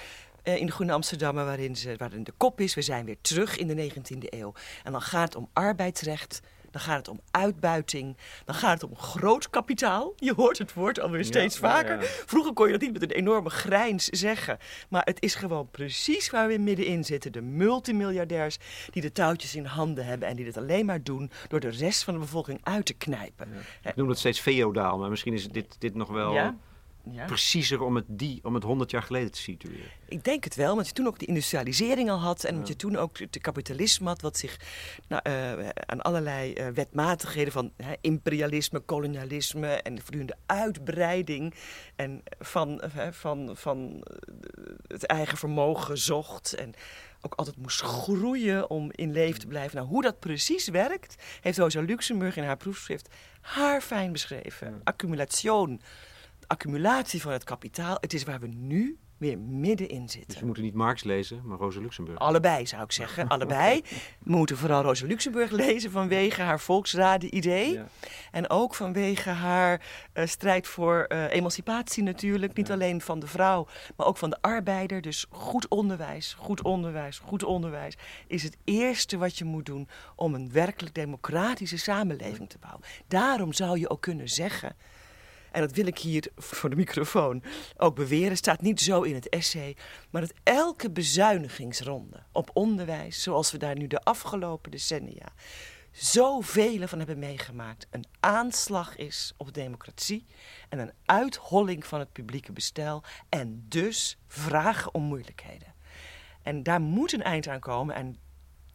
eh, 0.44 0.56
in 0.58 0.66
de 0.66 0.72
Groene 0.72 0.92
Amsterdammer, 0.94 1.46
waarin, 1.46 1.76
ze, 1.76 1.94
waarin 1.98 2.24
de 2.24 2.34
kop 2.38 2.60
is: 2.62 2.74
we 2.74 2.82
zijn 2.82 3.06
weer 3.06 3.18
terug 3.22 3.58
in 3.58 3.68
de 3.68 3.76
19e 3.76 4.28
eeuw. 4.30 4.54
En 4.84 4.92
dan 4.92 5.02
gaat 5.02 5.24
het 5.34 5.36
om 5.36 5.50
arbeidsrecht, 5.54 6.40
dan 6.78 6.86
gaat 6.86 6.98
het 6.98 7.08
om 7.08 7.22
uitbuiting, 7.32 8.18
dan 8.46 8.56
gaat 8.56 8.82
het 8.82 8.90
om 8.90 8.98
groot 8.98 9.50
kapitaal. 9.50 10.14
Je 10.16 10.34
hoort 10.34 10.58
het 10.58 10.74
woord 10.74 11.00
alweer 11.00 11.26
steeds 11.26 11.56
ja, 11.56 11.62
vaker. 11.62 12.02
ja. 12.02 12.08
Vroeger 12.26 12.54
kon 12.54 12.66
je 12.66 12.72
dat 12.72 12.82
niet 12.82 12.94
met 12.94 13.02
een 13.02 13.12
enorme 13.12 13.50
grijns 13.50 14.06
zeggen. 14.06 14.58
Maar 14.90 15.02
het 15.06 15.22
is 15.22 15.36
gewoon 15.36 15.70
precies 15.72 16.30
waar 16.30 16.48
we 16.48 16.58
middenin 16.58 17.04
zitten. 17.04 17.32
De 17.32 17.42
multimiljardairs 17.42 18.58
die 18.92 19.02
de 19.02 19.12
touwtjes 19.12 19.56
in 19.56 19.66
handen 19.66 20.06
hebben 20.06 20.28
en 20.28 20.36
die 20.36 20.46
dit 20.46 20.58
alleen 20.58 20.86
maar 20.86 21.04
doen 21.04 21.32
door 21.48 21.60
de 21.60 21.70
rest 21.70 22.04
van 22.04 22.14
de 22.14 22.20
bevolking 22.20 22.60
uit 22.64 22.86
te 22.86 22.94
knijpen. 22.94 23.48
Ik 23.84 23.96
noem 23.96 24.10
het 24.10 24.18
steeds 24.18 24.40
feodaal, 24.40 24.98
maar 24.98 25.10
misschien 25.10 25.34
is 25.34 25.48
dit, 25.48 25.76
dit 25.80 25.96
nog 25.96 26.10
wel 26.10 26.54
Ja? 27.12 27.26
Preciezer 27.26 27.82
om 27.82 27.96
het, 27.96 28.06
die, 28.08 28.40
om 28.44 28.54
het 28.54 28.64
100 28.64 28.92
jaar 28.92 29.04
geleden 29.04 29.32
te 29.32 29.40
situeren. 29.40 29.90
Ik 30.08 30.24
denk 30.24 30.44
het 30.44 30.56
wel, 30.56 30.72
omdat 30.72 30.88
je 30.88 30.94
toen 30.94 31.08
ook 31.08 31.20
de 31.20 31.26
industrialisering 31.26 32.10
al 32.10 32.20
had 32.20 32.44
en 32.44 32.54
omdat 32.54 32.68
je 32.68 32.76
toen 32.76 32.96
ook 32.96 33.20
het 33.20 33.38
kapitalisme 33.42 34.08
had, 34.08 34.22
wat 34.22 34.38
zich 34.38 34.60
nou, 35.08 35.22
eh, 35.24 35.70
aan 35.70 36.02
allerlei 36.02 36.54
eh, 36.54 36.68
wetmatigheden 36.68 37.54
van 37.54 37.72
imperialisme, 38.02 38.80
kolonialisme 38.80 39.68
en 39.68 39.96
de 39.96 40.02
voortdurende 40.02 40.38
uitbreiding 40.46 41.54
en 41.96 42.24
van, 42.40 42.82
van, 43.12 43.52
van 43.54 44.04
eh, 44.04 44.74
het 44.88 45.06
eigen 45.06 45.38
vermogen 45.38 45.98
zocht 45.98 46.54
en 46.54 46.74
ook 47.22 47.34
altijd 47.34 47.58
moest 47.58 47.82
groeien 47.82 48.70
om 48.70 48.92
in 48.92 49.12
leven 49.12 49.40
te 49.40 49.48
blijven. 49.48 49.76
Nou, 49.76 49.88
hoe 49.88 50.02
dat 50.02 50.20
precies 50.20 50.68
werkt, 50.68 51.16
heeft 51.42 51.58
Rosa 51.58 51.82
Luxemburg 51.82 52.38
in 52.38 52.44
haar 52.44 52.58
proefschrift 52.58 53.10
haarfijn 53.42 54.12
beschreven. 54.12 54.82
Accumulation, 54.84 55.82
accumulatie 56.48 57.22
van 57.22 57.32
het 57.32 57.44
kapitaal, 57.44 57.98
het 58.00 58.14
is 58.14 58.24
waar 58.24 58.40
we 58.40 58.48
nu 58.48 58.98
weer 59.18 59.40
middenin 59.40 60.02
Dus 60.02 60.12
zitten. 60.12 60.40
we 60.40 60.46
moeten 60.46 60.64
niet 60.64 60.74
Marx 60.74 61.04
lezen, 61.04 61.42
maar 61.46 61.58
Rosa 61.58 61.80
Luxemburg. 61.80 62.20
Allebei 62.20 62.66
zou 62.68 62.84
ik 62.84 62.92
zeggen, 62.92 63.28
allebei. 63.38 63.82
We 64.20 64.32
moeten 64.32 64.58
vooral 64.58 64.82
Rosa 64.82 65.06
Luxemburg 65.06 65.52
lezen 65.52 65.92
vanwege 65.92 66.42
haar 66.42 66.60
volksraden-idee. 66.60 67.72
Ja. 67.74 67.88
En 68.32 68.50
ook 68.50 68.76
vanwege 68.76 69.30
haar 69.30 69.82
eh, 70.14 70.26
strijd 70.26 70.68
voor 70.68 71.04
eh, 71.04 71.34
emancipatie 71.34 72.04
natuurlijk. 72.04 72.54
Niet 72.54 72.72
alleen 72.72 73.02
van 73.02 73.20
de 73.20 73.28
vrouw, 73.28 73.68
maar 73.96 74.08
ook 74.08 74.18
van 74.18 74.30
de 74.30 74.38
arbeider. 74.42 75.02
Dus 75.02 75.26
goed 75.30 75.68
onderwijs, 75.68 76.34
goed 76.34 76.62
onderwijs, 76.62 77.20
goed 77.20 77.44
onderwijs 77.44 77.98
is 78.28 78.44
het 78.44 78.58
eerste 78.64 79.18
wat 79.18 79.38
je 79.38 79.46
moet 79.46 79.66
doen 79.66 79.88
om 80.16 80.34
een 80.34 80.52
werkelijk 80.52 80.96
democratische 80.96 81.78
samenleving 81.78 82.50
te 82.50 82.58
bouwen. 82.60 82.84
Daarom 83.08 83.54
zou 83.54 83.80
je 83.80 83.90
ook 83.90 84.02
kunnen 84.02 84.30
zeggen. 84.30 84.76
En 85.52 85.62
dat 85.62 85.72
wil 85.72 85.88
ik 85.88 85.98
hier 85.98 86.28
voor 86.36 86.70
de 86.70 86.76
microfoon 86.76 87.44
ook 87.78 87.96
beweren. 87.96 88.38
staat 88.38 88.62
niet 88.62 88.82
zo 88.82 89.02
in 89.02 89.14
het 89.16 89.30
essay. 89.30 89.76
Maar 90.10 90.22
dat 90.22 90.34
elke 90.44 90.92
bezuinigingsronde 90.92 92.24
op 92.32 92.50
onderwijs, 92.54 93.24
zoals 93.24 93.52
we 93.52 93.58
daar 93.58 93.78
nu 93.78 93.88
de 93.88 94.00
afgelopen 94.00 94.72
decennia 94.72 95.34
zoveel 95.92 96.88
van 96.88 96.98
hebben 96.98 97.20
meegemaakt, 97.20 97.88
een 97.90 98.06
aanslag 98.20 98.96
is 98.96 99.34
op 99.38 99.54
democratie 99.54 100.26
en 100.70 100.80
een 100.80 100.92
uitholling 101.06 101.86
van 101.86 102.00
het 102.00 102.12
publieke 102.12 102.52
bestel 102.52 103.04
en 103.30 103.66
dus 103.68 104.18
vragen 104.28 104.94
om 104.94 105.04
moeilijkheden. 105.04 105.74
En 106.44 106.64
daar 106.64 106.82
moet 106.82 107.14
een 107.14 107.24
eind 107.24 107.48
aan 107.48 107.60
komen. 107.60 107.96
En 107.96 108.18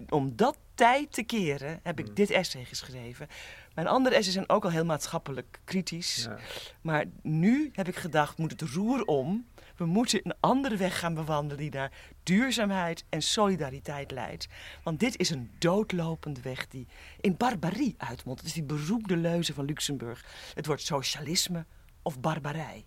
om 0.08 0.36
dat 0.36 0.58
tijd 0.74 1.12
te 1.12 1.22
keren 1.22 1.80
heb 1.82 1.98
ik 1.98 2.08
Mm. 2.08 2.14
dit 2.14 2.30
essay 2.30 2.64
geschreven. 2.64 3.28
Mijn 3.74 3.86
andere 3.86 4.14
essays 4.14 4.34
zijn 4.34 4.48
ook 4.48 4.64
al 4.64 4.70
heel 4.70 4.84
maatschappelijk 4.84 5.60
kritisch. 5.64 6.24
Ja. 6.24 6.38
Maar 6.80 7.04
nu 7.22 7.70
heb 7.72 7.88
ik 7.88 7.96
gedacht, 7.96 8.38
moet 8.38 8.50
het 8.50 8.60
roer 8.60 9.04
om. 9.04 9.46
We 9.76 9.84
moeten 9.84 10.20
een 10.22 10.34
andere 10.40 10.76
weg 10.76 10.98
gaan 10.98 11.14
bewandelen 11.14 11.56
die 11.56 11.70
naar 11.70 11.92
duurzaamheid 12.22 13.04
en 13.08 13.22
solidariteit 13.22 14.10
leidt. 14.10 14.48
Want 14.82 15.00
dit 15.00 15.18
is 15.18 15.30
een 15.30 15.50
doodlopende 15.58 16.40
weg 16.40 16.68
die 16.68 16.86
in 17.20 17.36
barbarie 17.36 17.94
uitmondt. 17.98 18.40
Het 18.40 18.48
is 18.48 18.54
die 18.54 18.64
beroemde 18.64 19.16
leuze 19.16 19.54
van 19.54 19.64
Luxemburg. 19.64 20.24
Het 20.54 20.66
wordt 20.66 20.82
socialisme 20.82 21.66
of 22.02 22.20
barbarij. 22.20 22.86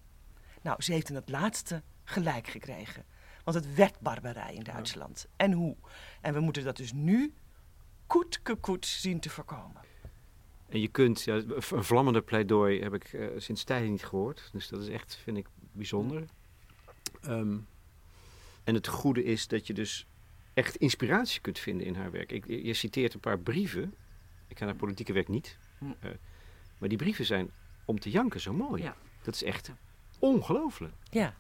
Nou, 0.62 0.82
ze 0.82 0.92
heeft 0.92 1.10
in 1.10 1.16
het 1.16 1.30
laatste 1.30 1.84
gelijk 2.04 2.48
gekregen. 2.48 3.06
Want 3.44 3.58
het 3.58 3.76
werd 3.76 4.00
barbarij 4.00 4.54
in 4.54 4.64
Duitsland. 4.64 5.28
En 5.36 5.52
hoe? 5.52 5.76
En 6.22 6.34
we 6.34 6.40
moeten 6.40 6.64
dat 6.64 6.78
dus 6.78 6.94
nu 6.94 7.34
koet 8.08 8.42
koet 8.60 8.86
zien 8.86 9.20
te 9.20 9.30
voorkomen. 9.30 9.82
En 10.70 10.80
je 10.80 10.88
kunt, 10.88 11.24
ja, 11.24 11.36
een 11.36 11.84
vlammende 11.84 12.22
pleidooi 12.22 12.82
heb 12.82 12.94
ik 12.94 13.14
eh, 13.14 13.28
sinds 13.38 13.64
tijden 13.64 13.92
niet 13.92 14.06
gehoord. 14.06 14.50
Dus 14.52 14.68
dat 14.68 14.82
is 14.82 14.88
echt, 14.88 15.16
vind 15.16 15.38
ik, 15.38 15.48
bijzonder. 15.72 16.26
Ehm, 17.22 17.58
en 18.64 18.74
het 18.74 18.88
goede 18.88 19.24
is 19.24 19.48
dat 19.48 19.68
je 19.68 19.74
dus 19.74 20.08
echt 20.54 20.76
inspiratie 20.76 21.42
kunt 21.42 21.60
vinden 21.60 21.88
in 21.88 21.96
haar 21.96 22.12
werk. 22.12 22.32
Ik, 22.32 22.48
je 22.48 22.74
citeert 22.74 23.14
een 23.14 23.20
paar 23.20 23.40
brieven. 23.40 23.94
Ik 24.48 24.56
ken 24.56 24.68
haar 24.68 24.76
politieke 24.76 25.14
werk 25.14 25.28
niet. 25.28 25.58
Hm. 25.78 25.86
Eh, 26.00 26.10
maar 26.78 26.90
die 26.90 26.98
brieven 26.98 27.26
zijn 27.26 27.52
om 27.86 28.00
te 28.00 28.10
janken 28.10 28.40
zo 28.40 28.54
mooi. 28.54 28.84
Ja. 28.84 28.96
Dat 29.22 29.36
is 29.36 29.44
echt 29.44 29.72
ongelooflijk. 30.20 30.94
Ja. 31.10 31.36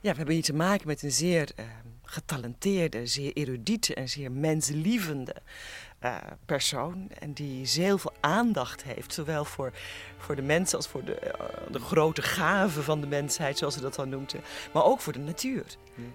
ja, 0.00 0.10
we 0.10 0.16
hebben 0.16 0.34
hier 0.34 0.42
te 0.42 0.54
maken 0.54 0.86
met 0.86 1.02
een 1.02 1.12
zeer 1.12 1.50
eh, 1.56 1.66
getalenteerde, 2.02 3.06
zeer 3.06 3.32
erudiete 3.32 3.94
en 3.94 4.08
zeer 4.08 4.32
menslievende 4.32 5.36
eh, 5.98 6.16
persoon. 6.46 7.10
En 7.18 7.32
die 7.32 7.66
heel 7.66 7.98
veel 7.98 8.12
aandacht 8.20 8.82
heeft, 8.82 9.12
zowel 9.14 9.44
voor, 9.44 9.72
voor 10.18 10.36
de 10.36 10.42
mensen 10.42 10.76
als 10.76 10.88
voor 10.88 11.04
de, 11.04 11.14
eh, 11.14 11.72
de 11.72 11.78
grote 11.78 12.22
gaven 12.22 12.82
van 12.82 13.00
de 13.00 13.06
mensheid, 13.06 13.58
zoals 13.58 13.74
ze 13.74 13.80
dat 13.80 13.94
dan 13.94 14.08
noemde. 14.08 14.38
Maar 14.72 14.84
ook 14.84 15.00
voor 15.00 15.12
de 15.12 15.18
natuur. 15.18 15.64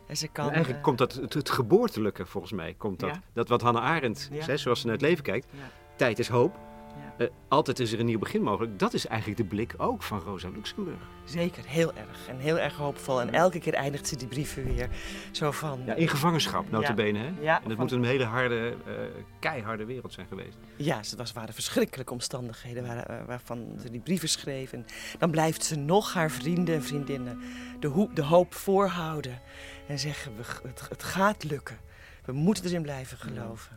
En 0.08 0.18
ze 0.18 0.28
kan, 0.28 0.46
eigenlijk 0.46 0.78
eh, 0.78 0.84
komt 0.84 0.98
dat, 0.98 1.14
het, 1.14 1.34
het 1.34 1.50
geboortelijke 1.50 2.26
volgens 2.26 2.54
mij, 2.54 2.74
komt 2.74 3.00
dat. 3.00 3.10
Ja. 3.10 3.22
Dat 3.34 3.50
wat 3.50 3.62
Hannah 3.62 3.84
Arendt 3.84 4.30
Ja. 4.32 4.44
zei, 4.44 4.58
zoals 4.58 4.80
ze 4.80 4.86
naar 4.86 4.96
het 4.96 5.06
leven 5.06 5.24
kijkt. 5.24 5.48
Ja. 5.52 5.60
Tijd 5.96 6.20
is 6.20 6.28
hoop. 6.28 6.58
Ja. 6.96 7.26
Eh, 7.26 7.32
altijd 7.48 7.80
is 7.80 7.92
er 7.92 8.00
een 8.00 8.06
nieuw 8.06 8.20
begin 8.20 8.42
mogelijk. 8.42 8.80
Dat 8.80 8.94
is 8.94 9.08
eigenlijk 9.08 9.40
de 9.40 9.46
blik 9.46 9.74
ook 9.78 10.04
van 10.04 10.20
Rosa 10.20 10.50
Luxemburg. 10.50 10.98
Zeker, 11.24 11.64
heel 11.68 11.94
erg. 11.94 12.28
En 12.28 12.38
heel 12.38 12.60
erg 12.60 12.76
hoopvol. 12.76 13.22
En 13.22 13.34
elke 13.34 13.60
keer 13.60 13.74
eindigt 13.74 14.08
ze 14.08 14.16
die 14.16 14.28
brieven 14.28 14.64
weer 14.64 14.90
zo 15.32 15.52
van... 15.52 15.82
Ja, 15.86 15.94
in 15.94 16.08
gevangenschap, 16.08 16.72
notabene. 16.72 17.20
Hè? 17.20 17.32
Ja, 17.42 17.56
en 17.56 17.68
dat 17.68 17.72
van- 17.72 17.86
moet 17.86 17.92
een 17.92 18.04
hele 18.04 18.26
harde, 18.26 18.76
eh, 18.86 18.94
keiharde 19.40 19.86
wereld 19.86 20.14
zijn 20.14 20.28
geweest. 20.28 20.58
Ja, 20.76 20.98
het 20.98 21.16
was, 21.16 21.34
waren 21.34 21.54
verschrikkelijke 21.54 22.14
omstandigheden 22.14 22.88
waar, 22.88 23.06
eh, 23.06 23.26
waarvan 23.26 23.68
ze 23.82 23.90
die 23.90 24.02
brieven 24.02 24.30
schreef. 24.30 24.74
En 24.74 24.86
dan 25.20 25.32
blijft 25.32 25.64
ze 25.64 25.76
nog 25.76 26.14
haar 26.14 26.32
vrienden 26.32 26.76
en 26.76 26.84
vriendinnen 26.84 27.40
de, 27.80 27.88
hoop, 27.88 28.16
de 28.16 28.24
hoop 28.24 28.54
voorhouden. 28.54 29.40
En 29.88 30.00
zeggen, 30.00 30.32
we, 30.36 30.44
het, 30.68 30.90
het 30.90 31.04
gaat 31.04 31.44
lukken. 31.44 31.78
We 32.26 32.32
moeten 32.32 32.66
erin 32.66 32.82
blijven 32.82 33.18
geloven. 33.18 33.72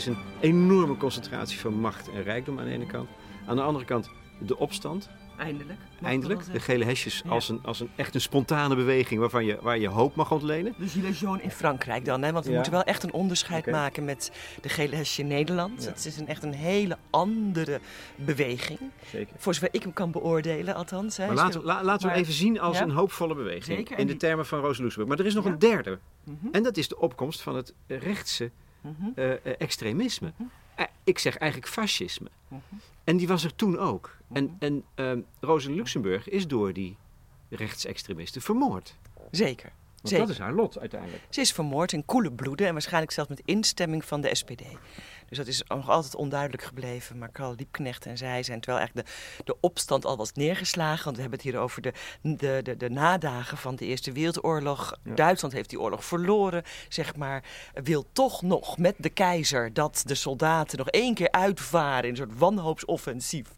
Is 0.00 0.06
een 0.06 0.18
enorme 0.40 0.96
concentratie 0.96 1.58
van 1.58 1.74
macht 1.74 2.10
en 2.10 2.22
rijkdom 2.22 2.58
aan 2.58 2.64
de 2.64 2.70
ene 2.70 2.86
kant. 2.86 3.08
Aan 3.46 3.56
de 3.56 3.62
andere 3.62 3.84
kant 3.84 4.10
de 4.38 4.58
opstand. 4.58 5.08
Eindelijk. 5.38 5.78
Eindelijk. 6.02 6.52
De 6.52 6.60
gele 6.60 6.84
hesjes 6.84 7.20
Ja. 7.24 7.30
als, 7.30 7.48
een, 7.48 7.60
als 7.62 7.80
een 7.80 7.90
echt 7.96 8.14
een 8.14 8.20
spontane 8.20 8.74
beweging 8.74 9.20
waarvan 9.20 9.44
je, 9.44 9.58
waar 9.62 9.78
je 9.78 9.88
hoop 9.88 10.14
mag 10.14 10.30
ontlenen. 10.32 10.74
De 10.78 10.86
Gilets 10.88 11.20
jaunes 11.20 11.42
in 11.42 11.50
Frankrijk 11.50 12.04
dan, 12.04 12.22
hè? 12.22 12.32
want 12.32 12.44
we 12.44 12.50
Ja. 12.50 12.56
moeten 12.56 12.72
wel 12.74 12.82
echt 12.82 13.02
een 13.02 13.12
onderscheid 13.12 13.66
maken 13.66 14.04
met 14.04 14.32
de 14.60 14.68
gele 14.68 14.96
hesje 14.96 15.20
in 15.20 15.26
Nederland. 15.26 15.82
Ja. 15.82 15.88
Het 15.88 16.04
is 16.06 16.16
een, 16.18 16.26
echt 16.28 16.42
een 16.42 16.54
hele 16.54 16.98
andere 17.10 17.80
beweging. 18.16 18.78
Zeker. 19.10 19.34
Voor 19.36 19.54
zover 19.54 19.68
ik 19.72 19.82
hem 19.82 19.92
kan 19.92 20.10
beoordelen, 20.10 20.74
althans. 20.74 21.16
Hè. 21.16 21.26
Maar 21.26 21.34
laten, 21.34 21.62
la- 21.64 21.84
laten 21.84 22.06
we 22.06 22.12
hem 22.12 22.22
even 22.22 22.34
zien 22.34 22.60
als 22.60 22.80
een 22.80 22.90
hoopvolle 22.90 23.34
beweging. 23.34 23.64
Zeker, 23.64 23.98
In 23.98 24.06
de 24.06 24.16
termen 24.16 24.46
van 24.46 24.58
Rosa 24.60 24.82
Luxemburg. 24.82 25.08
Maar 25.08 25.18
er 25.18 25.26
is 25.30 25.34
nog 25.34 25.44
een 25.44 25.58
derde. 25.58 25.98
Mhm, 26.24 26.36
En 26.52 26.62
dat 26.62 26.76
is 26.76 26.88
de 26.88 26.98
opkomst 26.98 27.40
van 27.42 27.56
het 27.56 27.74
rechtse 27.86 28.50
mhm, 28.80 29.08
eh, 29.14 29.32
eh, 29.32 29.38
extremisme. 29.58 30.32
Eh, 30.74 30.84
ik 31.04 31.18
zeg 31.18 31.36
eigenlijk 31.36 31.70
fascisme. 31.72 32.28
mhm. 32.48 32.60
En 33.04 33.16
die 33.16 33.28
was 33.28 33.44
er 33.44 33.54
toen 33.54 33.78
ook. 33.78 34.16
En, 34.32 34.44
Mhm. 34.44 34.54
en 34.58 34.84
ehm, 34.94 35.20
Rosa 35.40 35.70
Luxemburg 35.70 36.28
is 36.28 36.46
door 36.46 36.72
die 36.72 36.96
rechtsextremisten 37.48 38.42
vermoord. 38.42 38.96
Zeker. 39.30 39.72
Want 39.94 40.08
Zeker. 40.08 40.26
dat 40.26 40.34
is 40.34 40.40
haar 40.40 40.52
lot 40.52 40.78
uiteindelijk. 40.78 41.22
Ze 41.28 41.40
is 41.40 41.52
vermoord 41.52 41.92
in 41.92 42.04
koele 42.04 42.32
bloeden 42.32 42.66
en 42.66 42.72
waarschijnlijk 42.72 43.12
zelfs 43.12 43.30
met 43.30 43.42
instemming 43.44 44.04
van 44.04 44.20
de 44.20 44.34
SPD. 44.34 44.62
Dus 45.30 45.38
dat 45.38 45.46
is 45.46 45.62
nog 45.68 45.88
altijd 45.88 46.14
onduidelijk 46.14 46.62
gebleven. 46.62 47.18
Maar 47.18 47.28
Karl 47.28 47.54
Liebknecht 47.56 48.06
en 48.06 48.16
zij 48.18 48.42
zijn, 48.42 48.60
terwijl 48.60 48.78
eigenlijk 48.82 49.08
de, 49.08 49.44
de 49.44 49.56
opstand 49.60 50.04
al 50.04 50.16
was 50.16 50.32
neergeslagen. 50.32 51.04
Want 51.04 51.16
we 51.16 51.22
hebben 51.22 51.38
het 51.40 51.48
hier 51.48 51.58
over 51.60 51.82
de, 51.82 51.92
de, 52.22 52.60
de, 52.62 52.76
de 52.76 52.90
nadagen 52.90 53.56
van 53.58 53.76
de 53.76 53.84
Eerste 53.84 54.12
Wereldoorlog. 54.12 54.98
Ja. 55.04 55.14
Duitsland 55.14 55.54
heeft 55.54 55.68
die 55.70 55.80
oorlog 55.80 56.04
verloren, 56.04 56.62
zeg 56.88 57.16
maar. 57.16 57.44
Wil 57.82 58.06
toch 58.12 58.42
nog 58.42 58.78
met 58.78 58.94
de 58.98 59.10
keizer 59.10 59.72
dat 59.72 60.02
de 60.06 60.14
soldaten 60.14 60.78
nog 60.78 60.88
één 60.88 61.14
keer 61.14 61.30
uitvaren 61.30 62.04
in 62.04 62.10
een 62.10 62.16
soort 62.16 62.38
wanhoopsoffensief 62.38 63.48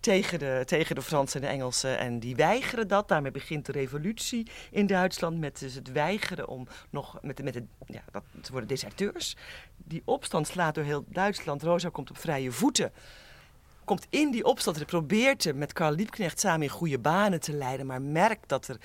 tegen 0.00 0.38
de, 0.38 0.62
tegen 0.66 0.94
de 0.94 1.02
Fransen 1.02 1.40
en 1.40 1.46
de 1.46 1.52
Engelsen. 1.52 1.98
En 1.98 2.18
die 2.18 2.36
weigeren 2.36 2.88
dat. 2.88 3.08
Daarmee 3.08 3.30
begint 3.30 3.66
de 3.66 3.72
revolutie 3.72 4.46
in 4.70 4.86
Duitsland 4.86 5.38
met 5.38 5.58
dus 5.58 5.74
het 5.74 5.92
weigeren 5.92 6.48
om 6.48 6.66
nog 6.90 7.18
met, 7.22 7.36
de- 7.36 7.42
met 7.42 7.54
de, 7.54 7.64
ja, 7.86 8.02
dat, 8.10 8.22
te 8.40 8.50
worden 8.50 8.68
deserteurs. 8.68 9.36
Die 9.84 10.02
opstand 10.04 10.46
slaat 10.46 10.74
door 10.74 10.84
heel 10.84 11.04
Duitsland. 11.08 11.62
Rosa 11.62 11.88
komt 11.88 12.10
op 12.10 12.18
vrije 12.18 12.52
voeten. 12.52 12.92
Komt 13.84 14.06
in 14.10 14.30
die 14.30 14.44
opstand 14.44 14.78
en 14.78 14.84
probeert 14.84 15.44
hem 15.44 15.58
met 15.58 15.72
Karl 15.72 15.94
Liebknecht 15.94 16.40
samen 16.40 16.62
in 16.62 16.68
goede 16.68 16.98
banen 16.98 17.40
te 17.40 17.52
leiden. 17.52 17.86
Maar 17.86 18.02
merkt 18.02 18.48
dat 18.48 18.68
er 18.68 18.76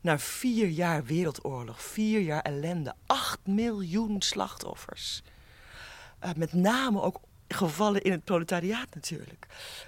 na 0.00 0.18
vier 0.18 0.68
jaar 0.68 1.04
wereldoorlog, 1.04 1.82
vier 1.82 2.20
jaar 2.20 2.42
ellende, 2.42 2.94
acht 3.06 3.38
miljoen 3.46 4.22
slachtoffers. 4.22 5.22
Eh, 6.18 6.30
met 6.36 6.52
name 6.52 7.02
ook 7.02 7.20
gevallen 7.48 8.02
in 8.02 8.10
het 8.10 8.24
proletariaat 8.24 8.94
natuurlijk. 8.94 9.46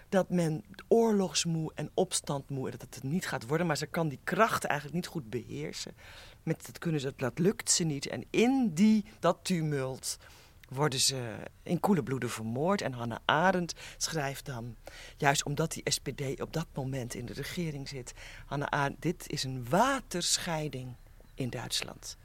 Dat 0.08 0.30
men 0.30 0.64
oorlogsmoe 0.88 1.72
en 1.74 1.90
opstandmoe, 1.94 2.70
dat 2.70 2.80
het 2.80 3.02
niet 3.02 3.26
gaat 3.26 3.46
worden, 3.46 3.66
maar 3.66 3.76
ze 3.76 3.86
kan 3.86 4.08
die 4.08 4.20
krachten 4.24 4.68
eigenlijk 4.68 4.98
niet 4.98 5.12
goed 5.12 5.30
beheersen. 5.30 5.96
Met 6.42 6.66
dat 6.66 6.78
kunnen 6.78 7.00
ze, 7.00 7.12
dat 7.16 7.38
lukt 7.38 7.70
ze 7.70 7.84
niet. 7.84 8.06
En 8.06 8.24
in 8.30 8.70
die, 8.74 9.04
dat 9.20 9.38
tumult 9.42 10.18
worden 10.68 11.00
ze 11.00 11.36
in 11.62 11.80
koele 11.80 12.02
bloeden 12.02 12.30
vermoord. 12.30 12.82
En 12.82 12.92
Hannah 12.92 13.18
Arendt 13.24 13.74
schrijft 13.96 14.46
dan, 14.46 14.76
juist 15.16 15.44
omdat 15.44 15.72
die 15.72 15.90
SPD 15.90 16.40
op 16.40 16.52
dat 16.52 16.66
moment 16.74 17.14
in 17.14 17.26
de 17.26 17.32
regering 17.32 17.88
zit, 17.88 18.14
Hannah 18.46 18.68
Arendt, 18.68 19.02
dit 19.02 19.30
is 19.30 19.44
een 19.44 19.68
waterscheiding 19.68 20.94
in 21.34 21.50
Duitsland. 21.50 22.16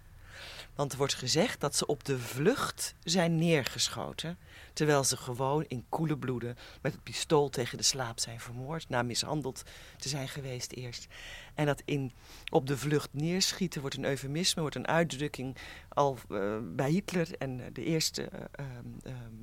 Want 0.76 0.92
er 0.92 0.98
wordt 0.98 1.14
gezegd 1.14 1.60
dat 1.60 1.76
ze 1.76 1.86
op 1.86 2.04
de 2.04 2.20
vlucht 2.20 2.96
zijn 3.04 3.36
neergeschoten. 3.36 4.38
Terwijl 4.80 5.04
ze 5.04 5.18
gewoon 5.18 5.66
in 5.68 5.86
koele 5.90 6.18
bloeden 6.18 6.58
met 6.82 6.92
het 6.92 7.04
pistool 7.04 7.50
tegen 7.50 7.78
de 7.78 7.84
slaap 7.84 8.20
zijn 8.20 8.40
vermoord. 8.40 8.90
Na 8.90 9.04
mishandeld 9.04 9.64
te 9.98 10.10
zijn 10.10 10.28
geweest 10.28 10.72
eerst. 10.72 11.08
En 11.54 11.66
dat 11.66 11.82
in 11.86 12.12
op 12.52 12.68
de 12.68 12.78
vlucht 12.78 13.10
neerschieten 13.12 13.82
wordt 13.82 13.98
een 13.98 14.06
eufemisme, 14.06 14.62
wordt 14.62 14.76
een 14.76 14.88
uitdrukking 14.88 15.58
al 15.90 16.18
eh, 16.30 16.58
bij 16.62 16.90
Hitler. 16.90 17.38
En 17.38 17.60
eh, 17.60 17.66
de 17.74 17.84
eerste 17.84 18.30
eh, 18.52 18.66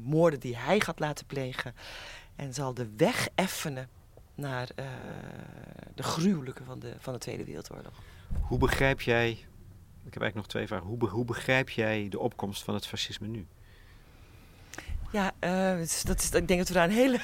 moorden 0.02 0.40
die 0.40 0.56
hij 0.56 0.80
gaat 0.80 0.98
laten 0.98 1.26
plegen. 1.26 1.74
En 2.36 2.54
zal 2.54 2.74
de 2.74 2.88
weg 2.96 3.28
effenen 3.34 3.88
naar 4.34 4.68
de 5.94 6.02
gruwelijke 6.02 6.64
van 6.64 6.78
de, 6.78 6.94
van 6.98 7.12
de 7.12 7.18
Tweede 7.18 7.44
Wereldoorlog. 7.44 8.02
Hoe 8.40 8.58
begrijp 8.58 9.00
jij, 9.00 9.30
ik 9.30 10.12
heb 10.12 10.22
eigenlijk 10.22 10.34
nog 10.34 10.46
twee 10.46 10.66
vragen. 10.66 10.86
Hoe, 10.86 11.08
hoe 11.08 11.24
begrijp 11.24 11.70
jij 11.70 12.08
de 12.08 12.18
opkomst 12.18 12.62
van 12.62 12.74
het 12.74 12.86
fascisme 12.86 13.26
nu? 13.26 13.46
Ja, 15.16 15.32
eh, 15.38 15.80
is- 15.80 16.02
dat 16.02 16.18
is, 16.22 16.30
ik 16.30 16.48
denk 16.48 16.58
dat 16.58 16.68
we 16.68 16.74
daar 16.74 16.84
een 16.84 16.90
hele, 16.94 17.18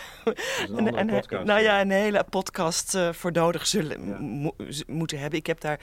een 0.68 0.86
een, 0.98 1.14
een- 1.32 1.46
nou 1.46 1.60
ja, 1.60 1.80
een 1.80 1.90
hele 1.90 2.24
podcast 2.30 2.94
eh, 2.94 3.12
voor 3.12 3.32
nodig 3.32 3.66
zullen 3.66 4.06
Ja. 4.06 4.18
mo- 4.18 4.54
z- 4.68 4.82
moeten 4.86 5.18
hebben. 5.18 5.38
Ik 5.38 5.46
heb 5.46 5.60
daar 5.60 5.80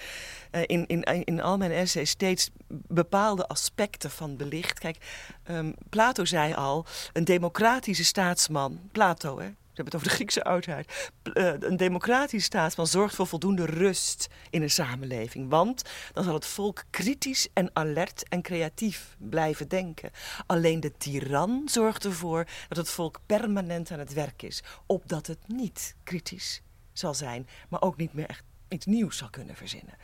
eh, 0.52 0.62
in, 0.66 0.88
in, 0.88 1.04
in 1.24 1.42
al 1.42 1.58
mijn 1.58 1.72
essays 1.72 2.10
steeds 2.10 2.50
bepaalde 2.88 3.48
aspecten 3.48 4.10
van 4.12 4.38
belicht. 4.38 4.80
Kijk, 4.80 4.98
ehm, 5.44 5.72
Plato 5.90 6.26
zei 6.26 6.54
al, 6.54 6.86
een 7.14 7.24
democratische 7.24 8.04
staatsman, 8.06 8.80
Plato 8.92 9.40
hè, 9.40 9.50
We 9.70 9.76
hebben 9.76 9.94
het 9.94 9.96
over 9.96 10.08
de 10.08 10.16
Griekse 10.16 10.44
oudheid. 10.44 11.12
Uh, 11.34 11.54
een 11.60 11.78
democratische 11.78 12.46
staatsman 12.46 12.88
zorgt 12.88 13.16
voor 13.16 13.28
voldoende 13.28 13.66
rust 13.66 14.28
in 14.50 14.62
een 14.62 14.70
samenleving. 14.70 15.50
Want 15.50 15.84
dan 16.14 16.24
zal 16.24 16.34
het 16.34 16.46
volk 16.46 16.84
kritisch 16.90 17.48
en 17.54 17.70
alert 17.74 18.28
en 18.30 18.42
creatief 18.42 19.16
blijven 19.18 19.68
denken. 19.68 20.12
Alleen 20.46 20.80
de 20.80 20.98
tiran 20.98 21.62
zorgt 21.66 22.06
ervoor 22.06 22.48
dat 22.68 22.78
het 22.78 22.90
volk 22.90 23.20
permanent 23.26 23.92
aan 23.92 24.00
het 24.00 24.14
werk 24.14 24.42
is. 24.42 24.64
Opdat 24.86 25.28
het 25.28 25.48
niet 25.48 25.96
kritisch 26.04 26.62
zal 26.94 27.14
zijn, 27.14 27.48
maar 27.70 27.82
ook 27.82 27.98
niet 27.98 28.14
meer 28.14 28.28
echt 28.28 28.44
iets 28.70 28.86
nieuws 28.86 29.18
zal 29.18 29.30
kunnen 29.30 29.56
verzinnen. 29.56 29.98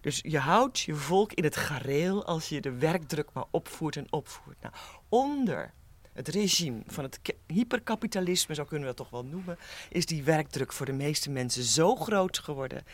Dus 0.00 0.18
je 0.22 0.38
houdt 0.38 0.80
je 0.80 0.94
volk 0.94 1.32
in 1.32 1.44
het 1.44 1.56
gareel 1.56 2.24
als 2.24 2.48
je 2.48 2.60
de 2.60 2.72
werkdruk 2.72 3.28
maar 3.32 3.44
opvoert 3.50 3.96
en 3.96 4.12
opvoert. 4.12 4.60
Nou, 4.60 4.74
onder 5.08 5.72
het 6.26 6.34
regime 6.34 6.82
van 6.86 7.04
het 7.04 7.20
hyperkapitalisme, 7.46 8.54
zo 8.54 8.64
kunnen 8.64 8.88
we 8.88 8.94
dat 8.94 8.96
toch 8.96 9.10
wel 9.10 9.24
noemen, 9.24 9.58
is 9.88 10.06
die 10.06 10.22
werkdruk 10.22 10.72
voor 10.72 10.86
de 10.86 10.92
meeste 10.92 11.30
mensen 11.30 11.62
zo 11.62 11.96
groot 11.96 12.38
geworden 12.38 12.84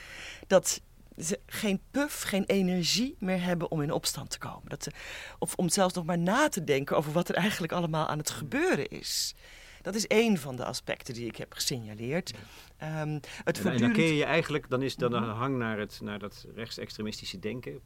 dat 0.47 0.81
ze 1.19 1.41
geen 1.47 1.81
puff, 1.91 2.23
geen 2.23 2.45
energie 2.45 3.17
meer 3.19 3.43
hebben 3.43 3.71
om 3.71 3.83
in 3.83 3.91
opstand 3.91 4.31
te 4.31 4.39
komen. 4.39 4.69
Dat 4.69 4.83
ze, 4.83 4.91
of 5.39 5.55
om 5.55 5.69
zelfs 5.69 5.95
nog 5.95 6.05
maar 6.05 6.19
na 6.19 6.49
te 6.49 6.65
denken 6.65 6.97
over 6.97 7.13
wat 7.13 7.29
er 7.29 7.35
eigenlijk 7.35 7.73
allemaal 7.73 8.07
aan 8.07 8.19
het 8.19 8.31
gebeuren 8.31 8.89
is. 8.89 9.35
Dat 9.83 9.95
is 9.95 10.07
één 10.07 10.39
van 10.39 10.57
de 10.57 10.65
aspecten 10.65 11.15
die 11.15 11.27
ik 11.27 11.37
heb 11.37 11.53
gesignaleerd. 11.53 12.35
Um, 12.83 13.21
het 13.45 13.65
en, 13.65 13.79
dan 13.79 13.95
je 13.95 14.25
eigenlijk, 14.25 14.71
dan 14.71 14.83
is 14.83 14.97
dan 14.97 15.13
een 15.13 15.29
hang 15.29 15.57
naar, 15.57 15.79
het, 15.79 16.01
naar 16.03 16.19
dat 16.19 16.47
rechtsextremistische 16.55 17.39
denken, 17.39 17.81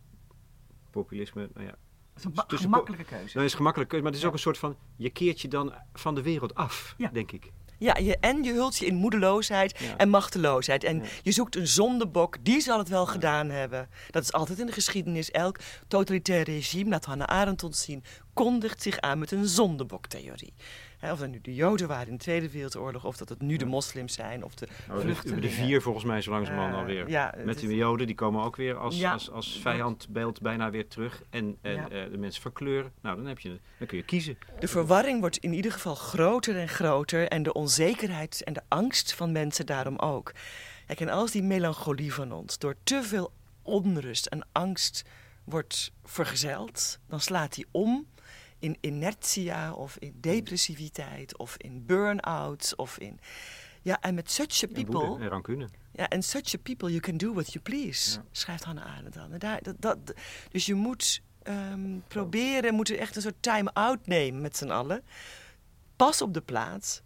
populisme, 0.90 1.48
nou 1.54 1.66
ja, 1.66 1.74
is 2.16 2.24
een 2.24 2.58
gemakkelijke 2.58 3.04
keuze. 3.04 3.34
Dat 3.34 3.44
is 3.44 3.54
gemakkelijke 3.54 3.90
keuze, 3.90 4.04
maar 4.04 4.12
het 4.12 4.22
is 4.22 4.26
ook 4.28 4.34
een 4.34 4.38
soort 4.38 4.58
van... 4.58 4.76
je 4.96 5.10
keert 5.10 5.40
je 5.40 5.48
dan 5.48 5.74
van 5.92 6.14
de 6.14 6.22
wereld 6.22 6.54
af, 6.54 6.94
denk 7.12 7.32
ik. 7.32 7.50
Ja, 7.78 7.96
je, 7.96 8.16
en 8.18 8.42
je 8.42 8.52
hult 8.52 8.76
je 8.76 8.86
in 8.86 8.94
moedeloosheid 8.94 9.80
en 9.96 10.08
machteloosheid. 10.08 10.84
En 10.84 11.02
je 11.22 11.32
zoekt 11.32 11.56
een 11.56 11.66
zondebok, 11.66 12.36
die 12.44 12.60
zal 12.60 12.78
het 12.78 12.88
wel 12.88 13.06
gedaan 13.06 13.50
hebben. 13.50 13.88
Dat 14.10 14.22
is 14.22 14.32
altijd 14.32 14.58
in 14.58 14.66
de 14.66 14.72
geschiedenis. 14.72 15.30
Elk 15.30 15.58
totalitair 15.88 16.44
regime, 16.44 16.90
laat 16.90 17.04
Hannah 17.04 17.26
Arendt 17.26 17.62
ons 17.62 17.82
zien, 17.82 18.04
kondigt 18.32 18.82
zich 18.82 19.00
aan 19.00 19.18
met 19.18 19.30
een 19.30 19.46
zondeboktheorie 19.46 20.52
of 21.02 21.18
dat 21.18 21.28
nu 21.28 21.40
de 21.42 21.54
Joden 21.54 21.88
waren 21.88 22.06
in 22.06 22.12
de 22.12 22.18
Tweede 22.18 22.50
Wereldoorlog, 22.50 23.04
of 23.04 23.16
dat 23.16 23.28
het 23.28 23.40
nu 23.40 23.56
de 23.56 23.64
moslims 23.64 24.14
zijn, 24.14 24.44
of 24.44 24.54
de 24.54 24.68
oh, 24.90 24.98
vluchtelingen. 24.98 25.42
De 25.42 25.48
vier 25.48 25.82
volgens 25.82 26.04
mij 26.04 26.20
zo 26.20 26.30
langzamerhand 26.30 26.72
uh, 26.72 26.78
alweer. 26.78 27.08
Ja, 27.08 27.34
Met 27.44 27.58
de 27.58 27.74
Joden, 27.74 28.06
die 28.06 28.16
komen 28.16 28.44
ook 28.44 28.56
weer 28.56 28.76
als, 28.76 29.04
als, 29.04 29.30
als 29.30 29.58
vijandbeeld 29.62 30.40
bijna 30.40 30.70
weer 30.70 30.88
terug. 30.88 31.22
En, 31.30 31.56
en 31.60 31.76
uh, 31.76 32.10
de 32.10 32.18
mensen 32.18 32.42
verkleuren. 32.42 32.92
Nou, 33.00 33.16
dan, 33.16 33.26
heb 33.26 33.38
je, 33.38 33.60
dan 33.78 33.86
kun 33.86 33.96
je 33.96 34.04
kiezen. 34.04 34.38
De 34.58 34.68
verwarring 34.68 35.20
wordt 35.20 35.36
in 35.36 35.52
ieder 35.52 35.72
geval 35.72 35.94
groter 35.94 36.56
en 36.56 36.68
groter. 36.68 37.28
En 37.28 37.42
de 37.42 37.52
onzekerheid 37.52 38.42
en 38.44 38.52
de 38.52 38.62
angst 38.68 39.14
van 39.14 39.32
mensen 39.32 39.66
daarom 39.66 39.98
ook. 39.98 40.32
Kijk, 40.86 41.00
en 41.00 41.08
als 41.08 41.30
die 41.30 41.42
melancholie 41.42 42.14
van 42.14 42.32
ons 42.32 42.58
door 42.58 42.74
te 42.82 43.02
veel 43.02 43.32
onrust 43.62 44.26
en 44.26 44.46
angst 44.52 45.04
wordt 45.44 45.92
vergezeld, 46.04 46.98
dan 47.06 47.20
slaat 47.20 47.54
die 47.54 47.66
om 47.70 48.06
in 48.60 48.76
inertia 48.80 49.72
of 49.72 49.96
in 49.98 50.14
depressiviteit 50.20 51.38
of 51.38 51.54
in 51.56 51.86
burn-out 51.86 52.72
of 52.76 52.98
in... 52.98 53.20
Ja, 53.82 54.00
en 54.00 54.14
met 54.14 54.30
such 54.30 54.64
a 54.64 54.66
people... 54.66 55.18
En 55.20 55.28
rancune. 55.28 55.68
Ja, 55.92 56.08
en 56.08 56.22
such 56.22 56.54
a 56.54 56.58
people 56.62 56.88
you 56.88 57.00
can 57.00 57.16
do 57.16 57.32
what 57.32 57.52
you 57.52 57.64
please, 57.64 58.20
schrijft 58.30 58.64
Hannah 58.64 58.96
Arendt 58.96 59.14
dan. 59.14 59.32
En 59.32 59.38
daar, 59.38 59.62
dat, 59.62 59.74
dat, 59.78 59.98
dus 60.50 60.66
je 60.66 60.74
moet 60.74 61.22
um, 61.42 62.04
proberen, 62.08 62.74
moeten 62.74 62.98
echt 62.98 63.16
een 63.16 63.22
soort 63.22 63.42
time-out 63.42 64.06
nemen 64.06 64.40
met 64.40 64.56
z'n 64.56 64.70
allen. 64.70 65.02
Pas 65.96 66.22
op 66.22 66.34
de 66.34 66.40
plaats. 66.40 67.02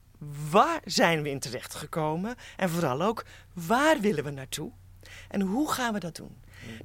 Waar 0.50 0.80
zijn 0.84 1.22
we 1.22 1.30
in 1.30 1.38
terecht 1.38 1.74
gekomen? 1.74 2.34
En 2.56 2.70
vooral 2.70 3.02
ook, 3.02 3.24
waar 3.52 4.00
willen 4.00 4.24
we 4.24 4.30
naartoe? 4.30 4.72
En 5.28 5.40
hoe 5.40 5.72
gaan 5.72 5.92
we 5.92 5.98
dat 5.98 6.16
doen? 6.16 6.36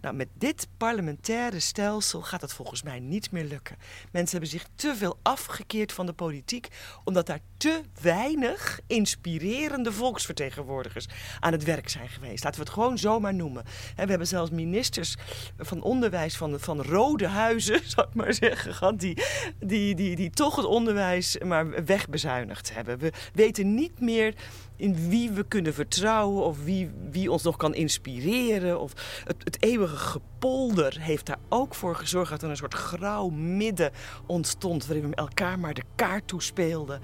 Nou, 0.01 0.15
met 0.15 0.27
dit 0.33 0.67
parlementaire 0.77 1.59
stelsel 1.59 2.21
gaat 2.21 2.41
het 2.41 2.53
volgens 2.53 2.83
mij 2.83 2.99
niet 2.99 3.31
meer 3.31 3.43
lukken. 3.43 3.77
Mensen 4.11 4.31
hebben 4.31 4.59
zich 4.59 4.67
te 4.75 4.95
veel 4.95 5.19
afgekeerd 5.21 5.91
van 5.91 6.05
de 6.05 6.13
politiek, 6.13 6.67
omdat 7.03 7.25
daar 7.25 7.39
te 7.57 7.81
weinig 8.01 8.79
inspirerende 8.87 9.91
volksvertegenwoordigers 9.91 11.07
aan 11.39 11.51
het 11.51 11.63
werk 11.63 11.89
zijn 11.89 12.09
geweest. 12.09 12.43
Laten 12.43 12.59
we 12.59 12.65
het 12.65 12.75
gewoon 12.75 12.97
zomaar 12.97 13.33
noemen. 13.33 13.63
We 13.95 14.03
hebben 14.05 14.27
zelfs 14.27 14.51
ministers 14.51 15.15
van 15.57 15.81
onderwijs 15.81 16.37
van, 16.37 16.59
van 16.59 16.81
rode 16.81 17.27
huizen, 17.27 17.81
zou 17.91 18.07
ik 18.07 18.13
maar 18.13 18.33
zeggen, 18.33 18.73
gehad, 18.73 18.99
die, 18.99 19.23
die, 19.59 19.95
die, 19.95 20.15
die 20.15 20.29
toch 20.29 20.55
het 20.55 20.65
onderwijs 20.65 21.37
maar 21.37 21.85
wegbezuinigd 21.85 22.73
hebben. 22.73 22.99
We 22.99 23.11
weten 23.33 23.75
niet 23.75 23.99
meer 23.99 24.33
in 24.79 25.09
wie 25.09 25.31
we 25.31 25.43
kunnen 25.43 25.73
vertrouwen 25.73 26.45
of 26.45 26.63
wie, 26.63 26.91
wie 27.11 27.31
ons 27.31 27.43
nog 27.43 27.57
kan 27.57 27.75
inspireren. 27.75 28.79
Of 28.79 29.21
het, 29.23 29.43
het 29.43 29.63
eeuwige 29.63 29.95
gepolder 29.95 30.97
heeft 30.99 31.25
daar 31.25 31.39
ook 31.49 31.75
voor 31.75 31.95
gezorgd 31.95 32.29
dat 32.29 32.41
er 32.41 32.49
een 32.49 32.57
soort 32.57 32.73
grauw 32.73 33.29
midden 33.29 33.91
ontstond 34.25 34.85
waarin 34.85 35.09
we 35.09 35.15
elkaar 35.15 35.59
maar 35.59 35.73
de 35.73 35.83
kaart 35.95 36.27
toespeelden. 36.27 37.01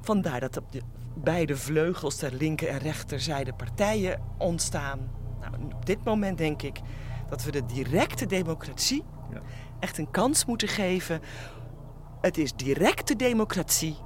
Vandaar 0.00 0.40
dat 0.40 0.56
op 0.56 0.72
de 0.72 0.80
beide 1.14 1.56
vleugels 1.56 2.16
ter 2.16 2.32
linker 2.34 2.68
en 2.68 2.78
rechterzijde 2.78 3.52
partijen 3.52 4.22
ontstaan. 4.38 5.10
Nou, 5.40 5.54
op 5.74 5.86
dit 5.86 6.04
moment 6.04 6.38
denk 6.38 6.62
ik 6.62 6.80
dat 7.28 7.44
we 7.44 7.50
de 7.50 7.66
directe 7.66 8.26
democratie 8.26 9.04
ja. 9.32 9.40
echt 9.80 9.98
een 9.98 10.10
kans 10.10 10.44
moeten 10.44 10.68
geven. 10.68 11.20
Het 12.20 12.38
is 12.38 12.52
directe 12.52 13.16
democratie 13.16 13.96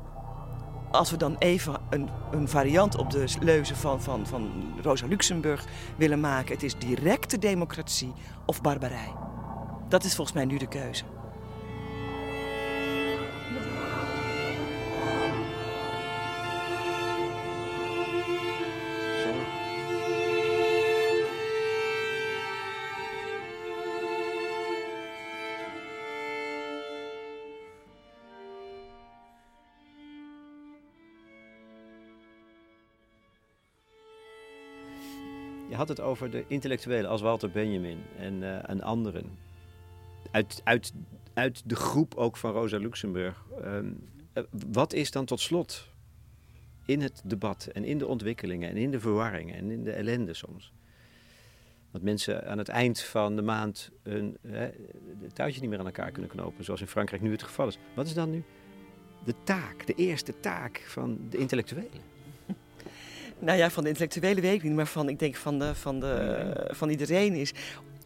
als 0.91 1.11
we 1.11 1.17
dan 1.17 1.37
even 1.39 1.81
een, 1.91 2.09
een 2.31 2.49
variant 2.49 2.97
op 2.97 3.11
de 3.11 3.25
leuze 3.41 3.77
van, 3.77 4.03
van, 4.03 4.27
van 4.27 4.51
Rosa 4.83 5.07
Luxemburg 5.07 5.67
willen 5.97 6.21
maken: 6.21 6.55
het 6.55 6.63
is 6.63 6.79
directe 6.79 7.39
democratie 7.39 8.13
of 8.47 8.61
barbarij. 8.61 9.13
Dat 9.89 10.05
is 10.05 10.15
volgens 10.15 10.37
mij 10.37 10.45
nu 10.45 10.59
de 10.59 10.69
keuze. 10.69 11.05
Had 35.81 35.89
het 35.89 36.01
over 36.01 36.31
de 36.31 36.45
intellectuelen 36.47 37.11
als 37.11 37.21
Walter 37.21 37.51
Benjamin 37.51 37.99
en, 38.19 38.35
uh, 38.35 38.69
en 38.69 38.83
anderen. 38.83 39.39
Uit, 40.31 40.61
uit, 40.65 40.93
uit 41.35 41.63
de 41.69 41.77
groep 41.77 42.15
ook 42.15 42.37
van 42.37 42.53
Rosa 42.53 42.79
Luxemburg. 42.79 43.45
Ehm, 43.63 43.93
eh, 44.33 44.43
wat 44.73 44.93
is 44.93 45.11
dan 45.11 45.25
tot 45.25 45.41
slot 45.41 45.89
in 46.87 47.01
het 47.01 47.23
debat 47.25 47.69
en 47.73 47.85
in 47.85 47.99
de 47.99 48.07
ontwikkelingen 48.07 48.71
en 48.71 48.77
in 48.77 48.91
de 48.91 49.01
verwarringen 49.01 49.55
en 49.55 49.71
in 49.71 49.85
de 49.85 49.93
ellende 49.93 50.35
soms? 50.35 50.73
Dat 51.91 52.03
mensen 52.03 52.47
aan 52.47 52.59
het 52.59 52.69
eind 52.69 53.01
van 53.01 53.37
de 53.37 53.43
maand 53.43 53.91
hun 54.03 54.37
uh, 54.43 54.63
touwtje 55.33 55.61
niet 55.61 55.71
meer 55.71 55.79
aan 55.79 55.87
elkaar 55.87 56.11
kunnen 56.11 56.31
knopen, 56.31 56.65
zoals 56.65 56.81
in 56.81 56.87
Frankrijk 56.87 57.23
nu 57.23 57.31
het 57.31 57.43
geval 57.43 57.67
is. 57.67 57.79
Wat 57.95 58.07
is 58.07 58.15
dan 58.15 58.31
nu 58.31 58.43
de 59.25 59.35
taak, 59.45 59.87
de 59.87 59.95
eerste 59.95 60.41
taak 60.41 60.85
van 60.87 61.19
de 61.31 61.37
intellectuelen? 61.37 62.10
Nou 63.41 63.59
ja, 63.59 63.71
van 63.71 63.83
de 63.83 63.89
intellectuele 63.89 64.41
weet 64.41 64.55
ik 64.55 64.63
niet, 64.63 64.73
maar 64.73 64.87
van, 64.87 65.09
ik 65.09 65.19
denk 65.19 65.37
van, 65.37 65.59
de, 65.59 65.75
van, 65.75 66.01
de, 66.01 66.67
van 66.71 66.89
iedereen 66.89 67.35
is 67.35 67.53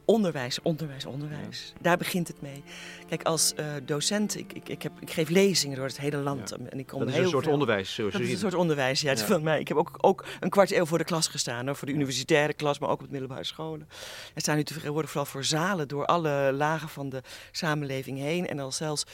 onderwijs, 0.04 0.62
onderwijs, 0.62 1.06
onderwijs. 1.06 1.72
Daar 1.80 1.96
begint 1.96 2.28
het 2.28 2.42
mee. 2.42 2.62
Kijk, 3.08 3.22
als 3.22 3.52
uh, 3.56 3.66
docent, 3.84 4.36
ik, 4.36 4.52
ik, 4.52 4.68
ik, 4.68 4.82
heb, 4.82 4.92
ik 5.00 5.10
geef 5.10 5.28
lezingen 5.28 5.76
door 5.76 5.86
het 5.86 5.98
hele 5.98 6.16
land. 6.16 6.52
En 6.52 6.78
ik 6.78 6.86
kom 6.86 6.98
dat 6.98 7.08
is 7.08 7.14
heel 7.14 7.24
een 7.24 7.30
soort 7.30 7.46
onderwijs, 7.46 7.96
Dat 7.96 8.20
is 8.20 8.32
een 8.32 8.38
soort 8.38 8.54
onderwijs, 8.54 9.00
ja. 9.00 9.16
Van 9.16 9.42
mij. 9.42 9.60
Ik 9.60 9.68
heb 9.68 9.76
ook, 9.76 9.98
ook 10.00 10.24
een 10.40 10.50
kwart 10.50 10.72
eeuw 10.72 10.86
voor 10.86 10.98
de 10.98 11.04
klas 11.04 11.28
gestaan, 11.28 11.66
hoor, 11.66 11.76
voor 11.76 11.88
de 11.88 11.94
universitaire 11.94 12.52
klas, 12.52 12.78
maar 12.78 12.88
ook 12.88 13.02
op 13.02 13.10
middelbare 13.10 13.44
scholen. 13.44 13.88
Er 14.34 14.40
staan 14.40 14.56
nu 14.56 14.64
tegenwoordig 14.64 15.10
vooral 15.10 15.30
voor 15.30 15.44
zalen 15.44 15.88
door 15.88 16.06
alle 16.06 16.52
lagen 16.52 16.88
van 16.88 17.08
de 17.08 17.22
samenleving 17.50 18.18
heen. 18.18 18.46
En 18.46 18.58
als 18.58 18.76
zelfs 18.76 19.04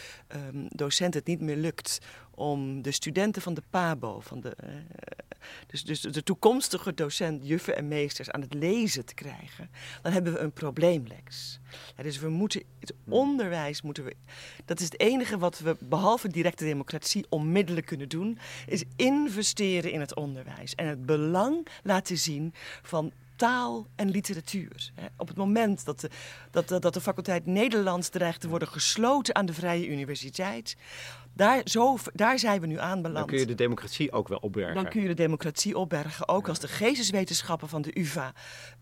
um, 0.52 0.66
docent 0.68 1.14
het 1.14 1.26
niet 1.26 1.40
meer 1.40 1.56
lukt 1.56 1.98
om 2.40 2.82
de 2.82 2.92
studenten 2.92 3.42
van 3.42 3.54
de 3.54 3.62
PABO, 3.70 4.20
van 4.20 4.40
de, 4.40 4.56
uh, 4.64 4.70
dus, 5.66 5.84
dus 5.84 6.00
de 6.00 6.22
toekomstige 6.22 6.94
docent, 6.94 7.46
juffen 7.46 7.76
en 7.76 7.88
meesters 7.88 8.30
aan 8.30 8.40
het 8.40 8.54
lezen 8.54 9.04
te 9.04 9.14
krijgen, 9.14 9.70
dan 10.02 10.12
hebben 10.12 10.32
we 10.32 10.38
een 10.38 10.52
probleem, 10.52 11.06
Lex. 11.06 11.58
Dus 12.02 12.18
we 12.18 12.28
moeten 12.28 12.62
het 12.78 12.92
onderwijs 13.08 13.82
moeten 13.82 14.04
we. 14.04 14.16
Dat 14.64 14.78
is 14.78 14.84
het 14.84 15.00
enige 15.00 15.38
wat 15.38 15.58
we, 15.58 15.76
behalve 15.80 16.28
directe 16.28 16.64
democratie, 16.64 17.26
onmiddellijk 17.28 17.86
kunnen 17.86 18.08
doen, 18.08 18.38
is 18.66 18.84
investeren 18.96 19.92
in 19.92 20.00
het 20.00 20.14
onderwijs 20.14 20.74
en 20.74 20.86
het 20.86 21.06
belang 21.06 21.66
laten 21.82 22.18
zien 22.18 22.54
van 22.82 23.12
taal 23.40 23.86
en 23.96 24.10
literatuur. 24.10 24.92
Op 25.16 25.28
het 25.28 25.36
moment 25.36 25.84
dat 25.84 26.00
de, 26.00 26.10
dat, 26.50 26.68
dat 26.68 26.94
de 26.94 27.00
faculteit 27.00 27.46
Nederlands 27.46 28.08
dreigt 28.08 28.40
te 28.40 28.48
worden 28.48 28.68
gesloten 28.68 29.34
aan 29.34 29.46
de 29.46 29.52
Vrije 29.52 29.86
Universiteit, 29.86 30.76
Daar, 31.40 31.60
zo, 31.64 31.98
daar 32.12 32.38
zijn 32.38 32.60
we 32.60 32.66
nu 32.66 32.78
aanbeland. 32.78 33.16
Dan 33.16 33.26
kun 33.26 33.38
je 33.38 33.46
de 33.46 33.54
democratie 33.54 34.12
ook 34.12 34.28
wel 34.28 34.38
opbergen. 34.38 34.74
Dan 34.74 34.88
kun 34.88 35.02
je 35.02 35.08
de 35.08 35.14
democratie 35.14 35.78
opbergen. 35.78 36.28
Ook 36.28 36.48
als 36.48 36.58
de 36.58 36.68
geesteswetenschappen 36.68 37.68
van 37.68 37.82
de 37.82 37.98
UvA 37.98 38.32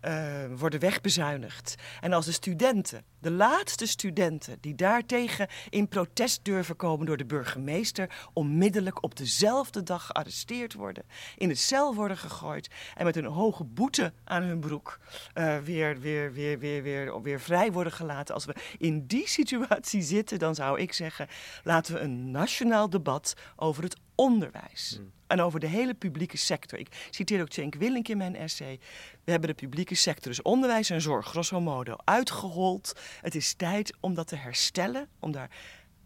uh, 0.01 0.23
worden 0.57 0.79
wegbezuinigd. 0.79 1.75
En 1.99 2.13
als 2.13 2.25
de 2.25 2.31
studenten, 2.31 3.03
de 3.19 3.31
laatste 3.31 3.87
studenten 3.87 4.57
die 4.61 4.75
daartegen 4.75 5.47
in 5.69 5.87
protest 5.87 6.39
durven 6.43 6.75
komen 6.75 7.05
door 7.05 7.17
de 7.17 7.25
burgemeester, 7.25 8.09
onmiddellijk 8.33 9.03
op 9.03 9.15
dezelfde 9.15 9.83
dag 9.83 10.05
gearresteerd 10.05 10.73
worden, 10.73 11.03
in 11.37 11.47
de 11.47 11.55
cel 11.55 11.95
worden 11.95 12.17
gegooid 12.17 12.69
en 12.95 13.05
met 13.05 13.15
een 13.15 13.25
hoge 13.25 13.63
boete 13.63 14.13
aan 14.23 14.43
hun 14.43 14.59
broek 14.59 14.99
uh, 15.35 15.57
weer, 15.57 15.99
weer, 15.99 16.33
weer, 16.33 16.59
weer, 16.59 16.83
weer, 16.83 17.21
weer 17.21 17.39
vrij 17.39 17.71
worden 17.71 17.93
gelaten. 17.93 18.33
Als 18.33 18.45
we 18.45 18.55
in 18.77 19.05
die 19.05 19.27
situatie 19.39 20.01
zitten, 20.01 20.39
dan 20.39 20.55
zou 20.55 20.79
ik 20.79 20.93
zeggen: 20.93 21.27
laten 21.63 21.93
we 21.93 21.99
een 21.99 22.31
nationaal 22.49 22.89
debat 22.89 23.33
over 23.55 23.83
het 23.83 23.95
onderwijs. 24.15 24.93
Hmm. 24.95 25.11
En 25.27 25.41
over 25.41 25.59
de 25.59 25.67
hele 25.67 25.93
publieke 25.93 26.37
sector. 26.37 26.79
Ik 26.79 27.07
citeer 27.09 27.41
ook 27.41 27.53
Cenk 27.53 27.75
Willink 27.75 28.07
in 28.07 28.17
mijn 28.17 28.35
essay. 28.35 28.79
We 29.23 29.31
hebben 29.31 29.49
de 29.49 29.55
publieke 29.55 29.95
sector, 29.95 30.31
dus 30.31 30.41
onderwijs 30.41 30.89
en 30.89 31.01
zorg, 31.01 31.27
grosso 31.27 31.61
modo, 31.61 31.95
uitgehold. 32.03 32.99
Het 33.21 33.35
is 33.35 33.53
tijd 33.53 33.97
om 33.99 34.13
dat 34.13 34.27
te 34.27 34.35
herstellen, 34.35 35.07
om 35.19 35.31
daar 35.31 35.49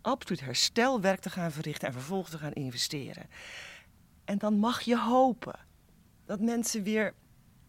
absoluut 0.01 0.41
herstelwerk 0.41 1.19
te 1.19 1.29
gaan 1.29 1.51
verrichten 1.51 1.87
en 1.87 1.93
vervolgens 1.93 2.31
te 2.31 2.37
gaan 2.37 2.53
investeren. 2.53 3.29
En 4.25 4.37
dan 4.37 4.53
mag 4.53 4.81
je 4.81 4.99
hopen 4.99 5.59
dat 6.25 6.39
mensen 6.39 6.83
weer 6.83 7.13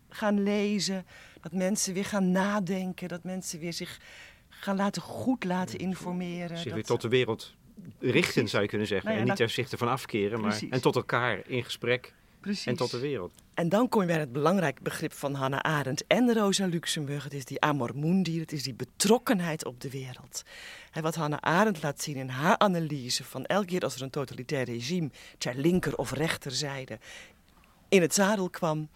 gaan 0.09 0.43
lezen, 0.43 1.07
dat 1.41 1.53
mensen 1.53 1.95
weer 1.95 2.05
gaan 2.05 2.31
nadenken, 2.31 3.09
dat 3.09 3.25
mensen 3.25 3.59
weer 3.59 3.72
zich 3.72 4.01
gaan 4.49 4.77
laten 4.77 5.03
goed 5.03 5.45
laten 5.45 5.79
informeren. 5.79 6.59
Zich 6.59 6.75
weer 6.75 6.85
tot 6.85 7.01
de 7.01 7.09
wereld 7.09 7.55
richten, 7.99 8.49
zou 8.49 8.62
je 8.62 8.68
kunnen 8.68 8.87
zeggen. 8.87 9.09
Nou 9.09 9.20
en 9.20 9.29
niet 9.29 9.41
er 9.41 9.51
zich 9.51 9.70
ervan 9.70 9.89
afkeren, 9.89 10.41
maar 10.41 10.61
en 10.70 10.81
tot 10.81 10.97
elkaar 10.97 11.43
in 11.47 11.64
gesprek. 11.64 12.14
Precies. 12.41 12.66
En 12.66 12.77
tot 12.77 12.91
de 12.91 12.99
wereld. 12.99 13.33
En 13.55 13.68
dan 13.68 13.89
kom 13.89 14.01
je 14.01 14.07
bij 14.07 14.18
het 14.18 14.33
belangrijke 14.33 14.83
begrip 14.83 15.12
van 15.12 15.35
Hannah 15.35 15.61
Arendt 15.61 16.07
en 16.07 16.33
Rosa 16.33 16.66
Luxemburg. 16.66 17.25
Het 17.25 17.35
is 17.35 17.45
die 17.45 17.61
amor 17.61 17.91
mundi, 17.95 18.41
het 18.41 18.53
is 18.53 18.62
die 18.62 18.75
betrokkenheid 18.75 19.64
op 19.64 19.81
de 19.81 19.91
wereld. 19.91 20.43
En 20.93 21.03
wat 21.03 21.14
Hannah 21.14 21.39
Arendt 21.41 21.83
laat 21.83 22.03
zien 22.03 22.16
in 22.16 22.29
haar 22.29 22.59
analyse 22.59 23.25
van 23.25 23.45
elke 23.45 23.66
keer 23.66 23.81
als 23.81 23.95
er 23.95 24.03
een 24.03 24.11
totalitair 24.11 24.64
regime 24.64 25.11
ter 25.39 25.55
linker 25.57 25.97
of 25.97 26.12
rechterzijde 26.12 26.99
in 27.95 28.03
het 28.03 28.14
zadel 28.14 28.51
kwam, 28.51 28.89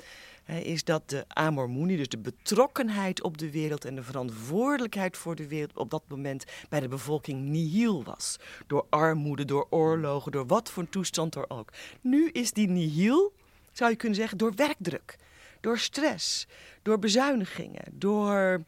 is 0.57 0.85
dat 0.85 1.09
de 1.09 1.25
amor 1.29 1.87
dus 1.87 2.09
de 2.09 2.19
betrokkenheid 2.19 3.23
op 3.23 3.39
de 3.39 3.51
wereld 3.51 3.85
en 3.85 3.95
de 3.95 4.03
verantwoordelijkheid 4.03 5.17
voor 5.17 5.35
de 5.35 5.49
wereld 5.49 5.77
op 5.77 5.91
dat 5.91 6.03
moment 6.09 6.45
bij 6.69 6.81
de 6.81 6.89
bevolking 6.89 7.41
nihil 7.41 8.05
was. 8.05 8.37
Door 8.67 8.87
armoede, 8.91 9.45
door 9.45 9.67
oorlogen, 9.71 10.33
door 10.33 10.47
wat 10.47 10.71
voor 10.71 10.89
toestand 10.89 11.35
er 11.35 11.51
ook. 11.51 11.73
Nu 12.01 12.29
is 12.29 12.53
die 12.53 12.69
nihil, 12.69 13.33
zou 13.73 13.91
je 13.91 13.97
kunnen 13.97 14.19
zeggen, 14.19 14.39
door 14.39 14.55
werkdruk, 14.55 15.17
door 15.61 15.79
stress, 15.79 16.47
door 16.83 16.99
bezuinigingen, 16.99 17.85
door 17.93 18.65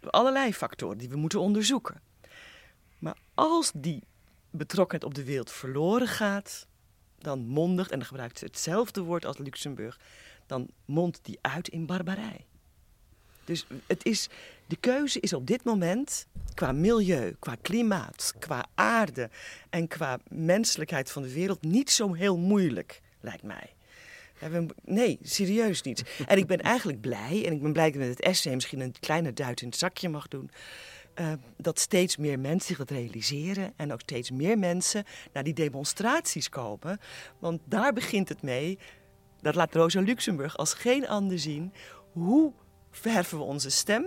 allerlei 0.00 0.54
factoren 0.54 0.98
die 0.98 1.08
we 1.08 1.16
moeten 1.16 1.40
onderzoeken. 1.40 2.00
Maar 2.98 3.16
als 3.34 3.70
die 3.74 4.02
betrokkenheid 4.50 5.04
op 5.04 5.14
de 5.14 5.24
wereld 5.24 5.52
verloren 5.52 6.08
gaat, 6.08 6.66
dan 7.18 7.46
mondigt, 7.46 7.90
en 7.90 7.98
dan 7.98 8.08
gebruikt 8.08 8.38
ze 8.38 8.44
hetzelfde 8.44 9.00
woord 9.00 9.24
als 9.24 9.38
Luxemburg, 9.38 9.98
dan 10.46 10.68
mondt 10.84 11.18
die 11.22 11.38
uit 11.40 11.68
in 11.68 11.86
barbarij. 11.86 12.46
Dus 13.44 13.66
het 13.86 14.04
is, 14.04 14.28
de 14.66 14.76
keuze 14.76 15.20
is 15.20 15.32
op 15.32 15.46
dit 15.46 15.64
moment 15.64 16.26
qua 16.54 16.72
milieu, 16.72 17.36
qua 17.38 17.56
klimaat, 17.62 18.34
qua 18.38 18.66
aarde 18.74 19.30
en 19.70 19.88
qua 19.88 20.18
menselijkheid 20.28 21.10
van 21.10 21.22
de 21.22 21.32
wereld 21.32 21.62
niet 21.62 21.90
zo 21.90 22.12
heel 22.12 22.38
moeilijk, 22.38 23.00
lijkt 23.20 23.42
mij. 23.42 23.74
Nee, 24.84 25.18
serieus 25.22 25.82
niet. 25.82 26.04
En 26.26 26.38
ik 26.38 26.46
ben 26.46 26.60
eigenlijk 26.60 27.00
blij, 27.00 27.42
en 27.46 27.52
ik 27.52 27.62
ben 27.62 27.72
blij 27.72 27.90
dat 27.90 28.00
met 28.00 28.08
het 28.08 28.20
essay 28.20 28.54
misschien 28.54 28.80
een 28.80 28.94
kleine 29.00 29.32
duit 29.32 29.60
in 29.60 29.68
het 29.68 29.76
zakje 29.76 30.08
mag 30.08 30.28
doen. 30.28 30.50
Uh, 31.20 31.32
dat 31.56 31.78
steeds 31.78 32.16
meer 32.16 32.38
mensen 32.38 32.66
zich 32.66 32.78
dat 32.78 32.90
realiseren 32.90 33.72
en 33.76 33.92
ook 33.92 34.00
steeds 34.00 34.30
meer 34.30 34.58
mensen 34.58 35.04
naar 35.32 35.44
die 35.44 35.54
demonstraties 35.54 36.48
komen. 36.48 36.98
Want 37.38 37.60
daar 37.64 37.92
begint 37.92 38.28
het 38.28 38.42
mee 38.42 38.78
dat 39.40 39.54
laat 39.54 39.74
Rosa 39.74 40.00
Luxemburg 40.00 40.56
als 40.56 40.74
geen 40.74 41.08
ander 41.08 41.38
zien. 41.38 41.72
Hoe 42.12 42.52
verheffen 42.90 43.38
we 43.38 43.44
onze 43.44 43.70
stem? 43.70 44.06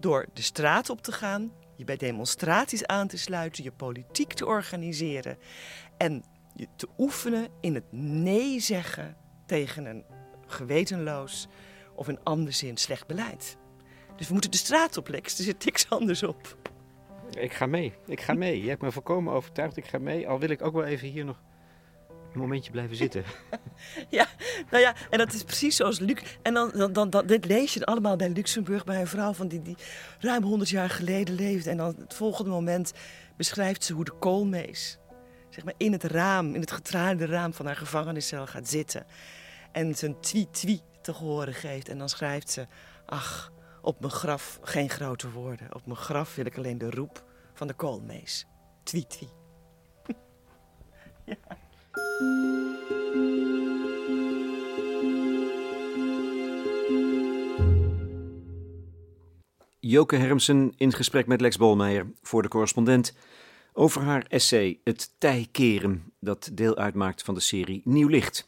Door 0.00 0.26
de 0.32 0.42
straat 0.42 0.90
op 0.90 1.02
te 1.02 1.12
gaan, 1.12 1.52
je 1.76 1.84
bij 1.84 1.96
demonstraties 1.96 2.86
aan 2.86 3.08
te 3.08 3.18
sluiten, 3.18 3.64
je 3.64 3.72
politiek 3.72 4.32
te 4.32 4.46
organiseren 4.46 5.38
en 5.96 6.24
je 6.54 6.66
te 6.76 6.88
oefenen 6.98 7.48
in 7.60 7.74
het 7.74 7.92
nee 7.92 8.60
zeggen 8.60 9.16
tegen 9.46 9.86
een 9.86 10.04
gewetenloos 10.46 11.48
of 11.94 12.08
in 12.08 12.22
andere 12.22 12.50
zin 12.52 12.76
slecht 12.76 13.06
beleid. 13.06 13.56
Dus 14.16 14.26
we 14.26 14.32
moeten 14.32 14.50
de 14.50 14.56
straat 14.56 14.96
op, 14.96 15.08
Lex. 15.08 15.38
Er 15.38 15.44
zit 15.44 15.64
niks 15.64 15.90
anders 15.90 16.22
op. 16.22 16.56
Ik 17.30 17.52
ga 17.52 17.66
mee. 17.66 17.92
Ik 18.06 18.20
ga 18.20 18.34
mee. 18.34 18.62
Je 18.62 18.68
hebt 18.68 18.82
me 18.82 18.92
volkomen 18.92 19.32
overtuigd. 19.32 19.76
Ik 19.76 19.84
ga 19.84 19.98
mee. 19.98 20.28
Al 20.28 20.38
wil 20.38 20.48
ik 20.48 20.62
ook 20.62 20.72
wel 20.72 20.84
even 20.84 21.08
hier 21.08 21.24
nog 21.24 21.42
een 22.32 22.40
momentje 22.40 22.70
blijven 22.70 22.96
zitten. 22.96 23.24
ja, 24.18 24.26
nou 24.70 24.82
ja, 24.82 24.94
en 25.10 25.18
dat 25.18 25.32
is 25.32 25.44
precies 25.44 25.76
zoals 25.76 25.98
Luc. 25.98 26.22
En 26.42 26.54
dan, 26.54 26.70
dan, 26.74 26.92
dan, 26.92 27.10
dan, 27.10 27.26
dit 27.26 27.44
lees 27.44 27.74
je 27.74 27.86
allemaal 27.86 28.16
bij 28.16 28.30
Luxemburg, 28.30 28.84
bij 28.84 29.00
een 29.00 29.06
vrouw 29.06 29.32
van 29.32 29.48
die, 29.48 29.62
die 29.62 29.76
ruim 30.18 30.42
100 30.42 30.70
jaar 30.70 30.90
geleden 30.90 31.34
leefde. 31.34 31.70
En 31.70 31.76
dan 31.76 31.94
het 31.98 32.14
volgende 32.14 32.50
moment 32.50 32.92
beschrijft 33.36 33.84
ze 33.84 33.92
hoe 33.92 34.04
de 34.04 34.18
koolmees 34.18 34.98
zeg 35.48 35.64
maar, 35.64 35.74
in 35.76 35.92
het 35.92 36.04
raam, 36.04 36.54
in 36.54 36.60
het 36.60 36.70
getraliede 36.70 37.26
raam 37.26 37.52
van 37.52 37.66
haar 37.66 37.76
gevangeniscel 37.76 38.46
gaat 38.46 38.68
zitten. 38.68 39.06
En 39.72 39.94
zijn 39.94 40.20
twie-twie 40.20 40.82
te 41.02 41.12
horen 41.12 41.54
geeft. 41.54 41.88
En 41.88 41.98
dan 41.98 42.08
schrijft 42.08 42.50
ze: 42.50 42.66
Ach, 43.06 43.52
op 43.82 44.00
mijn 44.00 44.12
graf 44.12 44.58
geen 44.62 44.90
grote 44.90 45.30
woorden. 45.30 45.74
Op 45.74 45.86
mijn 45.86 45.98
graf 45.98 46.34
wil 46.34 46.46
ik 46.46 46.56
alleen 46.56 46.78
de 46.78 46.90
roep 46.90 47.24
van 47.54 47.66
de 47.66 47.74
koolmees. 47.74 48.46
Twie-twie. 48.82 49.32
ja. 51.24 51.36
Joke 59.80 60.16
Hermsen 60.16 60.72
in 60.76 60.92
gesprek 60.92 61.26
met 61.26 61.40
Lex 61.40 61.56
Bolmeijer 61.56 62.06
voor 62.22 62.42
de 62.42 62.48
correspondent 62.48 63.14
over 63.72 64.02
haar 64.02 64.24
essay 64.28 64.80
Het 64.84 65.10
Tijkeren, 65.18 66.12
dat 66.20 66.50
deel 66.52 66.76
uitmaakt 66.76 67.22
van 67.22 67.34
de 67.34 67.40
serie 67.40 67.80
Nieuw 67.84 68.08
Licht. 68.08 68.46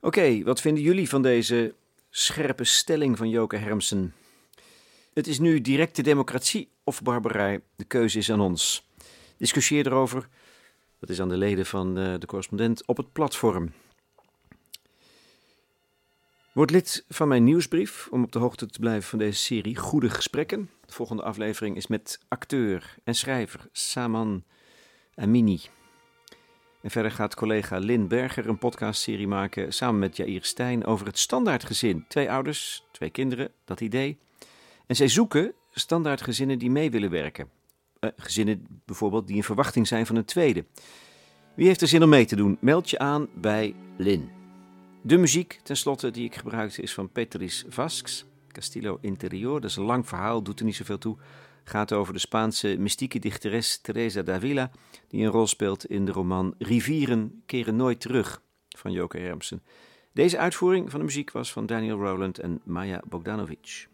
Oké, 0.00 0.42
wat 0.42 0.60
vinden 0.60 0.82
jullie 0.82 1.08
van 1.08 1.22
deze 1.22 1.74
scherpe 2.10 2.64
stelling 2.64 3.16
van 3.16 3.28
Joke 3.28 3.56
Hermsen? 3.56 4.14
Het 5.14 5.26
is 5.26 5.38
nu 5.38 5.60
directe 5.60 6.02
democratie 6.02 6.68
of 6.84 7.02
barbarij, 7.02 7.60
de 7.76 7.84
keuze 7.84 8.18
is 8.18 8.30
aan 8.30 8.40
ons. 8.40 8.86
Discussieer 9.36 9.86
erover 9.86 10.28
dat 11.00 11.08
is 11.08 11.20
aan 11.20 11.28
de 11.28 11.36
leden 11.36 11.66
van 11.66 11.94
de, 11.94 12.16
de 12.18 12.26
correspondent 12.26 12.86
op 12.86 12.96
het 12.96 13.12
platform. 13.12 13.72
Word 16.52 16.70
lid 16.70 17.04
van 17.08 17.28
mijn 17.28 17.44
nieuwsbrief 17.44 18.08
om 18.10 18.22
op 18.22 18.32
de 18.32 18.38
hoogte 18.38 18.66
te 18.66 18.78
blijven 18.78 19.08
van 19.08 19.18
deze 19.18 19.38
serie 19.38 19.76
Goede 19.76 20.10
Gesprekken. 20.10 20.70
De 20.86 20.92
volgende 20.92 21.22
aflevering 21.22 21.76
is 21.76 21.86
met 21.86 22.20
acteur 22.28 22.96
en 23.04 23.14
schrijver 23.14 23.68
Saman 23.72 24.44
Amini. 25.14 25.60
En 26.80 26.90
verder 26.90 27.10
gaat 27.10 27.34
collega 27.34 27.78
Lin 27.78 28.08
Berger 28.08 28.48
een 28.48 28.58
podcastserie 28.58 29.28
maken 29.28 29.72
samen 29.72 30.00
met 30.00 30.16
Jair 30.16 30.44
Stijn 30.44 30.84
over 30.84 31.06
het 31.06 31.18
standaardgezin. 31.18 32.04
Twee 32.08 32.30
ouders, 32.30 32.84
twee 32.90 33.10
kinderen, 33.10 33.52
dat 33.64 33.80
idee. 33.80 34.18
En 34.86 34.96
zij 34.96 35.08
zoeken 35.08 35.54
standaardgezinnen 35.70 36.58
die 36.58 36.70
mee 36.70 36.90
willen 36.90 37.10
werken. 37.10 37.59
Uh, 38.00 38.10
gezinnen 38.16 38.66
bijvoorbeeld 38.84 39.26
die 39.26 39.36
in 39.36 39.44
verwachting 39.44 39.86
zijn 39.86 40.06
van 40.06 40.16
een 40.16 40.24
tweede. 40.24 40.64
Wie 41.54 41.66
heeft 41.66 41.80
er 41.80 41.88
zin 41.88 42.02
om 42.02 42.08
mee 42.08 42.24
te 42.24 42.36
doen? 42.36 42.58
Meld 42.60 42.90
je 42.90 42.98
aan 42.98 43.28
bij 43.34 43.74
Lin. 43.96 44.30
De 45.02 45.16
muziek, 45.16 45.60
tenslotte, 45.62 46.10
die 46.10 46.24
ik 46.24 46.34
gebruikte 46.34 46.82
is 46.82 46.94
van 46.94 47.10
Petris 47.10 47.64
Vasks. 47.68 48.24
Castillo 48.48 48.98
Interior, 49.00 49.60
dat 49.60 49.70
is 49.70 49.76
een 49.76 49.82
lang 49.82 50.08
verhaal, 50.08 50.42
doet 50.42 50.58
er 50.58 50.64
niet 50.64 50.76
zoveel 50.76 50.98
toe. 50.98 51.16
Gaat 51.64 51.92
over 51.92 52.12
de 52.12 52.18
Spaanse 52.18 52.76
mystieke 52.78 53.18
dichteres 53.18 53.80
Teresa 53.80 54.22
Davila, 54.22 54.70
die 55.08 55.24
een 55.24 55.30
rol 55.30 55.46
speelt 55.46 55.86
in 55.86 56.04
de 56.04 56.12
roman 56.12 56.54
Rivieren 56.58 57.42
keren 57.46 57.76
nooit 57.76 58.00
terug 58.00 58.42
van 58.68 58.92
Joke 58.92 59.18
Hermsen. 59.18 59.62
Deze 60.12 60.38
uitvoering 60.38 60.90
van 60.90 60.98
de 60.98 61.06
muziek 61.06 61.30
was 61.30 61.52
van 61.52 61.66
Daniel 61.66 61.98
Rowland 61.98 62.38
en 62.38 62.60
Maya 62.64 63.02
Bogdanovic. 63.08 63.88